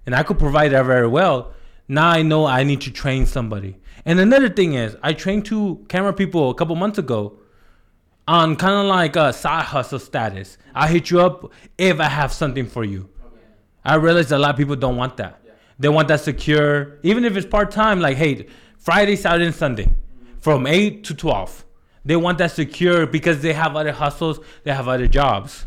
And 0.07 0.15
I 0.15 0.23
could 0.23 0.39
provide 0.39 0.73
that 0.73 0.85
very 0.85 1.07
well. 1.07 1.53
Now 1.89 2.11
I 2.11 2.23
know 2.23 2.47
I 2.47 2.65
need 2.65 2.81
to 2.83 2.91
train 2.91 3.27
somebody. 3.27 3.77
And 4.05 4.21
another 4.21 4.49
thing 4.49 4.75
is, 4.75 4.97
I 5.03 5.13
trained 5.13 5.47
two 5.47 5.85
camera 5.89 6.13
people 6.13 6.51
a 6.51 6.55
couple 6.55 6.77
months 6.77 6.99
ago 6.99 7.39
on 8.27 8.57
kind 8.57 8.75
of 8.75 8.87
like 8.87 9.17
a 9.17 9.33
side 9.33 9.65
hustle 9.65 9.99
status. 9.99 10.59
I 10.75 10.89
hit 10.89 11.11
you 11.11 11.21
up 11.21 11.53
if 11.79 12.01
I 12.01 12.09
have 12.09 12.33
something 12.33 12.67
for 12.67 12.85
you. 12.85 13.09
I 13.85 13.97
realize 13.97 14.33
a 14.33 14.39
lot 14.39 14.51
of 14.51 14.57
people 14.57 14.77
don't 14.77 14.97
want 14.97 15.17
that. 15.19 15.41
They 15.79 15.89
want 15.89 16.09
that 16.09 16.21
secure, 16.21 16.99
even 17.03 17.25
if 17.25 17.37
it's 17.37 17.47
part 17.47 17.71
time. 17.71 18.01
Like, 18.01 18.17
hey, 18.17 18.47
Friday, 18.79 19.17
Saturday, 19.17 19.47
and 19.47 19.55
Sunday, 19.55 19.93
from 20.41 20.67
eight 20.67 21.05
to 21.05 21.15
twelve. 21.15 21.65
They 22.05 22.17
want 22.17 22.39
that 22.39 22.51
secure 22.51 23.07
because 23.07 23.41
they 23.41 23.55
have 23.55 23.77
other 23.77 23.93
hustles, 23.93 24.39
they 24.63 24.73
have 24.73 24.89
other 24.89 25.07
jobs. 25.07 25.65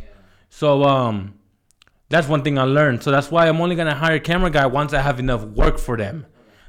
So 0.50 0.84
um, 0.84 1.34
that's 2.10 2.28
one 2.28 2.44
thing 2.44 2.58
I 2.58 2.64
learned. 2.64 3.04
So 3.04 3.12
that's 3.12 3.30
why 3.32 3.48
I'm 3.48 3.60
only 3.62 3.76
gonna 3.76 3.96
hire 3.96 4.16
a 4.16 4.20
camera 4.20 4.50
guy 4.50 4.66
once 4.66 4.94
I 4.94 5.02
have 5.02 5.20
enough 5.20 5.44
work 5.44 5.78
for 5.78 5.98
them. 5.98 6.26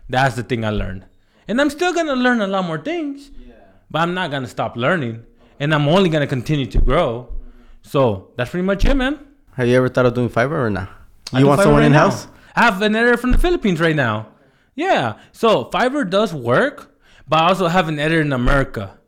That's 0.08 0.34
the 0.36 0.42
thing 0.42 0.64
I 0.64 0.70
learned, 0.70 1.04
and 1.46 1.60
I'm 1.60 1.70
still 1.70 1.92
gonna 1.92 2.16
learn 2.16 2.40
a 2.40 2.46
lot 2.46 2.64
more 2.64 2.78
things. 2.78 3.30
But 3.90 4.00
I'm 4.02 4.12
not 4.14 4.30
gonna 4.30 4.46
stop 4.48 4.76
learning, 4.76 5.24
and 5.60 5.74
I'm 5.74 5.88
only 5.88 6.10
gonna 6.10 6.26
continue 6.26 6.66
to 6.66 6.78
grow. 6.80 7.32
So 7.82 8.30
that's 8.36 8.50
pretty 8.50 8.66
much 8.66 8.84
it, 8.84 8.94
man. 8.94 9.18
Have 9.54 9.66
you 9.68 9.76
ever 9.76 9.88
thought 9.88 10.06
of 10.06 10.14
doing 10.14 10.28
Fiverr 10.28 10.66
or 10.66 10.70
not? 10.70 10.90
I 11.32 11.40
You 11.40 11.46
want 11.46 11.60
someone 11.62 11.80
right 11.80 11.86
in 11.86 11.92
now. 11.92 12.10
house? 12.10 12.26
I 12.54 12.62
have 12.64 12.80
an 12.82 12.94
editor 12.94 13.16
from 13.16 13.32
the 13.32 13.38
Philippines 13.38 13.80
right 13.80 13.96
now. 13.96 14.28
Yeah. 14.74 15.14
So 15.32 15.66
Fiverr 15.66 16.08
does 16.08 16.34
work, 16.34 16.94
but 17.28 17.40
I 17.40 17.48
also 17.48 17.68
have 17.68 17.88
an 17.88 17.98
editor 17.98 18.20
in 18.20 18.32
America. 18.32 18.98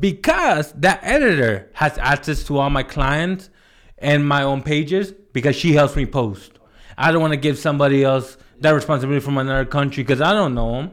Because 0.00 0.72
that 0.72 1.00
editor 1.02 1.70
has 1.74 1.98
access 1.98 2.42
to 2.44 2.58
all 2.58 2.70
my 2.70 2.82
clients 2.82 3.50
and 3.98 4.26
my 4.26 4.42
own 4.42 4.62
pages 4.62 5.12
because 5.32 5.56
she 5.56 5.72
helps 5.72 5.96
me 5.96 6.06
post. 6.06 6.58
I 6.96 7.10
don't 7.12 7.20
want 7.20 7.32
to 7.32 7.38
give 7.38 7.58
somebody 7.58 8.04
else 8.04 8.36
that 8.60 8.70
responsibility 8.70 9.24
from 9.24 9.38
another 9.38 9.64
country 9.64 10.02
because 10.02 10.20
I 10.20 10.32
don't 10.32 10.54
know 10.54 10.72
them. 10.72 10.90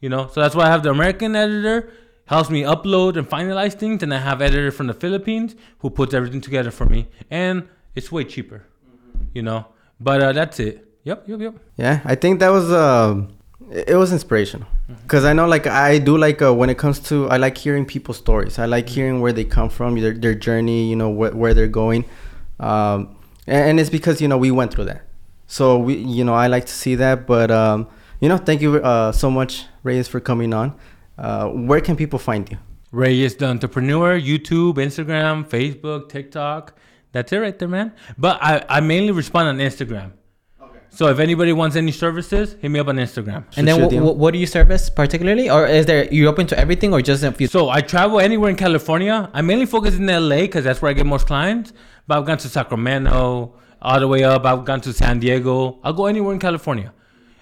You 0.00 0.10
know, 0.10 0.28
so 0.28 0.40
that's 0.40 0.54
why 0.54 0.64
I 0.66 0.70
have 0.70 0.82
the 0.82 0.90
American 0.90 1.34
editor 1.34 1.90
helps 2.26 2.50
me 2.50 2.62
upload 2.62 3.16
and 3.16 3.26
finalize 3.28 3.72
things, 3.74 4.02
and 4.02 4.12
I 4.12 4.18
have 4.18 4.42
editor 4.42 4.70
from 4.70 4.88
the 4.88 4.94
Philippines 4.94 5.54
who 5.78 5.90
puts 5.90 6.12
everything 6.12 6.40
together 6.40 6.70
for 6.70 6.84
me, 6.86 7.08
and 7.30 7.66
it's 7.94 8.12
way 8.12 8.24
cheaper. 8.24 8.64
You 9.32 9.42
know, 9.42 9.66
but 9.98 10.22
uh, 10.22 10.32
that's 10.32 10.60
it. 10.60 10.86
Yep, 11.04 11.28
yep, 11.28 11.40
yep. 11.40 11.54
Yeah, 11.76 12.00
I 12.04 12.14
think 12.14 12.40
that 12.40 12.50
was 12.50 12.70
uh, 12.70 13.22
it 13.70 13.96
was 13.96 14.12
inspirational 14.12 14.68
because 15.02 15.24
I 15.24 15.32
know 15.32 15.46
like 15.46 15.66
I 15.66 15.98
do 15.98 16.18
like 16.18 16.42
uh, 16.42 16.52
when 16.52 16.68
it 16.68 16.76
comes 16.78 17.00
to 17.08 17.28
I 17.30 17.38
like 17.38 17.56
hearing 17.56 17.86
people's 17.86 18.18
stories. 18.18 18.58
I 18.58 18.66
like 18.66 18.88
hearing 18.88 19.20
where 19.20 19.32
they 19.32 19.44
come 19.44 19.70
from, 19.70 19.98
their 19.98 20.12
their 20.12 20.34
journey, 20.34 20.90
you 20.90 20.96
know 20.96 21.10
wh- 21.10 21.34
where 21.34 21.54
they're 21.54 21.68
going, 21.68 22.04
um, 22.60 23.15
and, 23.46 23.70
and 23.70 23.80
it's 23.80 23.90
because 23.90 24.20
you 24.20 24.28
know 24.28 24.38
we 24.38 24.50
went 24.50 24.72
through 24.72 24.84
that. 24.86 25.02
So 25.46 25.78
we 25.78 25.94
you 25.96 26.24
know 26.24 26.34
I 26.34 26.46
like 26.48 26.66
to 26.66 26.72
see 26.72 26.94
that, 26.96 27.26
but 27.26 27.50
um, 27.50 27.88
you 28.20 28.28
know 28.28 28.36
thank 28.38 28.60
you 28.60 28.76
uh, 28.76 29.12
so 29.12 29.30
much 29.30 29.66
Reyes 29.82 30.08
for 30.08 30.20
coming 30.20 30.52
on. 30.54 30.74
Uh, 31.18 31.48
where 31.48 31.80
can 31.80 31.96
people 31.96 32.18
find 32.18 32.50
you? 32.50 32.58
Reyes 32.92 33.36
the 33.36 33.46
entrepreneur, 33.46 34.18
YouTube, 34.18 34.74
Instagram, 34.76 35.46
Facebook, 35.48 36.08
TikTok. 36.08 36.74
That's 37.12 37.32
it 37.32 37.38
right 37.38 37.58
there, 37.58 37.68
man. 37.68 37.92
But 38.18 38.38
I, 38.42 38.64
I 38.68 38.80
mainly 38.80 39.12
respond 39.12 39.48
on 39.48 39.58
Instagram. 39.58 40.12
So 40.90 41.08
if 41.08 41.18
anybody 41.18 41.52
wants 41.52 41.76
any 41.76 41.92
services, 41.92 42.56
hit 42.60 42.70
me 42.70 42.78
up 42.80 42.88
on 42.88 42.96
Instagram. 42.96 43.44
And 43.56 43.68
then 43.68 43.76
Shoot 43.76 43.90
wh- 43.90 43.92
you 43.92 43.98
a 43.98 44.02
DM. 44.02 44.14
wh- 44.14 44.18
what 44.18 44.32
do 44.32 44.38
you 44.38 44.46
service 44.46 44.88
particularly, 44.88 45.50
or 45.50 45.66
is 45.66 45.84
there 45.84 46.06
you 46.12 46.26
open 46.26 46.46
to 46.46 46.58
everything, 46.58 46.94
or 46.94 47.02
just 47.02 47.22
a 47.22 47.32
few? 47.32 47.46
So 47.48 47.68
I 47.68 47.82
travel 47.82 48.18
anywhere 48.18 48.48
in 48.48 48.56
California. 48.56 49.30
I 49.34 49.42
mainly 49.42 49.66
focus 49.66 49.96
in 49.96 50.06
LA 50.06 50.42
because 50.42 50.64
that's 50.64 50.80
where 50.80 50.90
I 50.90 50.94
get 50.94 51.04
most 51.04 51.26
clients. 51.26 51.74
But 52.06 52.18
I've 52.18 52.26
gone 52.26 52.38
to 52.38 52.48
Sacramento, 52.48 53.54
all 53.82 54.00
the 54.00 54.08
way 54.08 54.24
up. 54.24 54.44
I've 54.44 54.64
gone 54.64 54.80
to 54.82 54.92
San 54.92 55.18
Diego. 55.20 55.78
I'll 55.82 55.92
go 55.92 56.06
anywhere 56.06 56.32
in 56.32 56.40
California. 56.40 56.92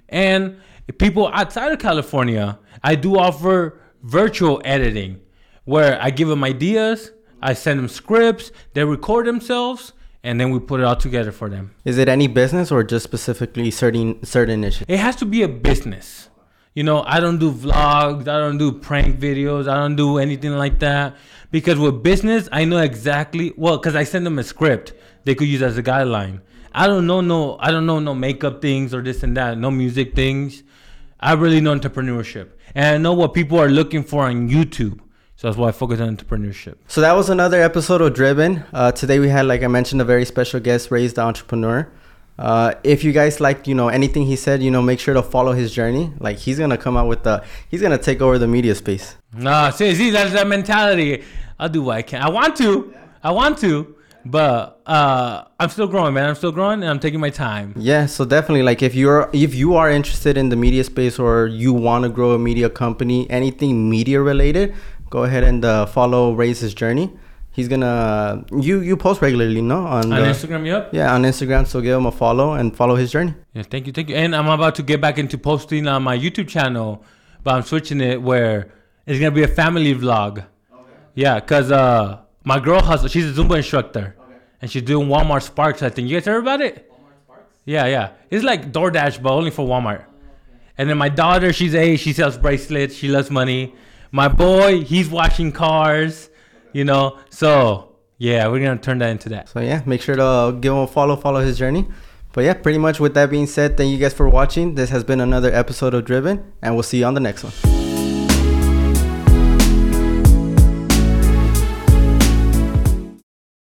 And 0.09 0.59
people 0.99 1.29
outside 1.33 1.73
of 1.73 1.79
California, 1.79 2.59
I 2.83 2.95
do 2.95 3.19
offer 3.19 3.81
virtual 4.03 4.61
editing 4.65 5.21
where 5.65 6.01
I 6.01 6.11
give 6.11 6.29
them 6.29 6.45
ideas, 6.45 7.11
I 7.41 7.55
send 7.55 7.79
them 7.79 7.89
scripts, 7.89 8.53
they 8.75 8.85
record 8.85 9.27
themselves, 9.27 9.95
and 10.23 10.39
then 10.39 10.51
we 10.51 10.59
put 10.59 10.81
it 10.81 10.85
all 10.85 10.97
together 10.97 11.33
for 11.33 11.49
them. 11.49 11.75
Is 11.85 11.99
it 11.99 12.09
any 12.09 12.27
business 12.27 12.71
or 12.71 12.83
just 12.85 13.05
specifically 13.05 13.71
certain 13.71 14.23
certain 14.25 14.61
niches? 14.61 14.85
It 14.89 14.99
has 14.99 15.17
to 15.17 15.25
be 15.25 15.43
a 15.43 15.49
business. 15.49 16.29
You 16.75 16.83
know, 16.83 17.05
I 17.07 17.21
don't 17.21 17.39
do 17.39 17.53
vlogs, 17.53 18.23
I 18.23 18.41
don't 18.41 18.59
do 18.59 18.73
prank 18.73 19.21
videos, 19.21 19.69
I 19.69 19.77
don't 19.77 19.95
do 19.95 20.19
anything 20.19 20.57
like 20.57 20.81
that. 20.81 21.15
Because 21.53 21.79
with 21.79 22.03
business, 22.03 22.49
I 22.51 22.65
know 22.65 22.79
exactly 22.79 23.53
well, 23.57 23.79
because 23.79 23.95
I 23.95 24.03
send 24.03 24.27
them 24.27 24.41
a 24.41 24.43
script 24.43 24.93
they 25.23 25.37
could 25.37 25.47
use 25.47 25.63
as 25.63 25.79
a 25.79 25.85
guideline. 25.85 26.41
I 26.73 26.89
don't 26.89 27.07
know 27.07 27.21
no 27.21 27.57
I 27.61 27.71
don't 27.71 27.87
know 27.87 28.01
no 28.01 28.13
makeup 28.13 28.61
things 28.61 28.93
or 28.93 29.03
this 29.03 29.23
and 29.23 29.37
that, 29.37 29.57
no 29.57 29.71
music 29.71 30.17
things. 30.17 30.65
I 31.21 31.35
really 31.35 31.61
know 31.61 31.73
entrepreneurship. 31.79 32.49
And 32.75 32.87
I 32.87 32.99
know 32.99 33.15
what 33.15 33.35
people 33.35 33.61
are 33.61 33.69
looking 33.69 34.03
for 34.03 34.25
on 34.25 34.51
YouTube. 34.51 34.99
So 35.37 35.47
that's 35.47 35.57
why 35.57 35.69
I 35.69 35.73
focus 35.73 36.01
on 36.01 36.17
entrepreneurship. 36.17 36.75
So 36.89 37.01
that 37.03 37.13
was 37.13 37.29
another 37.29 37.63
episode 37.63 38.01
of 38.01 38.15
Driven. 38.15 38.65
Uh, 38.73 38.91
today 38.91 39.21
we 39.21 39.29
had, 39.29 39.47
like 39.47 39.63
I 39.63 39.69
mentioned, 39.69 40.01
a 40.01 40.05
very 40.05 40.25
special 40.25 40.59
guest, 40.59 40.91
Reyes 40.91 41.17
Entrepreneur. 41.17 41.89
Uh, 42.39 42.75
if 42.83 43.05
you 43.05 43.13
guys 43.13 43.41
like 43.41 43.67
you 43.67 43.75
know, 43.75 43.89
anything 43.89 44.27
he 44.27 44.37
said, 44.37 44.63
you 44.63 44.71
know, 44.71 44.83
make 44.83 44.99
sure 44.99 45.15
to 45.15 45.23
follow 45.23 45.53
his 45.53 45.73
journey. 45.73 46.13
Like 46.19 46.39
he's 46.39 46.59
gonna 46.59 46.79
come 46.79 46.97
out 46.97 47.07
with 47.07 47.23
the, 47.23 47.45
he's 47.69 47.81
gonna 47.81 47.99
take 47.99 48.21
over 48.21 48.39
the 48.39 48.49
media 48.49 48.75
space. 48.75 49.17
Nah, 49.33 49.71
see, 49.71 49.95
see, 49.95 50.11
that's 50.11 50.33
that 50.33 50.47
mentality. 50.47 51.23
I'll 51.59 51.69
do 51.69 51.83
what 51.83 51.97
I 51.97 52.03
can. 52.03 52.23
I 52.23 52.31
want 52.31 52.57
to. 52.57 52.95
I 53.23 53.31
want 53.31 53.59
to. 53.59 53.95
But 54.27 54.81
uh, 54.87 55.45
I'm 55.61 55.69
still 55.69 55.87
growing, 55.87 56.15
man. 56.15 56.31
I'm 56.31 56.35
still 56.35 56.51
growing, 56.51 56.81
and 56.81 56.89
I'm 56.89 56.99
taking 56.99 57.21
my 57.21 57.29
time. 57.29 57.75
Yeah, 57.77 58.07
so 58.07 58.25
definitely, 58.25 58.63
like 58.63 58.83
if 58.83 58.95
you're, 58.95 59.29
if 59.35 59.55
you 59.55 59.75
are 59.75 59.91
interested 59.91 60.39
in 60.39 60.49
the 60.49 60.57
media 60.57 60.83
space 60.83 61.19
or 61.19 61.47
you 61.47 61.75
want 61.75 62.05
to 62.05 62.09
grow 62.09 62.33
a 62.33 62.39
media 62.39 62.71
company, 62.71 63.29
anything 63.29 63.91
media 63.91 64.23
related, 64.23 64.75
go 65.11 65.25
ahead 65.25 65.45
and 65.45 65.63
uh, 65.63 65.85
follow 65.85 66.33
Reyes's 66.33 66.73
journey. 66.73 67.13
He's 67.55 67.69
gonna, 67.69 68.45
you 68.61 68.81
you 68.81 68.97
post 68.97 69.23
regularly, 69.23 69.63
no? 69.63 69.79
On, 69.87 70.03
On 70.05 70.09
the- 70.11 70.17
Instagram, 70.27 70.67
yep. 70.67 70.91
Yeah, 70.93 71.15
on 71.15 71.23
Instagram. 71.23 71.67
So 71.67 71.81
give 71.81 71.97
him 71.97 72.07
a 72.07 72.13
follow 72.13 72.55
and 72.55 72.77
follow 72.77 72.97
his 72.97 73.13
journey. 73.13 73.33
Yeah, 73.53 73.63
thank 73.63 73.87
you, 73.87 73.93
thank 73.93 74.09
you. 74.09 74.17
And 74.17 74.35
I'm 74.35 74.49
about 74.49 74.75
to 74.77 74.83
get 74.83 75.01
back 75.01 75.19
into 75.19 75.39
posting 75.39 75.87
on 75.87 76.03
my 76.03 76.19
YouTube 76.19 76.49
channel, 76.49 77.05
but 77.45 77.55
I'm 77.55 77.63
switching 77.63 78.01
it 78.01 78.21
where 78.21 78.73
it's 79.07 79.21
gonna 79.21 79.31
be 79.31 79.45
a 79.45 79.49
family 79.63 79.95
vlog. 79.95 80.39
okay. 80.39 80.47
Yeah, 81.15 81.39
cause 81.39 81.71
uh, 81.71 82.19
my 82.43 82.59
girl 82.59 82.83
hustle. 82.83 83.07
She's 83.09 83.27
a 83.27 83.41
Zumba 83.41 83.57
instructor, 83.59 84.17
and 84.61 84.69
she's 84.69 84.83
doing 84.83 85.07
Walmart 85.09 85.43
Sparks. 85.45 85.81
I 85.83 85.91
think 85.91 86.09
you 86.09 86.17
guys 86.17 86.27
heard 86.27 86.41
about 86.43 86.61
it. 86.61 86.91
Walmart 86.91 87.23
Sparks? 87.25 87.45
Yeah, 87.67 87.87
yeah. 87.87 88.11
It's 88.31 88.45
like 88.45 88.73
DoorDash, 88.73 89.23
but 89.23 89.31
only 89.33 89.53
for 89.53 89.65
Walmart. 89.65 90.05
And 90.77 90.91
then 90.91 90.99
my 90.99 91.09
daughter, 91.09 91.53
she's 91.53 91.73
a 91.77 91.95
she 91.97 92.13
sells 92.13 92.37
bracelets. 92.37 92.97
She 92.97 93.07
loves 93.07 93.31
money. 93.31 93.75
My 94.11 94.27
boy, 94.27 94.83
he's 94.83 95.09
washing 95.09 95.53
cars. 95.53 96.31
You 96.75 96.85
know, 96.85 97.19
so 97.31 97.97
yeah, 98.19 98.49
we're 98.49 98.59
gonna 98.59 98.81
turn 98.81 98.99
that 98.99 99.11
into 99.11 99.29
that. 99.31 99.49
So 99.49 99.61
yeah, 99.61 99.83
make 99.87 100.03
sure 100.03 100.17
to 100.17 100.25
uh, 100.25 100.51
give 100.51 100.73
him 100.73 100.81
a 100.81 100.87
follow, 100.87 101.17
follow 101.17 101.41
his 101.41 101.57
journey. 101.57 101.87
But 102.33 102.45
yeah, 102.45 102.55
pretty 102.55 102.79
much 102.79 102.99
with 102.99 103.15
that 103.15 103.31
being 103.31 103.47
said, 103.47 103.77
thank 103.77 103.93
you 103.93 103.99
guys 103.99 104.13
for 104.13 104.29
watching. 104.29 104.75
This 104.75 104.91
has 104.91 105.05
been 105.05 105.21
another 105.21 105.55
episode 105.55 105.95
of 105.95 106.05
Driven, 106.05 106.53
and 106.61 106.75
we'll 106.75 106.83
see 106.83 106.99
you 106.99 107.05
on 107.05 107.15
the 107.15 107.21
next 107.21 107.45
one. 107.45 107.84